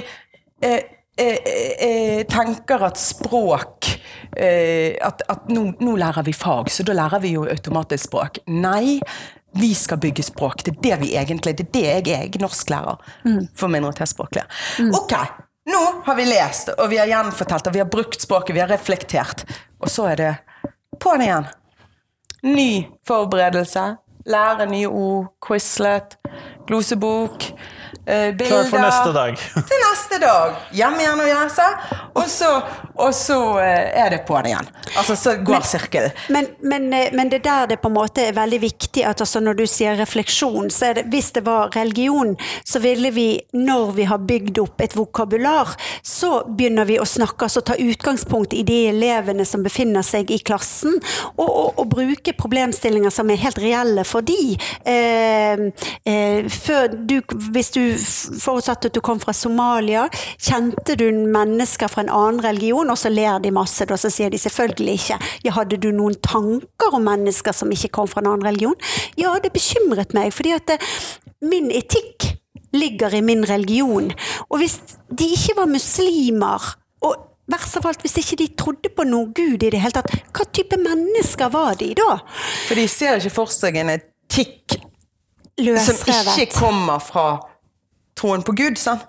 eh, 0.66 0.98
eh, 1.22 1.74
eh, 1.88 2.24
tenker 2.30 2.86
at 2.88 3.00
språk 3.00 3.88
eh, 4.38 4.98
At, 5.02 5.24
at 5.30 5.52
nå, 5.52 5.68
nå 5.80 5.96
lærer 6.00 6.26
vi 6.28 6.34
fag, 6.34 6.72
så 6.72 6.86
da 6.88 6.96
lærer 6.98 7.24
vi 7.24 7.36
jo 7.36 7.46
automatisk 7.50 8.10
språk. 8.10 8.42
Nei. 8.48 9.00
Vi 9.52 9.74
skal 9.76 10.00
bygge 10.00 10.24
språk. 10.24 10.62
Det 10.64 10.72
er 10.72 10.82
det 10.84 10.98
vi 11.02 11.10
egentlig 11.20 11.58
Det 11.60 11.66
er 11.68 11.72
det 11.74 12.12
jeg 12.14 12.30
er. 12.30 12.38
norsklærer 12.40 13.02
mm. 13.26 13.50
for 13.56 13.68
minoritetsspråklige. 13.68 14.46
Ok, 14.96 15.16
nå 15.68 15.82
har 16.06 16.16
vi 16.16 16.28
lest, 16.30 16.72
og 16.78 16.88
vi 16.90 17.02
har 17.02 17.10
gjenfortalt, 17.10 17.68
og 17.68 17.76
vi 17.76 17.82
har 17.84 17.90
brukt 17.92 18.22
språket, 18.24 18.56
vi 18.56 18.64
har 18.64 18.72
reflektert. 18.72 19.44
Og 19.84 19.92
så 19.92 20.08
er 20.14 20.22
det 20.22 20.32
på'n 21.04 21.26
igjen. 21.26 21.50
Ny 22.48 22.88
forberedelse. 23.08 23.84
Lære 24.26 24.66
nye 24.72 24.88
ord. 24.88 25.28
Quizlet. 25.44 26.18
Glosebok. 26.68 27.52
Eh, 28.06 28.36
bilder. 28.36 28.46
Klar 28.46 28.64
for 28.64 28.80
neste 28.80 29.12
dag. 29.14 29.38
Til 29.70 29.82
neste 29.86 30.18
dag. 30.22 30.56
Hjem 30.74 30.96
igjen 31.04 31.20
og 31.22 31.28
lese. 31.30 31.66
Og 32.18 32.26
så, 32.30 32.50
og 32.98 33.14
så 33.16 33.38
eh, 33.62 33.92
er 34.02 34.16
det 34.16 34.24
på'n 34.26 34.48
igjen. 34.50 34.70
Altså, 34.98 35.16
så 35.16 35.36
går 35.46 35.68
sirkelen. 35.70 36.16
Men, 36.34 36.50
men, 36.66 36.88
eh, 36.98 37.14
men 37.14 37.30
det 37.30 37.44
der 37.46 37.70
det 37.70 37.78
på 37.84 37.92
en 37.92 37.96
måte 38.00 38.26
er 38.26 38.34
veldig 38.36 38.60
viktig 38.64 39.06
at 39.06 39.22
altså 39.22 39.40
når 39.44 39.60
du 39.60 39.64
sier 39.70 40.00
refleksjon, 40.02 40.72
så 40.74 40.90
er 40.90 40.98
det 40.98 41.06
hvis 41.14 41.30
det 41.38 41.46
var 41.46 41.70
religion, 41.78 42.34
så 42.66 42.82
ville 42.82 43.12
vi, 43.14 43.28
når 43.54 43.94
vi 44.00 44.10
har 44.10 44.26
bygd 44.26 44.64
opp 44.64 44.82
et 44.82 44.98
vokabular, 44.98 45.76
så 46.02 46.42
begynner 46.50 46.90
vi 46.90 46.98
å 47.00 47.06
snakke, 47.06 47.46
altså 47.46 47.62
ta 47.62 47.78
utgangspunkt 47.78 48.58
i 48.58 48.66
de 48.66 48.80
elevene 48.90 49.46
som 49.46 49.62
befinner 49.64 50.02
seg 50.06 50.34
i 50.34 50.42
klassen, 50.42 50.98
og, 51.36 51.48
og, 51.48 51.70
og 51.78 51.94
bruke 51.94 52.34
problemstillinger 52.34 53.14
som 53.14 53.30
er 53.30 53.44
helt 53.46 53.62
reelle 53.62 54.08
for 54.10 54.26
de. 54.26 54.58
Eh, 54.90 55.70
eh, 56.10 56.50
før 56.50 56.90
du, 56.98 57.20
hvis 57.54 57.72
du 57.78 57.91
f- 57.96 58.38
forutsatte 58.42 58.90
at 58.92 58.96
du 58.98 59.02
kom 59.06 59.20
fra 59.22 59.34
Somalia, 59.36 60.08
kjente 60.42 60.96
du 61.00 61.06
mennesker 61.12 61.92
fra 61.92 62.04
en 62.06 62.12
annen 62.12 62.42
religion, 62.46 62.90
og 62.90 62.98
så 63.00 63.12
ler 63.14 63.40
de 63.44 63.52
masse, 63.56 63.86
og 63.88 64.00
så 64.02 64.12
sier 64.14 64.30
de 64.34 64.40
selvfølgelig 64.42 64.98
ikke. 65.00 65.20
Ja, 65.48 65.56
hadde 65.58 65.80
du 65.82 65.90
noen 65.96 66.16
tanker 66.24 66.98
om 66.98 67.06
mennesker 67.08 67.56
som 67.56 67.72
ikke 67.74 67.92
kom 68.00 68.08
fra 68.12 68.24
en 68.24 68.32
annen 68.34 68.48
religion? 68.48 68.78
Ja, 69.20 69.34
det 69.44 69.54
bekymret 69.56 70.16
meg, 70.18 70.32
fordi 70.36 70.56
at 70.58 70.68
det, 70.72 70.80
min 71.42 71.72
etikk 71.72 72.32
ligger 72.74 73.12
i 73.18 73.22
min 73.26 73.44
religion. 73.50 74.12
Og 74.50 74.62
hvis 74.62 74.78
de 75.12 75.28
ikke 75.36 75.58
var 75.58 75.68
muslimer, 75.72 76.70
og 77.04 77.28
verst 77.52 77.76
av 77.82 77.88
alt 77.90 78.04
hvis 78.06 78.16
ikke 78.22 78.38
de 78.40 78.48
trodde 78.56 78.92
på 78.96 79.04
noe 79.10 79.28
Gud 79.36 79.64
i 79.66 79.72
det 79.74 79.82
hele 79.84 79.98
tatt, 79.98 80.14
hva 80.32 80.46
type 80.56 80.78
mennesker 80.80 81.52
var 81.52 81.76
de 81.82 81.90
da? 82.00 82.14
For 82.70 82.80
de 82.80 82.86
ser 82.88 83.20
ikke 83.20 83.34
for 83.42 83.52
seg 83.52 83.82
en 83.82 83.92
etikk 83.98 84.78
som 85.62 85.98
ikke 86.08 86.48
kommer 86.56 87.02
fra 87.04 87.26
troen 88.22 88.46
på 88.46 88.56
Gud. 88.58 88.78
sant? 88.78 89.08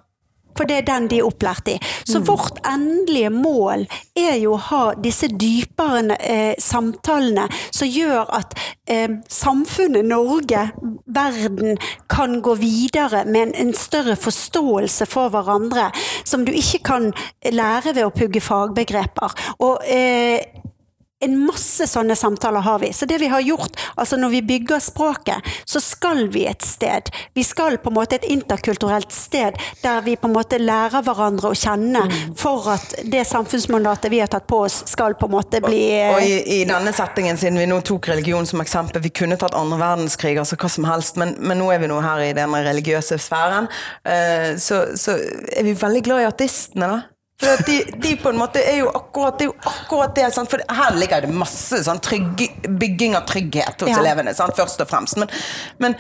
For 0.57 0.69
det 0.69 0.83
er 0.83 0.89
den 0.89 1.09
de 1.09 1.21
er 1.21 1.27
opplært 1.27 1.69
i. 1.73 1.79
Så 2.05 2.21
vårt 2.25 2.61
endelige 2.69 3.31
mål 3.33 3.87
er 4.19 4.37
jo 4.43 4.55
å 4.57 4.63
ha 4.69 4.83
disse 5.01 5.31
dypere 5.33 6.19
eh, 6.19 6.55
samtalene 6.61 7.47
som 7.73 7.89
gjør 7.89 8.29
at 8.37 8.57
eh, 8.91 9.17
samfunnet 9.33 10.05
Norge, 10.09 10.67
verden, 11.07 11.79
kan 12.13 12.41
gå 12.45 12.57
videre 12.61 13.25
med 13.25 13.49
en, 13.49 13.55
en 13.69 13.77
større 13.77 14.17
forståelse 14.21 15.09
for 15.09 15.33
hverandre, 15.33 15.89
som 16.29 16.45
du 16.45 16.53
ikke 16.53 16.83
kan 16.91 17.13
lære 17.49 17.97
ved 17.97 18.05
å 18.05 18.13
pugge 18.15 18.45
fagbegreper. 18.45 19.39
Og 19.65 19.89
eh, 19.89 20.45
en 21.23 21.37
masse 21.47 21.87
sånne 21.91 22.17
samtaler 22.19 22.65
har 22.65 22.81
vi. 22.83 22.93
Så 22.93 23.07
det 23.07 23.19
vi 23.23 23.31
har 23.33 23.43
gjort, 23.45 23.77
altså 23.95 24.19
når 24.21 24.35
vi 24.37 24.43
bygger 24.53 24.83
språket, 24.83 25.53
så 25.65 25.81
skal 25.83 26.27
vi 26.33 26.47
et 26.51 26.65
sted. 26.67 27.11
Vi 27.35 27.45
skal 27.47 27.79
på 27.83 27.93
en 27.93 27.99
måte 27.99 28.19
et 28.19 28.29
interkulturelt 28.31 29.13
sted 29.15 29.59
der 29.83 30.03
vi 30.07 30.17
på 30.17 30.31
en 30.31 30.37
måte 30.37 30.59
lærer 30.61 31.05
hverandre 31.05 31.53
å 31.53 31.59
kjenne 31.59 32.05
for 32.39 32.73
at 32.75 32.97
det 33.05 33.25
samfunnsmandatet 33.29 34.11
vi 34.13 34.23
har 34.23 34.31
tatt 34.33 34.47
på 34.51 34.63
oss, 34.67 34.83
skal 34.91 35.17
på 35.19 35.29
en 35.29 35.37
måte 35.37 35.63
bli 35.65 35.83
Og 36.09 36.23
og 36.23 36.29
i, 36.29 36.61
i 36.61 36.65
denne 36.69 36.93
settingen, 36.95 37.39
siden 37.41 37.59
vi 37.61 37.69
nå 37.71 37.81
tok 37.87 38.09
religion 38.13 38.47
som 38.49 38.63
eksempel, 38.63 39.03
vi 39.03 39.13
kunne 39.15 39.39
tatt 39.41 39.57
andre 39.59 39.79
verdenskrig, 39.81 40.37
altså 40.41 40.59
hva 40.61 40.71
som 40.73 40.87
helst, 40.89 41.19
men, 41.21 41.35
men 41.41 41.61
nå 41.61 41.71
er 41.75 41.83
vi 41.83 41.91
nå 41.91 41.99
her 42.05 42.23
i 42.27 42.35
denne 42.37 42.63
religiøse 42.67 43.19
sfæren, 43.23 43.71
eh, 44.05 44.53
så, 44.63 44.85
så 44.99 45.17
er 45.19 45.67
vi 45.67 45.79
veldig 45.79 46.05
glad 46.07 46.25
i 46.25 46.29
artistene, 46.31 46.91
da. 46.93 47.12
De, 47.67 47.77
de 47.99 48.13
på 48.23 48.31
en 48.31 48.39
måte 48.39 48.61
er 48.63 48.77
jo 48.83 48.91
akkurat 48.95 49.39
det, 49.39 49.49
er 49.49 49.51
jo 49.51 49.71
akkurat 49.71 50.15
det 50.15 50.29
sant? 50.35 50.51
For 50.53 50.63
her 50.71 50.95
ligger 50.99 51.25
det 51.27 51.33
masse 51.35 51.81
sånn, 51.85 51.99
trygg, 52.05 52.45
bygging 52.79 53.17
av 53.19 53.27
trygghet 53.27 53.83
hos 53.83 53.91
Ja. 53.91 53.99
elevene, 53.99 54.35
sant? 54.39 54.55
først 54.57 54.81
og 54.85 54.89
fremst. 54.91 55.19
Men, 55.19 55.29
men 55.83 55.97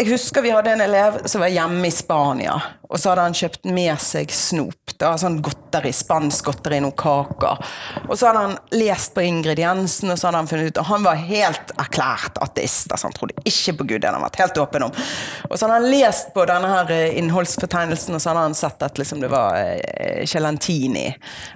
jeg 0.00 0.08
husker 0.10 0.42
vi 0.42 0.50
hadde 0.50 0.74
en 0.74 0.80
elev 0.84 1.20
som 1.30 1.44
var 1.44 1.52
hjemme 1.54 1.86
i 1.86 1.94
Spania, 1.94 2.58
og 2.92 3.00
så 3.00 3.12
hadde 3.12 3.24
han 3.24 3.36
kjøpt 3.36 3.64
med 3.72 4.00
seg 4.04 4.32
snop. 4.36 4.92
Da, 5.00 5.14
sånn 5.18 5.38
godteri, 5.42 5.90
spansk 5.96 6.50
godteri, 6.50 6.78
noen 6.84 6.94
kaker. 6.98 7.62
Og 8.04 8.12
så 8.18 8.28
hadde 8.28 8.42
han 8.44 8.56
lest 8.76 9.14
på 9.16 9.24
ingrediensene, 9.24 10.12
og 10.12 10.20
så 10.20 10.28
hadde 10.28 10.42
han 10.42 10.50
funnet 10.50 10.72
ut 10.72 10.80
Og 10.82 10.88
han 10.90 11.06
var 11.06 11.22
helt 11.24 11.72
erklært 11.80 12.36
ateist. 12.44 12.92
Altså, 12.92 13.08
han 13.08 13.16
trodde 13.16 13.46
ikke 13.48 13.78
på 13.78 13.86
Gud, 13.88 14.02
det 14.02 14.10
hadde 14.10 14.20
han 14.20 14.26
vært 14.26 14.40
helt 14.42 14.60
åpen 14.60 14.86
om. 14.86 14.92
Og 15.48 15.56
så 15.56 15.64
hadde 15.64 15.78
han 15.78 15.88
lest 15.88 16.34
på 16.36 16.44
denne 16.50 16.72
her 16.74 16.92
eh, 16.94 17.16
innholdsfortegnelsen, 17.22 18.18
og 18.18 18.22
så 18.22 18.32
hadde 18.32 18.44
han 18.50 18.58
sett 18.58 18.84
at 18.84 19.00
liksom, 19.00 19.24
det 19.24 19.32
var 19.32 19.56
eh, 19.56 20.22
gelantini 20.28 21.08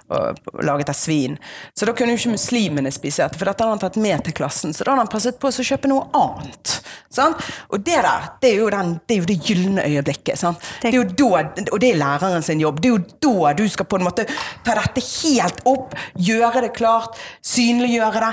og, 0.09 0.41
og 0.55 0.65
laget 0.65 0.95
av 0.95 0.97
svin. 0.97 1.37
Så 1.77 1.87
da 1.87 1.95
kunne 1.97 2.17
jo 2.17 2.23
ikke 2.23 2.35
muslimene 2.39 2.95
spise 2.95 3.27
dette, 3.27 3.39
for 3.39 3.51
dette 3.51 3.63
hadde 3.63 3.77
han 3.77 3.85
tatt 3.85 4.01
med 4.01 4.25
til 4.25 4.39
klassen. 4.41 4.73
Så 4.73 4.87
da 4.87 4.95
hadde 4.95 5.05
han 5.05 5.13
passet 5.13 5.39
på 5.43 5.53
å 5.53 5.69
kjøpe 5.71 5.93
noe 5.93 6.09
annet. 6.17 6.79
Sant? 7.13 7.45
Og 7.73 7.85
det 7.85 8.01
der, 8.01 8.31
det 8.41 8.55
er 8.55 8.61
jo, 8.63 8.73
den, 8.73 8.97
det, 9.05 9.17
er 9.17 9.23
jo 9.23 9.29
det 9.29 9.39
gylne 9.45 9.85
øyeblikket. 9.87 10.41
Sant? 10.41 10.65
Det 10.83 10.91
er 10.91 10.99
jo 10.99 11.07
da, 11.13 11.26
og 11.35 11.81
det 11.83 11.91
er 11.93 12.01
læreren 12.01 12.45
sin 12.47 12.63
jobb. 12.63 12.81
Det 12.83 12.93
er 12.93 12.97
jo 12.97 13.03
da 13.27 13.53
du 13.59 13.67
skal 13.71 13.89
på 13.89 13.99
en 14.01 14.07
måte 14.07 14.27
ta 14.67 14.77
dette 14.79 15.03
helt 15.03 15.61
opp, 15.69 15.97
gjøre 16.15 16.67
det 16.67 16.73
klart, 16.77 17.19
synliggjøre 17.45 18.23
det. 18.23 18.33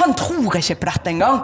Han 0.00 0.14
tror 0.18 0.60
ikke 0.60 0.80
på 0.82 0.92
dette 0.92 1.14
engang. 1.14 1.42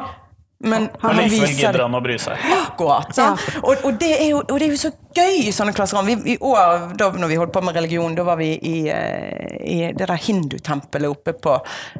Men 0.64 0.88
han 1.00 1.16
likevel 1.18 1.44
viser 1.44 1.58
gidder 1.58 1.84
han 1.84 1.96
å 1.96 2.00
bry 2.04 2.14
seg. 2.20 2.40
akkurat. 2.56 3.10
Ja. 3.18 3.32
Og, 3.60 3.84
og, 3.84 3.96
det 4.00 4.12
er 4.16 4.28
jo, 4.30 4.40
og 4.40 4.56
det 4.60 4.68
er 4.68 4.72
jo 4.72 4.80
så 4.80 4.90
gøy 5.14 5.40
i 5.44 5.52
sånne 5.54 5.74
klasserom. 5.76 6.08
Vi, 6.08 6.34
I 6.34 6.36
år, 6.40 6.86
da 6.98 7.10
når 7.12 7.30
vi 7.30 7.38
holdt 7.40 7.52
på 7.54 7.62
med 7.64 7.76
religion, 7.76 8.16
da 8.16 8.24
var 8.26 8.40
vi 8.40 8.54
i, 8.56 8.74
eh, 8.92 9.56
i 9.60 9.78
det 9.92 10.08
der 10.08 10.20
hindutempelet 10.24 11.12
oppe 11.12 11.36
på 11.36 11.58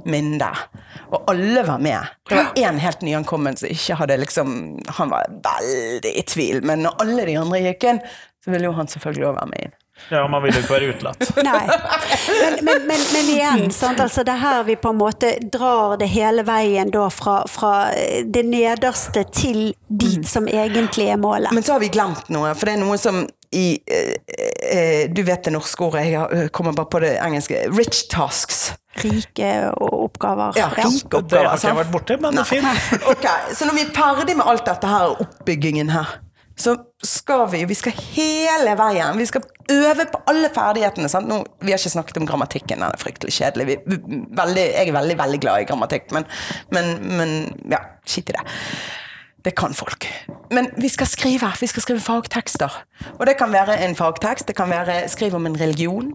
Minde. 0.08 0.48
Og 1.10 1.28
alle 1.30 1.64
var 1.66 1.82
med. 1.84 2.14
Det 2.28 2.40
var 2.40 2.62
én 2.64 2.80
helt 2.80 3.04
nyankommen 3.04 3.58
som 3.60 3.68
ikke 3.68 3.98
hadde 4.00 4.16
liksom 4.22 4.54
Han 4.96 5.10
var 5.12 5.28
veldig 5.44 6.14
i 6.16 6.24
tvil, 6.26 6.62
men 6.64 6.86
når 6.86 7.02
alle 7.04 7.26
de 7.28 7.36
andre 7.42 7.60
gikk 7.68 7.90
inn, 7.90 8.00
så 8.44 8.52
ville 8.52 8.68
jo 8.68 8.76
han 8.76 8.88
selvfølgelig 8.90 9.26
òg 9.30 9.36
være 9.38 9.50
med 9.50 9.66
inn. 9.66 9.74
Ja, 10.10 10.28
Man 10.28 10.42
vil 10.42 10.52
jo 10.52 10.60
ikke 10.64 10.74
være 10.74 10.88
utelatt. 10.92 11.22
Nei. 11.46 11.62
Men, 12.42 12.56
men, 12.66 12.82
men, 12.88 13.04
men 13.14 13.28
igjen, 13.30 13.70
sant? 13.72 14.00
Altså, 14.02 14.24
det 14.26 14.34
er 14.34 14.42
her 14.42 14.66
vi 14.66 14.76
på 14.76 14.90
en 14.90 14.98
måte 14.98 15.30
drar 15.54 15.94
det 16.00 16.10
hele 16.12 16.44
veien 16.44 16.90
da 16.92 17.06
fra, 17.14 17.38
fra 17.48 17.72
det 18.26 18.42
nederste 18.48 19.24
til 19.32 19.70
dit 19.88 20.26
som 20.28 20.50
egentlig 20.50 21.08
er 21.14 21.20
målet. 21.22 21.54
Men 21.54 21.64
så 21.64 21.76
har 21.76 21.84
vi 21.84 21.92
glemt 21.94 22.28
noe, 22.34 22.52
for 22.58 22.68
det 22.68 22.76
er 22.76 22.82
noe 22.82 22.98
som 23.00 23.22
i 23.54 23.78
eh, 23.86 24.16
eh, 24.74 25.10
Du 25.14 25.22
vet 25.22 25.46
det 25.46 25.52
norske 25.54 25.84
ordet, 25.86 26.08
jeg 26.10 26.50
kommer 26.52 26.74
bare 26.74 26.90
på 26.90 27.00
det 27.04 27.14
engelske. 27.22 27.64
Rich 27.70 28.08
tasks. 28.10 28.74
Rike 28.98 29.70
oppgaver. 29.78 30.58
Ja, 30.58 30.68
rike 30.74 31.22
Det 31.30 31.38
har 31.38 31.54
ikke 31.54 31.70
jeg 31.70 31.78
vært 31.80 31.94
borti, 31.94 32.18
men 32.20 32.34
det 32.34 32.44
er 32.44 32.50
fint. 32.50 33.08
Okay, 33.14 33.54
Så 33.54 33.70
når 33.70 33.78
vi 33.78 33.86
er 33.86 33.94
ferdig 33.94 34.36
med 34.42 34.50
alt 34.50 34.66
dette 34.66 34.90
her, 34.90 35.14
oppbyggingen 35.22 35.94
her, 35.94 36.18
så 36.56 36.76
skal 37.04 37.46
vi 37.52 37.64
vi 37.68 37.76
skal 37.78 37.96
hele 38.14 38.74
veien. 38.78 39.18
Vi 39.18 39.26
skal 39.26 39.44
øve 39.72 40.06
på 40.12 40.20
alle 40.30 40.50
ferdighetene. 40.54 41.08
Nå, 41.26 41.40
vi 41.60 41.72
har 41.72 41.80
ikke 41.80 41.94
snakket 41.96 42.20
om 42.20 42.28
grammatikken, 42.28 42.80
den 42.80 42.90
er 42.90 43.00
fryktelig 43.00 43.36
kjedelig. 43.38 43.66
Vi, 43.86 43.98
veldig, 44.36 44.66
jeg 44.74 44.88
er 44.88 44.98
veldig, 44.98 45.18
veldig 45.18 45.40
glad 45.42 45.62
i 45.62 45.68
grammatikk, 45.70 46.12
men, 46.14 46.28
men, 46.74 46.92
men 47.18 47.34
ja, 47.72 47.82
skitt 48.06 48.30
i 48.32 48.36
det. 48.38 48.44
Det 49.44 49.52
kan 49.58 49.74
folk. 49.76 50.06
Men 50.54 50.70
vi 50.80 50.88
skal 50.88 51.08
skrive 51.10 51.50
vi 51.60 51.68
skal 51.68 51.84
skrive 51.84 52.00
fagtekster. 52.00 52.76
Og 53.18 53.26
det 53.28 53.36
kan 53.36 53.52
være 53.52 53.76
en 53.84 53.96
fagtekst, 53.96 54.48
det 54.48 54.56
kan 54.56 54.70
være 54.72 55.02
skriv 55.12 55.36
om 55.36 55.46
en 55.46 55.60
religion. 55.60 56.14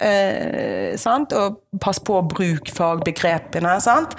Eh? 0.00 0.96
Og 1.36 1.58
pass 1.82 2.00
på 2.00 2.16
å 2.16 2.24
bruke 2.24 2.72
fagbegrepene. 2.72 3.74
Sant? 3.84 4.16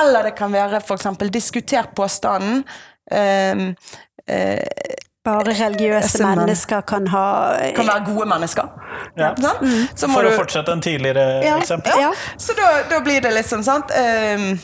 Eller 0.00 0.28
det 0.28 0.34
kan 0.36 0.52
være 0.52 0.82
f.eks. 0.82 1.08
diskuter 1.32 1.88
påstanden. 1.96 2.64
Eh, 3.10 3.72
eh, 4.26 4.98
bare 5.24 5.52
religiøse 5.54 6.18
men- 6.24 6.38
mennesker 6.40 6.80
kan 6.82 7.06
ha 7.06 7.24
kan 7.76 7.86
være 7.86 8.04
gode 8.14 8.26
mennesker. 8.28 8.70
Ja. 9.16 9.28
Sant? 9.40 9.60
Så 9.94 10.08
må 10.08 10.14
For 10.18 10.24
å 10.28 10.32
fortsette 10.36 10.72
en 10.72 10.80
tidligere 10.82 11.44
Ja. 11.44 11.58
eksempel. 11.60 11.92
ja. 11.94 12.00
Ja. 12.08 12.12
Så 12.36 12.52
da, 12.58 12.82
da 12.90 13.00
blir 13.00 13.20
det 13.22 13.30
liksom 13.34 13.62
sant 13.62 13.90
um, 13.90 14.58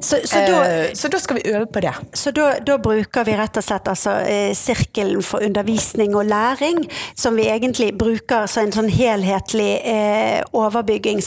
Så, 0.00 0.16
så 0.24 0.46
da 0.46 0.60
uh, 0.62 0.94
Så 0.94 1.08
da 1.10 1.18
skal 1.18 1.36
vi 1.36 1.42
øve 1.52 1.66
på 1.66 1.80
det. 1.80 1.92
Så 2.14 2.30
da, 2.30 2.52
da 2.60 2.78
bruker 2.78 3.24
vi 3.24 3.34
rett 3.36 3.56
og 3.56 3.64
slett 3.64 3.88
altså, 3.88 4.10
eh, 4.24 4.54
sirkelen 4.54 5.22
for 5.22 5.42
undervisning 5.42 6.14
og 6.16 6.24
læring, 6.24 6.84
som 7.14 7.36
vi 7.36 7.48
egentlig 7.50 7.90
bruker 7.98 8.46
som 8.46 8.64
en 8.64 8.72
sånn 8.72 8.88
helhetlig 8.88 9.80
eh, 9.84 10.42
overbygging, 10.52 11.20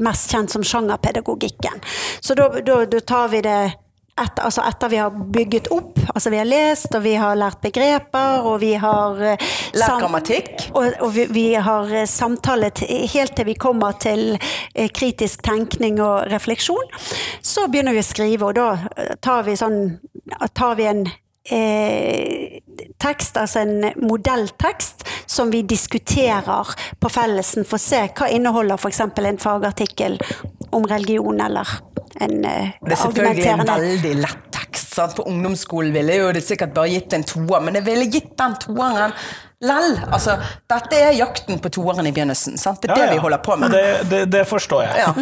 mest 0.00 0.30
kjent 0.30 0.50
som 0.50 0.62
sjangerpedagogikken. 0.62 1.80
Så 2.20 2.34
da, 2.34 2.48
da, 2.60 2.84
da 2.84 3.00
tar 3.00 3.28
vi 3.28 3.40
det 3.40 3.60
etter, 4.22 4.44
altså 4.48 4.64
etter 4.66 4.90
vi 4.92 5.00
har 5.00 5.14
bygget 5.34 5.70
opp, 5.74 6.00
altså 6.14 6.32
vi 6.32 6.40
har 6.40 6.48
lest 6.48 6.94
og 6.96 7.04
vi 7.04 7.14
har 7.18 7.38
lært 7.38 7.60
begreper 7.64 8.48
og 8.48 8.58
vi 8.62 8.74
har 8.80 9.20
uh, 9.22 9.46
Lært 9.78 10.02
grammatikk. 10.02 10.50
Og, 10.72 10.98
og 11.04 11.12
vi, 11.14 11.26
vi 11.32 11.46
har 11.54 11.92
eh, 11.92 12.08
samtalet 12.08 12.82
helt 13.12 13.34
til 13.36 13.48
vi 13.48 13.56
kommer 13.60 13.96
til 14.00 14.34
uh, 14.38 14.88
kritisk 14.94 15.44
tenkning 15.46 16.02
og 16.02 16.28
refleksjon. 16.32 16.92
Så 17.44 17.68
begynner 17.68 17.96
vi 17.96 18.02
å 18.02 18.08
skrive, 18.08 18.50
og 18.50 18.58
da 18.58 19.16
tar 19.24 19.46
vi, 19.48 19.56
sånn, 19.58 19.98
tar 20.56 20.78
vi 20.78 20.88
en 20.90 21.06
eh, 21.54 22.60
tekst, 23.00 23.36
altså 23.36 23.62
en 23.64 23.90
modelltekst, 24.02 25.04
som 25.26 25.52
vi 25.52 25.62
diskuterer 25.62 26.74
på 27.00 27.10
fellesen 27.12 27.66
for 27.68 27.78
å 27.78 27.82
se 27.82 28.04
hva 28.08 28.30
inneholder 28.32 28.80
f.eks. 28.80 29.00
en 29.00 29.42
fagartikkel 29.42 30.18
om 30.76 30.86
religion, 30.88 31.40
eller 31.40 31.78
en 32.20 32.44
eh, 32.44 32.70
Det 32.84 32.94
er 32.94 33.02
selvfølgelig 33.02 33.50
en 33.54 33.66
veldig 33.68 34.14
lett 34.22 34.48
tekst. 34.54 34.94
Sant? 34.94 35.16
På 35.16 35.28
ungdomsskolen 35.30 35.92
ville 35.94 36.16
jo 36.18 36.32
det 36.34 36.44
sikkert 36.46 36.74
bare 36.76 36.92
gitt 36.96 37.14
en 37.16 37.26
toer, 37.26 37.60
men 37.64 37.78
jeg 37.78 37.86
ville 37.88 38.08
gitt 38.10 38.34
den 38.38 38.56
toeren 38.64 39.14
lell. 39.64 39.96
Altså, 40.12 40.36
dette 40.70 40.98
er 41.02 41.16
jakten 41.18 41.58
på 41.62 41.70
toeren 41.74 42.06
i 42.06 42.12
begynnelsen. 42.14 42.58
Sant? 42.60 42.82
Det 42.82 42.90
er 42.90 42.94
Ja, 42.94 43.02
det 43.02 43.08
ja. 43.08 43.14
vi 43.16 43.22
holder 43.24 43.40
på 43.42 43.56
med. 43.56 43.74
Det, 43.74 44.10
det, 44.10 44.20
det 44.30 44.44
forstår 44.46 44.82
jeg. 44.86 45.02
Ja. 45.02 45.12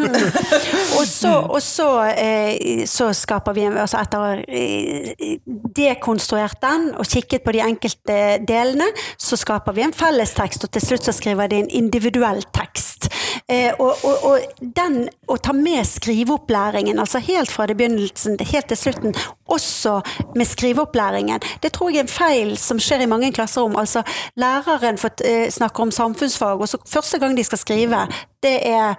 Og 0.99 1.07
så, 1.07 1.32
og 1.41 1.62
så, 1.62 1.89
eh, 2.16 2.84
så 2.89 3.11
skaper 3.14 3.53
vi 3.57 3.66
en 3.66 3.76
altså 3.78 3.99
Etter 4.01 4.22
å 4.22 4.28
eh, 4.49 5.37
dekonstruert 5.76 6.61
den 6.62 6.89
og 6.97 7.09
kikket 7.09 7.45
på 7.45 7.53
de 7.53 7.61
enkelte 7.64 8.16
delene, 8.49 8.87
så 9.20 9.37
skaper 9.39 9.76
vi 9.76 9.84
en 9.84 9.95
fellestekst, 9.97 10.64
og 10.64 10.72
til 10.72 10.84
slutt 10.84 11.09
så 11.09 11.14
skriver 11.14 11.51
de 11.53 11.61
en 11.62 11.70
individuell 11.82 12.43
tekst. 12.57 13.09
Eh, 13.49 13.72
og, 13.78 14.05
og, 14.07 14.24
og 14.30 14.62
den 14.76 15.07
å 15.30 15.37
ta 15.43 15.55
med 15.57 15.84
skriveopplæringen, 15.89 17.01
altså 17.03 17.20
helt 17.24 17.53
fra 17.53 17.68
det 17.68 17.76
begynnelsen 17.78 18.39
helt 18.41 18.70
til 18.72 18.80
slutten, 18.80 19.16
også 19.53 20.01
med 20.34 20.49
skriveopplæringen, 20.49 21.45
det 21.62 21.72
tror 21.76 21.93
jeg 21.93 22.03
er 22.03 22.07
en 22.07 22.14
feil 22.16 22.57
som 22.61 22.80
skjer 22.82 23.05
i 23.05 23.11
mange 23.11 23.32
klasserom. 23.37 23.76
Altså, 23.78 24.03
læreren 24.36 24.98
eh, 25.24 25.50
snakker 25.50 25.82
om 25.82 25.90
samfunnsfag, 25.90 26.60
og 26.60 26.68
så 26.68 26.78
første 26.88 27.18
gang 27.18 27.36
de 27.36 27.44
skal 27.44 27.58
skrive, 27.58 28.06
det 28.47 28.55
er 28.70 28.97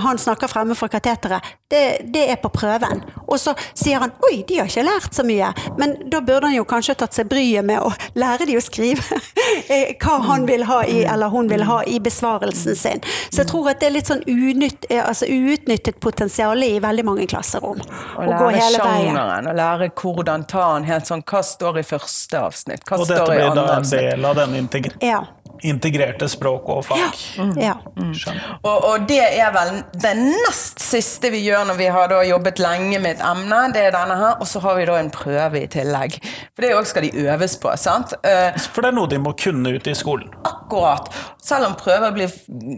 Han 0.00 0.18
snakker 0.18 0.48
fremme 0.50 0.74
fra 0.74 0.88
kateteret. 0.90 1.44
Det, 1.70 1.82
det 2.10 2.24
er 2.32 2.38
på 2.42 2.48
prøven. 2.52 3.02
Og 3.30 3.38
så 3.38 3.52
sier 3.78 4.00
han 4.02 4.10
'oi, 4.24 4.42
de 4.48 4.58
har 4.58 4.66
ikke 4.70 4.82
lært 4.86 5.14
så 5.14 5.22
mye', 5.26 5.52
men 5.78 5.94
da 6.10 6.20
burde 6.20 6.48
han 6.48 6.56
jo 6.56 6.64
kanskje 6.66 6.96
tatt 6.98 7.14
seg 7.14 7.28
bryet 7.30 7.64
med 7.64 7.78
å 7.84 7.92
lære 8.18 8.48
de 8.48 8.56
å 8.58 8.62
skrive 8.64 9.20
eh, 9.72 9.92
hva 10.02 10.16
han 10.26 10.46
vil 10.48 10.64
ha 10.66 10.80
i, 10.88 11.04
eller 11.04 11.30
hun 11.30 11.48
vil 11.52 11.62
ha 11.68 11.78
i 11.86 12.00
besvarelsen 12.02 12.76
sin. 12.76 13.04
Så 13.30 13.42
jeg 13.44 13.50
tror 13.52 13.70
at 13.70 13.80
det 13.80 13.90
er 13.90 13.94
litt 13.98 14.10
sånn 14.10 14.24
unytt, 14.26 14.88
eh, 14.90 15.02
altså 15.04 15.28
uutnyttet 15.30 16.00
potensial 16.02 16.62
i 16.66 16.72
veldig 16.82 17.04
mange 17.06 17.26
klasserom. 17.30 17.78
Å 18.18 18.26
lære 18.26 18.50
hele 18.56 18.80
sjangeren, 18.82 19.50
å 19.52 19.54
lære 19.60 19.90
hvordan 20.00 20.46
ta 20.50 20.66
den 20.74 20.88
helt 20.90 21.06
sånn 21.10 21.22
Hva 21.30 21.42
står 21.46 21.78
i 21.82 21.86
første 21.86 22.40
avsnitt? 22.40 22.82
Hva 22.88 22.98
Og 22.98 23.06
dette 23.06 23.20
står 23.22 23.34
i 23.34 23.36
blir 23.36 23.44
da 23.44 23.50
andre 23.50 23.62
en 23.62 23.84
avsnitt? 23.84 24.08
del 24.10 24.24
av 24.32 24.40
denne 24.40 24.58
integreringen. 24.64 25.06
Ja. 25.06 25.20
Integrerte 25.68 26.28
språk 26.30 26.68
og 26.72 26.84
fag. 26.88 27.20
ja. 27.60 27.74
Skjønner. 27.96 28.58
Og, 28.62 28.84
og 28.90 29.06
det 29.08 29.22
er 29.22 29.50
vel 29.54 29.82
det 30.00 30.14
nest 30.18 30.80
siste 30.82 31.30
vi 31.32 31.42
gjør 31.44 31.66
når 31.70 31.78
vi 31.80 31.88
har 31.92 32.10
da 32.12 32.20
jobbet 32.26 32.60
lenge 32.62 33.00
med 33.02 33.18
et 33.18 33.24
emne, 33.24 33.60
det 33.74 33.86
er 33.88 33.94
denne 33.94 34.16
her, 34.18 34.38
og 34.40 34.48
så 34.48 34.62
har 34.64 34.78
vi 34.78 34.86
da 34.88 34.98
en 35.00 35.10
prøve 35.14 35.62
i 35.62 35.68
tillegg. 35.70 36.18
For 36.54 36.64
det 36.64 36.72
òg 36.76 36.88
skal 36.90 37.06
de 37.06 37.26
øves 37.28 37.56
på, 37.60 37.72
sant? 37.80 38.14
Uh, 38.24 38.56
For 38.70 38.84
det 38.84 38.92
er 38.92 38.98
noe 38.98 39.10
de 39.10 39.20
må 39.22 39.34
kunne 39.38 39.74
ute 39.76 39.92
i 39.92 39.98
skolen. 39.98 40.30
akkurat. 40.44 41.10
Selv 41.42 41.66
om 41.70 41.74
prøver 41.78 42.12
blir 42.14 42.32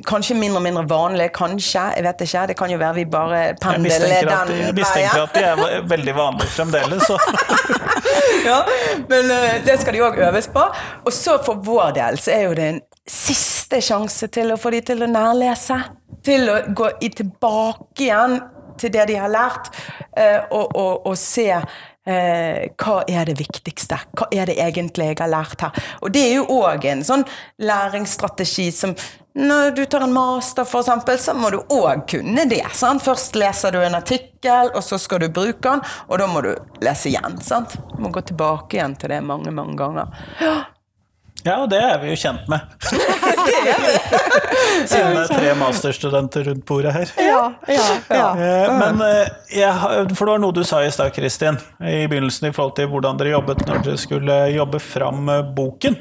kanskje 0.08 0.36
mindre 0.38 0.60
og 0.60 0.66
mindre 0.66 0.84
vanlige, 0.88 1.32
kanskje, 1.34 1.88
jeg 1.96 2.04
vet 2.06 2.26
ikke, 2.26 2.46
det 2.52 2.56
kan 2.58 2.70
jo 2.70 2.78
være 2.78 2.94
vi 3.00 3.04
bare 3.10 3.42
pendler 3.62 4.06
den 4.06 4.28
veien. 4.28 4.52
jeg 4.66 4.76
mistenker 4.76 5.26
at 5.26 5.34
de 5.34 5.44
er 5.44 5.88
veldig 5.90 6.14
vanlige 6.16 6.54
fremdeles. 6.56 7.02
Så. 7.06 7.18
ja, 8.50 8.58
men 9.08 9.30
eh, 9.30 9.58
det 9.66 9.78
skal 9.80 9.96
de 9.96 10.02
òg 10.04 10.18
øves 10.28 10.48
på. 10.52 10.64
Og 11.04 11.12
så 11.14 11.38
for 11.44 11.62
vår 11.64 11.94
del 11.98 12.18
så 12.20 12.34
er 12.34 12.46
jo 12.46 12.56
det 12.58 12.68
en 12.74 12.80
siste 13.08 13.80
sjanse 13.82 14.28
til 14.32 14.54
å 14.54 14.58
få 14.60 14.72
de 14.74 14.82
til 14.92 15.04
å 15.04 15.10
nærlese. 15.10 15.78
Til 16.22 16.50
å 16.52 16.58
gå 16.76 16.90
tilbake 17.02 18.06
igjen 18.06 18.38
til 18.78 18.92
det 18.94 19.08
de 19.10 19.16
har 19.20 19.30
lært, 19.30 19.72
eh, 20.16 20.40
og, 20.50 20.76
og, 20.78 21.06
og 21.10 21.16
se 21.18 21.48
eh, 21.52 22.70
hva 22.78 22.96
er 23.08 23.28
det 23.28 23.36
viktigste? 23.38 23.98
Hva 24.16 24.28
er 24.34 24.50
det 24.50 24.58
egentlig 24.62 25.12
jeg 25.12 25.20
har 25.20 25.32
lært 25.32 25.66
her? 25.66 25.82
Og 26.02 26.14
det 26.14 26.24
er 26.28 26.36
jo 26.40 26.60
òg 26.62 26.86
en 26.90 27.04
sånn 27.06 27.26
læringsstrategi 27.62 28.70
som 28.74 28.96
når 29.34 29.70
du 29.76 29.84
tar 29.84 30.00
en 30.00 30.12
master, 30.12 30.64
for 30.68 30.80
eksempel, 30.80 31.18
så 31.18 31.34
må 31.34 31.50
du 31.50 31.60
òg 31.72 32.04
kunne 32.10 32.44
det. 32.50 32.64
Sant? 32.76 33.04
Først 33.04 33.36
leser 33.38 33.72
du 33.72 33.80
en 33.80 33.96
artikkel, 33.96 34.72
og 34.74 34.84
så 34.84 34.98
skal 35.00 35.22
du 35.24 35.30
bruke 35.32 35.62
den, 35.64 35.80
og 36.08 36.20
da 36.20 36.28
må 36.28 36.42
du 36.44 36.52
lese 36.84 37.08
igjen. 37.12 37.38
Sant? 37.40 37.78
Du 37.94 38.02
må 38.04 38.12
gå 38.12 38.24
tilbake 38.28 38.76
igjen 38.76 38.96
til 39.00 39.14
det 39.14 39.22
mange, 39.24 39.54
mange 39.54 39.78
ganger. 39.80 40.12
Ja, 41.43 41.57
og 41.62 41.70
det 41.72 41.80
er 41.82 41.99
vi 42.03 42.12
jo 42.12 42.18
kjent 42.18 42.49
med. 42.51 42.61
Siden 44.86 45.14
det 45.14 45.22
er 45.22 45.30
tre 45.32 45.55
masterstudenter 45.59 46.45
rundt 46.49 46.64
bordet 46.68 46.93
her. 46.95 47.12
Ja, 47.18 47.43
ja, 47.68 47.88
ja. 48.11 48.28
Eh, 48.43 48.70
Men 48.78 49.01
eh, 49.05 49.28
jeg, 49.55 49.72
for 50.16 50.26
det 50.26 50.32
var 50.32 50.40
noe 50.43 50.55
du 50.57 50.62
sa 50.66 50.80
i 50.82 50.90
stad, 50.93 51.12
Kristin, 51.14 51.59
i 51.78 52.07
begynnelsen 52.11 52.49
i 52.49 52.53
forhold 52.55 52.74
til 52.78 52.88
hvordan 52.90 53.18
dere 53.20 53.34
jobbet 53.34 53.62
når 53.68 53.82
dere 53.84 54.01
skulle 54.01 54.36
jobbe 54.55 54.80
fram 54.82 55.28
eh, 55.30 55.43
boken. 55.57 55.97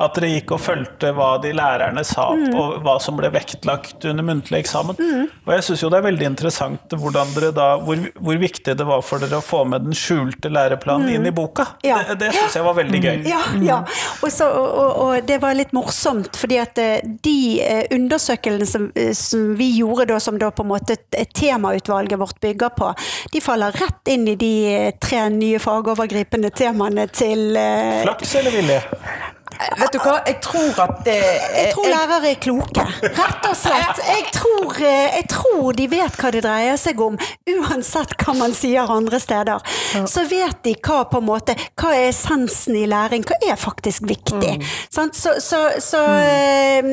At 0.00 0.16
dere 0.18 0.30
gikk 0.32 0.54
og 0.56 0.62
fulgte 0.62 1.12
hva 1.16 1.30
de 1.42 1.52
lærerne 1.56 2.04
sa, 2.06 2.28
og 2.32 2.78
hva 2.84 2.96
som 3.02 3.18
ble 3.18 3.30
vektlagt 3.34 4.06
under 4.08 4.26
muntlig 4.26 4.62
eksamen. 4.62 4.98
Og 5.46 5.52
jeg 5.54 5.66
syns 5.68 5.84
jo 5.84 5.90
det 5.92 6.00
er 6.00 6.08
veldig 6.08 6.28
interessant 6.30 6.88
da, 6.88 7.68
hvor, 7.84 8.02
hvor 8.18 8.40
viktig 8.40 8.74
det 8.78 8.86
var 8.88 9.02
for 9.06 9.22
dere 9.22 9.40
å 9.40 9.44
få 9.44 9.64
med 9.68 9.86
den 9.88 9.96
skjulte 9.96 10.50
læreplanen 10.52 11.10
inn 11.14 11.28
i 11.28 11.34
boka. 11.34 11.66
Ja. 11.86 12.00
Det, 12.08 12.18
det 12.22 12.32
syns 12.36 12.58
jeg 12.58 12.66
var 12.66 12.76
veldig 12.78 13.02
gøy. 13.04 13.16
Ja, 13.28 13.42
ja. 13.64 13.78
Og, 14.22 14.30
så, 14.32 14.48
og, 14.68 14.90
og, 15.02 15.14
det 15.26 15.38
var 15.42 15.56
litt 15.56 15.72
morsomt, 15.76 16.36
fordi 16.38 16.58
at 16.62 16.78
eh, 16.82 17.06
de 17.24 17.38
eh, 17.64 17.84
undersøkelsene 17.94 18.68
som, 18.68 18.88
eh, 18.94 19.12
som 19.16 19.54
vi 19.58 19.70
gjorde 19.78 20.08
da, 20.12 20.20
som 20.22 20.38
da 20.40 20.50
på 20.54 20.66
en 20.66 20.72
måte 20.72 20.98
temautvalget 21.36 22.20
vårt 22.20 22.40
bygger 22.44 22.74
på, 22.76 22.92
de 23.32 23.42
faller 23.44 23.74
rett 23.80 24.12
inn 24.12 24.28
i 24.28 24.36
de 24.38 24.52
tre 25.02 25.24
nye 25.34 25.60
fagovergripende 25.62 26.52
temaene 26.54 27.08
til 27.12 27.50
Flaks 28.04 28.36
eller 28.40 28.54
vilje? 28.54 28.80
Vet 29.58 29.94
du 29.94 29.98
hva, 29.98 30.18
jeg 30.26 30.38
tror 30.44 30.80
at 30.84 31.00
det 31.06 31.16
Jeg 31.18 31.72
tror 31.74 31.88
lærere 31.90 32.30
er 32.30 32.38
kloke, 32.42 32.84
rett 33.02 33.46
og 33.48 33.56
slett. 33.58 34.00
Jeg 34.06 34.26
tror, 34.34 34.76
eh, 34.86 35.16
jeg 35.16 35.26
tror 35.32 35.72
de 35.78 35.86
vet 35.90 36.18
hva 36.20 36.30
det 36.34 36.42
dreier 36.46 36.78
seg 36.80 37.00
om, 37.02 37.18
uansett 37.50 38.14
hva 38.22 38.34
man 38.38 38.54
sier 38.54 38.90
andre 38.92 39.18
steder. 39.22 39.64
Så 40.06 40.24
vet 40.30 40.62
de 40.66 40.74
hva 40.78 41.00
på 41.10 41.18
en 41.22 41.26
måte, 41.26 41.56
hva 41.78 41.92
er 41.96 42.10
essensen 42.12 42.78
i 42.78 42.86
læring, 42.90 43.26
hva 43.26 43.38
er 43.48 43.58
faktisk 43.58 44.06
viktig. 44.08 44.54
Mm. 44.60 44.66
Så, 44.94 45.08
så, 45.42 45.62
så 45.82 46.04
mm. 46.06 46.92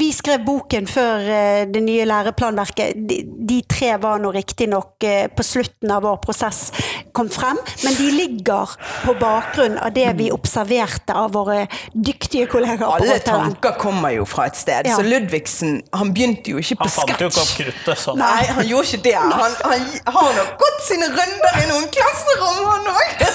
vi 0.00 0.10
skrev 0.14 0.46
boken 0.48 0.88
før 0.88 1.28
eh, 1.28 1.62
det 1.68 1.84
nye 1.84 2.08
læreplanverket. 2.08 3.04
De, 3.08 3.20
de 3.52 3.60
tre 3.68 3.94
var 4.00 4.22
nå 4.22 4.32
riktignok 4.34 5.04
på 5.36 5.44
slutten 5.44 5.92
av 5.92 6.06
vår 6.06 6.18
prosess 6.24 6.68
kom 7.12 7.28
frem, 7.32 7.58
men 7.84 7.94
de 7.98 8.10
ligger 8.14 8.74
på 9.04 9.14
bakgrunn 9.20 9.78
av 9.82 9.92
det 9.96 10.08
vi 10.18 10.30
observerte 10.34 11.14
av 11.18 11.32
våre 11.34 11.64
dyktige 12.06 12.46
kollegaer 12.46 12.98
på 12.98 13.04
Alle 13.04 13.18
tanker 13.24 13.76
kommer 13.80 14.12
jo 14.14 14.24
fra 14.28 14.46
et 14.50 14.56
sted. 14.56 14.86
Ja. 14.88 14.96
Så 14.96 15.04
Ludvigsen 15.06 15.80
han 15.92 16.12
begynte 16.14 16.52
jo 16.54 16.62
ikke 16.62 16.78
på 16.82 16.88
Han 16.88 16.94
fant 16.94 17.22
jo 17.22 17.30
ikke 17.30 17.44
opp 17.44 17.54
kruttet 17.60 18.02
sånn. 18.02 18.20
Nei, 18.20 18.42
han 18.58 18.66
gjorde 18.68 18.90
ikke 18.90 19.04
det. 19.08 19.14
Han, 19.18 19.56
han 19.64 19.86
har 20.18 20.34
nok 20.38 20.52
gått 20.62 20.82
sine 20.86 21.08
runder 21.14 21.62
i 21.62 21.68
noen 21.70 21.88
klasserom, 21.94 22.60
han 22.72 22.92
òg. 22.96 23.08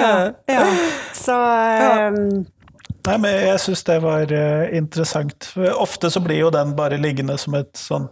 Ja, 0.00 0.14
ja. 0.50 0.64
Så 1.16 1.34
um... 1.34 2.18
Nei, 3.06 3.14
men 3.16 3.32
jeg 3.32 3.60
syns 3.62 3.82
det 3.88 3.96
var 4.04 4.28
uh, 4.28 4.66
interessant. 4.76 5.48
Ofte 5.72 6.10
så 6.12 6.20
blir 6.22 6.42
jo 6.42 6.50
den 6.52 6.74
bare 6.76 6.98
liggende 7.00 7.38
som 7.40 7.56
et 7.56 7.72
sånn 7.78 8.10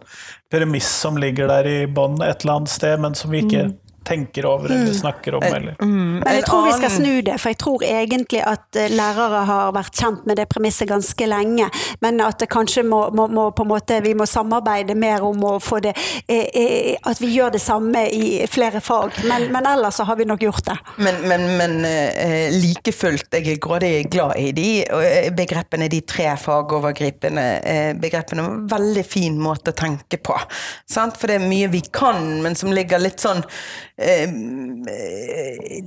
premiss 0.49 0.89
som 1.03 1.19
ligger 1.19 1.51
der 1.51 1.69
i 1.69 1.77
bånn 1.85 2.17
et 2.25 2.41
eller 2.41 2.61
annet 2.61 2.73
sted, 2.73 2.97
men 3.03 3.17
som 3.17 3.31
vi 3.33 3.43
ikke 3.45 3.67
tenker 4.05 4.45
over 4.45 4.71
eller 4.71 4.93
snakker 4.93 5.35
om. 5.35 5.43
Eller. 5.43 5.75
Men 5.79 6.23
jeg 6.39 6.45
tror 6.47 6.65
vi 6.65 6.73
skal 6.77 6.91
snu 6.91 7.21
det, 7.25 7.37
for 7.41 7.53
jeg 7.53 7.59
tror 7.61 7.85
egentlig 7.85 8.41
at 8.45 8.79
eh, 8.79 8.91
lærere 8.93 9.43
har 9.49 9.73
vært 9.75 9.99
kjent 9.99 10.25
med 10.29 10.39
det 10.39 10.47
premisset 10.51 10.89
ganske 10.89 11.29
lenge. 11.29 11.69
Men 12.03 12.21
at 12.25 12.39
det 12.41 12.49
kanskje 12.51 12.83
må, 12.87 13.01
må, 13.15 13.27
må 13.31 13.49
på 13.55 13.65
en 13.65 13.71
måte, 13.71 13.99
vi 14.05 14.15
må 14.17 14.27
samarbeide 14.29 14.95
mer 14.99 15.23
om 15.25 15.43
å 15.45 15.55
få 15.63 15.81
det 15.83 15.93
eh, 16.27 16.47
eh, 16.47 16.95
At 17.09 17.21
vi 17.21 17.31
gjør 17.33 17.53
det 17.55 17.61
samme 17.63 18.05
i 18.13 18.45
flere 18.51 18.81
fag. 18.83 19.19
Men, 19.29 19.49
men 19.53 19.67
ellers 19.69 19.99
så 19.99 20.07
har 20.09 20.19
vi 20.19 20.27
nok 20.29 20.43
gjort 20.43 20.65
det. 20.69 20.77
Men, 20.97 21.21
men, 21.27 21.45
men 21.59 21.77
eh, 21.87 22.49
like 22.55 22.93
fullt, 22.95 23.29
jeg 23.33 23.55
er 23.55 23.61
grådig 23.61 23.93
glad 24.11 24.37
i 24.39 24.51
de 24.55 24.67
eh, 24.85 25.29
begrepene, 25.35 25.89
de 25.91 26.01
tre 26.07 26.31
fagovergripende 26.39 27.47
eh, 27.59 27.91
begrepene. 27.99 28.47
Veldig 28.69 29.05
fin 29.07 29.39
måte 29.39 29.73
å 29.73 29.77
tenke 29.77 30.19
på. 30.23 30.37
Sant? 30.89 31.17
For 31.19 31.29
det 31.29 31.39
er 31.39 31.49
mye 31.49 31.69
vi 31.71 31.83
kan, 31.93 32.39
men 32.43 32.57
som 32.59 32.73
ligger 32.73 33.01
litt 33.01 33.21
sånn 33.23 33.41
eh, 33.43 33.88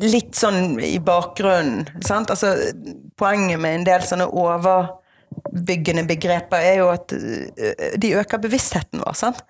Litt 0.03 0.35
sånn 0.37 0.77
i 0.85 0.99
bakgrunnen. 1.03 1.87
Sant? 2.05 2.31
Altså, 2.33 2.53
poenget 3.19 3.61
med 3.63 3.79
en 3.81 3.87
del 3.89 4.05
sånne 4.07 4.27
overbyggende 4.29 6.05
begreper 6.11 6.67
er 6.73 6.77
jo 6.83 6.91
at 6.93 7.15
eh, 7.17 7.97
de 8.01 8.13
øker 8.21 8.43
bevisstheten 8.43 9.01
vår. 9.03 9.17
Sant? 9.17 9.43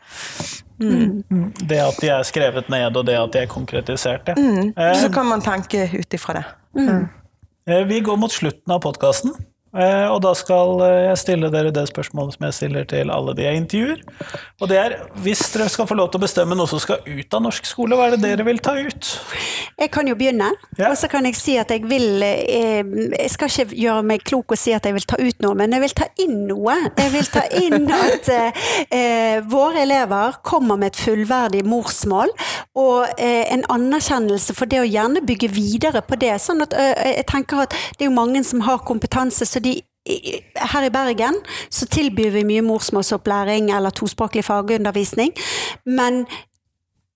Det 0.83 1.79
at 1.79 1.99
de 2.03 2.09
er 2.11 2.23
skrevet 2.27 2.71
ned, 2.73 2.97
og 2.99 3.07
det 3.07 3.15
at 3.19 3.33
de 3.35 3.43
er 3.45 3.51
konkretisert. 3.51 4.33
Ja. 4.35 4.93
Så 4.99 5.11
kan 5.15 5.29
man 5.31 5.43
tenke 5.45 5.85
ut 5.95 6.15
ifra 6.17 6.41
det. 6.41 6.47
Eh, 7.67 7.85
Vi 7.87 8.01
går 8.03 8.17
mot 8.19 8.33
slutten 8.35 8.73
av 8.75 8.81
podkasten, 8.83 9.35
og 9.73 10.19
da 10.21 10.35
skal 10.37 10.83
eh, 10.85 10.99
jeg 11.09 11.21
stille 11.23 11.49
dere 11.53 11.71
det 11.73 11.87
spørsmålet 11.89 12.35
som 12.37 12.45
jeg 12.45 12.57
stiller 12.59 12.85
til 12.91 13.09
alle 13.13 13.33
de 13.39 13.47
jeg 13.47 13.61
intervjuer. 13.63 14.03
Og 14.61 14.69
det 14.69 14.77
er, 14.79 14.95
hvis 15.25 15.41
dere 15.55 15.69
skal 15.73 15.89
få 15.89 15.97
lov 15.97 16.11
til 16.13 16.21
å 16.21 16.25
bestemme 16.27 16.57
noe 16.59 16.69
som 16.69 16.81
skal 16.83 17.01
ut 17.07 17.37
av 17.39 17.45
norsk 17.47 17.65
skole, 17.71 17.97
hva 17.97 18.11
er 18.11 18.17
det 18.19 18.23
dere 18.27 18.45
vil 18.45 18.61
ta 18.63 18.75
ut? 18.77 19.13
Jeg 19.81 19.91
kan 19.95 20.07
jo 20.11 20.15
begynne, 20.19 20.51
Ja. 20.77 20.91
og 20.91 20.97
så 21.01 21.09
kan 21.09 21.25
jeg 21.25 21.39
si 21.39 21.57
at 21.59 21.71
jeg 21.73 21.87
vil 21.89 22.23
eh, 22.23 22.83
Jeg 23.17 23.31
skal 23.33 23.49
ikke 23.49 23.79
gjøre 23.81 24.03
meg 24.13 24.27
klok 24.29 24.53
og 24.53 24.61
si 24.61 24.75
at 24.77 24.85
jeg 24.85 24.95
vil 24.99 25.07
ta 25.09 25.17
ut 25.21 25.41
noe, 25.45 25.57
men 25.59 25.73
jeg 25.73 25.85
vil 25.87 25.97
ta 26.03 26.11
inn 26.21 26.37
noe. 26.51 26.77
Jeg 26.99 27.13
vil 27.17 27.33
ta 27.33 27.47
inn 27.63 27.89
at 28.03 28.29
eh, 28.29 28.61
eh, 28.93 29.39
våre 29.49 29.83
elever 29.87 30.37
kommer 30.45 30.77
med 30.77 30.93
et 30.93 31.01
fullverdig 31.01 31.65
morsmål, 31.65 32.29
og 32.77 33.09
eh, 33.17 33.49
en 33.55 33.65
anerkjennelse 33.73 34.55
for 34.59 34.69
det 34.69 34.83
å 34.83 34.87
gjerne 34.89 35.25
bygge 35.27 35.49
videre 35.57 36.05
på 36.05 36.21
det. 36.21 36.35
Sånn 36.45 36.61
at 36.65 36.77
eh, 36.77 36.93
jeg 37.17 37.27
tenker 37.33 37.65
at 37.65 37.75
det 37.97 38.05
er 38.05 38.11
jo 38.11 38.15
mange 38.21 38.45
som 38.47 38.63
har 38.69 38.85
kompetanse, 38.87 39.49
så 39.49 39.62
de 39.65 39.81
her 40.57 40.87
i 40.87 40.91
Bergen 40.91 41.37
så 41.71 41.87
tilbyr 41.87 42.33
vi 42.35 42.43
mye 42.47 42.63
morsmålsopplæring 42.67 43.71
eller 43.71 43.95
tospråklig 43.95 44.45
fagundervisning, 44.45 45.31
men 45.87 46.25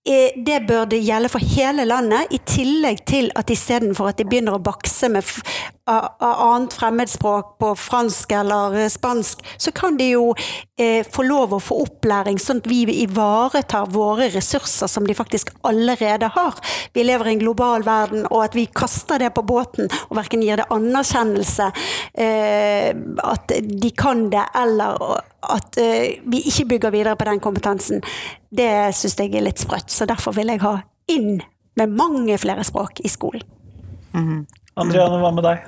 det 0.06 0.60
bør 0.68 0.92
gjelde 0.94 1.30
for 1.32 1.42
hele 1.42 1.86
landet, 1.88 2.30
i 2.30 2.38
tillegg 2.46 3.00
til 3.10 3.30
at 3.34 3.50
istedenfor 3.50 4.12
at 4.12 4.20
de 4.20 4.26
begynner 4.28 4.54
å 4.54 4.62
bakse 4.62 5.10
med 5.10 5.26
annet 5.86 6.74
fremmedspråk 6.74 7.58
på 7.58 7.68
fransk 7.78 8.32
eller 8.34 8.74
eh, 8.74 8.88
spansk, 8.90 9.42
så 9.56 9.72
kan 9.72 9.96
de 9.96 10.08
jo 10.10 10.32
eh, 10.78 11.06
få 11.06 11.22
lov 11.26 11.54
å 11.54 11.60
få 11.62 11.78
opplæring, 11.84 12.40
sånn 12.42 12.58
at 12.62 12.70
vi 12.70 12.80
ivaretar 13.04 13.86
våre 13.94 14.28
ressurser 14.34 14.90
som 14.90 15.06
de 15.06 15.14
faktisk 15.14 15.52
allerede 15.66 16.30
har. 16.34 16.58
Vi 16.94 17.06
lever 17.06 17.30
i 17.30 17.36
en 17.36 17.44
global 17.44 17.86
verden, 17.86 18.26
og 18.30 18.42
at 18.48 18.58
vi 18.58 18.66
kaster 18.66 19.22
det 19.22 19.30
på 19.36 19.46
båten 19.46 19.86
og 20.08 20.16
verken 20.18 20.42
gir 20.42 20.58
det 20.58 20.66
anerkjennelse, 20.74 21.70
eh, 22.18 22.90
at 23.22 23.56
de 23.62 23.94
kan 23.94 24.26
det, 24.34 24.42
eller 24.58 25.22
at 25.46 25.78
eh, 25.78 26.18
vi 26.26 26.42
ikke 26.50 26.66
bygger 26.74 26.94
videre 26.94 27.16
på 27.18 27.28
den 27.28 27.42
kompetansen, 27.42 28.02
det 28.56 28.70
syns 28.96 29.18
jeg 29.20 29.34
er 29.34 29.46
litt 29.46 29.62
sprøtt. 29.62 29.92
Så 29.92 30.08
derfor 30.08 30.36
vil 30.36 30.52
jeg 30.52 30.62
ha 30.64 30.78
inn 31.12 31.40
med 31.76 31.96
mange 31.96 32.38
flere 32.40 32.64
språk 32.66 33.02
i 33.04 33.10
skolen. 33.12 33.44
Andriane, 34.76 35.20
hva 35.20 35.32
med 35.34 35.44
deg? 35.44 35.66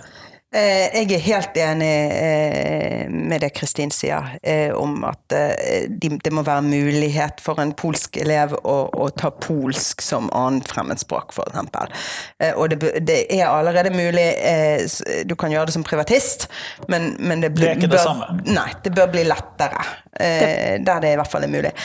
Eh, 0.49 1.03
jeg 1.03 1.13
er 1.13 1.25
helt 1.27 1.59
enig 1.61 1.89
eh, 2.17 3.03
med 3.13 3.43
det 3.45 3.51
Kristin 3.53 3.91
sier, 3.93 4.31
eh, 4.41 4.71
om 4.73 5.03
at 5.05 5.35
eh, 5.37 5.91
de, 5.93 6.09
det 6.25 6.31
må 6.33 6.41
være 6.47 6.65
mulighet 6.65 7.43
for 7.45 7.61
en 7.61 7.75
polsk 7.77 8.17
elev 8.17 8.55
å, 8.63 8.77
å 8.89 9.11
ta 9.13 9.29
polsk 9.29 10.01
som 10.01 10.31
annet 10.33 10.65
fremmedspråk, 10.73 11.35
f.eks. 11.37 12.01
Eh, 12.41 12.55
og 12.55 12.73
det, 12.73 12.95
det 13.05 13.19
er 13.37 13.45
allerede 13.51 13.93
mulig, 13.93 14.25
eh, 14.41 14.89
du 15.29 15.37
kan 15.37 15.53
gjøre 15.53 15.69
det 15.69 15.77
som 15.77 15.85
privatist, 15.85 16.49
men, 16.89 17.11
men 17.21 17.45
det, 17.45 17.53
bør, 17.53 17.67
Det 17.67 17.75
er 17.75 17.83
ikke 17.83 17.91
det 17.91 17.99
bør, 17.99 18.07
samme. 18.07 18.31
Nei, 18.49 18.71
det 18.87 18.95
bør 18.97 19.13
bli 19.19 19.27
lettere. 19.29 19.85
Eh, 20.17 20.81
der 20.81 21.05
det 21.05 21.13
i 21.13 21.21
hvert 21.21 21.37
fall 21.37 21.45
er 21.45 21.53
mulig. 21.53 21.77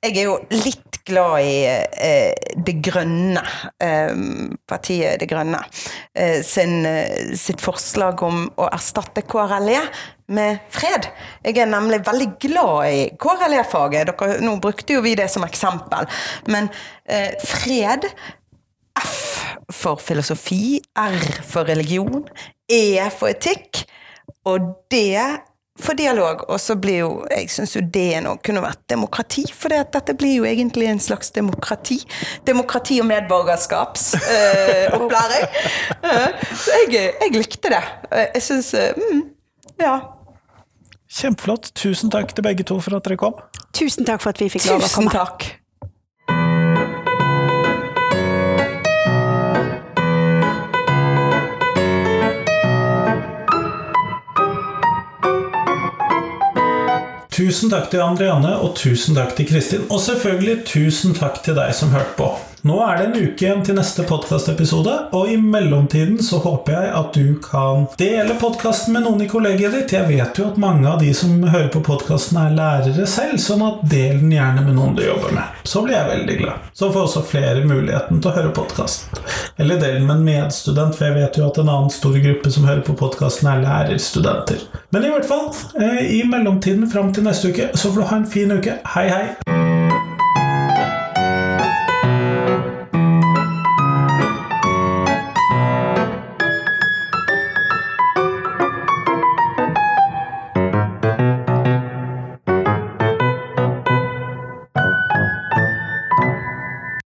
Jeg 0.00 0.16
er 0.16 0.30
jo 0.30 0.36
litt 0.54 1.00
glad 1.04 1.42
i 1.44 1.56
eh, 1.68 2.54
Det 2.56 2.72
Grønne, 2.80 3.42
eh, 3.84 4.22
partiet 4.68 5.20
Det 5.20 5.28
Grønne, 5.28 5.60
eh, 6.16 6.38
sin, 6.46 6.86
eh, 6.88 7.34
sitt 7.36 7.60
forslag 7.60 8.22
om 8.24 8.46
å 8.56 8.68
erstatte 8.72 9.26
KRLE 9.28 9.82
med 10.32 10.62
fred. 10.72 11.10
Jeg 11.44 11.58
er 11.60 11.68
nemlig 11.68 12.00
veldig 12.06 12.30
glad 12.40 12.88
i 12.88 13.02
KRLE-faget. 13.20 14.14
Nå 14.40 14.56
brukte 14.62 14.96
jo 14.96 15.04
vi 15.04 15.16
det 15.20 15.28
som 15.32 15.44
eksempel. 15.44 16.08
Men 16.48 16.70
eh, 17.04 17.36
fred 17.44 18.08
F 19.00 19.18
for 19.68 20.00
filosofi, 20.00 20.80
R 20.96 21.20
for 21.44 21.68
religion, 21.68 22.24
E 22.70 22.96
for 23.12 23.34
etikk, 23.34 23.84
og 24.48 24.72
D 24.88 25.10
for 25.84 25.98
dialog. 25.98 26.44
Og 26.48 26.60
så 26.60 26.76
blir 26.80 26.98
jo 27.02 27.10
Jeg 27.30 27.50
syns 27.52 27.74
jo 27.76 27.82
det 27.82 28.22
nå 28.24 28.36
kunne 28.44 28.62
vært 28.64 28.82
demokrati, 28.90 29.44
for 29.54 29.72
det 29.72 29.80
at 29.84 29.92
dette 29.96 30.14
blir 30.18 30.40
jo 30.40 30.46
egentlig 30.48 30.88
en 30.90 31.00
slags 31.02 31.30
demokrati. 31.36 32.00
Demokrati- 32.46 33.00
og 33.00 33.08
medborgerskapsopplæring. 33.10 34.94
Uh, 34.94 35.00
opplæring. 35.00 35.46
Eh, 36.04 36.56
så 36.56 36.78
jeg, 36.90 37.12
jeg 37.20 37.36
likte 37.36 37.72
det. 37.72 37.82
Uh, 38.10 38.26
Jeg 38.34 38.42
syns 38.42 38.74
eh, 38.74 38.96
mm, 38.96 39.22
Ja. 39.80 39.98
Kjempeflott. 41.10 41.72
Tusen 41.74 42.10
takk 42.10 42.34
til 42.34 42.46
begge 42.46 42.64
to 42.64 42.78
for 42.80 42.96
at 42.96 43.06
dere 43.06 43.18
kom. 43.18 43.34
Tusen 43.74 44.06
takk 44.06 44.22
for 44.22 44.30
at 44.30 44.40
vi 44.40 44.50
fikk 44.52 44.68
lov 44.70 44.84
å 44.84 44.90
komme. 44.92 45.10
Tusen 45.10 45.18
takk. 45.18 45.59
Tusen 57.40 57.70
takk 57.72 57.86
til 57.88 58.02
Andrianne, 58.04 58.50
og 58.60 58.74
tusen 58.76 59.16
takk 59.16 59.30
til 59.38 59.46
Kristin. 59.48 59.86
Og 59.88 60.02
selvfølgelig 60.04 60.58
tusen 60.68 61.16
takk 61.16 61.40
til 61.46 61.56
deg 61.56 61.72
som 61.72 61.94
hørte 61.94 62.12
på. 62.18 62.26
Nå 62.62 62.76
er 62.84 62.98
det 62.98 63.04
en 63.04 63.14
uke 63.16 63.44
igjen 63.44 63.62
til 63.64 63.76
neste 63.78 64.04
podkastepisode, 64.04 64.92
og 65.16 65.30
i 65.32 65.36
mellomtiden 65.40 66.18
så 66.20 66.42
håper 66.44 66.74
jeg 66.74 66.90
at 66.98 67.14
du 67.16 67.38
kan 67.40 67.86
dele 68.00 68.34
podkasten 68.40 68.92
med 68.92 69.06
noen 69.06 69.24
i 69.24 69.28
kollegiet 69.30 69.72
ditt. 69.72 69.94
Jeg 69.96 70.08
vet 70.10 70.36
jo 70.36 70.50
at 70.50 70.60
mange 70.60 70.84
av 70.90 71.00
de 71.00 71.08
som 71.16 71.38
hører 71.40 71.70
på 71.72 71.80
podkasten, 71.86 72.36
er 72.36 72.52
lærere 72.58 73.06
selv, 73.08 73.38
sånn 73.40 73.64
at 73.64 73.80
del 73.88 74.20
den 74.20 74.34
gjerne 74.36 74.66
med 74.66 74.76
noen 74.76 74.92
du 74.98 75.06
jobber 75.06 75.32
med. 75.38 75.56
Så 75.64 75.80
blir 75.86 75.96
jeg 75.96 76.10
veldig 76.10 76.36
glad. 76.42 76.68
Så 76.76 76.90
får 76.92 77.06
også 77.06 77.24
flere 77.30 77.64
muligheten 77.64 78.20
til 78.20 78.28
å 78.32 78.36
høre 78.36 78.52
podkasten. 78.60 79.24
Eller 79.56 79.80
del 79.80 79.96
den 79.96 80.08
med 80.10 80.18
en 80.18 80.28
medstudent, 80.28 80.98
for 80.98 81.08
jeg 81.08 81.16
vet 81.16 81.40
jo 81.40 81.48
at 81.48 81.62
en 81.62 81.72
annen 81.72 81.94
stor 81.94 82.18
gruppe 82.20 82.52
som 82.52 82.68
hører 82.68 82.84
på 82.84 82.98
podkasten, 83.00 83.48
er 83.48 83.64
lærerstudenter. 83.64 84.68
Men 84.92 85.08
i 85.08 85.14
hvert 85.14 85.28
fall, 85.30 85.48
eh, 85.80 86.04
i 86.20 86.22
mellomtiden 86.28 86.90
fram 86.92 87.14
til 87.16 87.24
neste 87.24 87.54
uke, 87.54 87.72
så 87.72 87.88
får 87.88 88.02
du 88.02 88.10
ha 88.12 88.20
en 88.20 88.32
fin 88.36 88.52
uke. 88.52 88.82
Hei, 88.96 89.08
hei! 89.08 89.79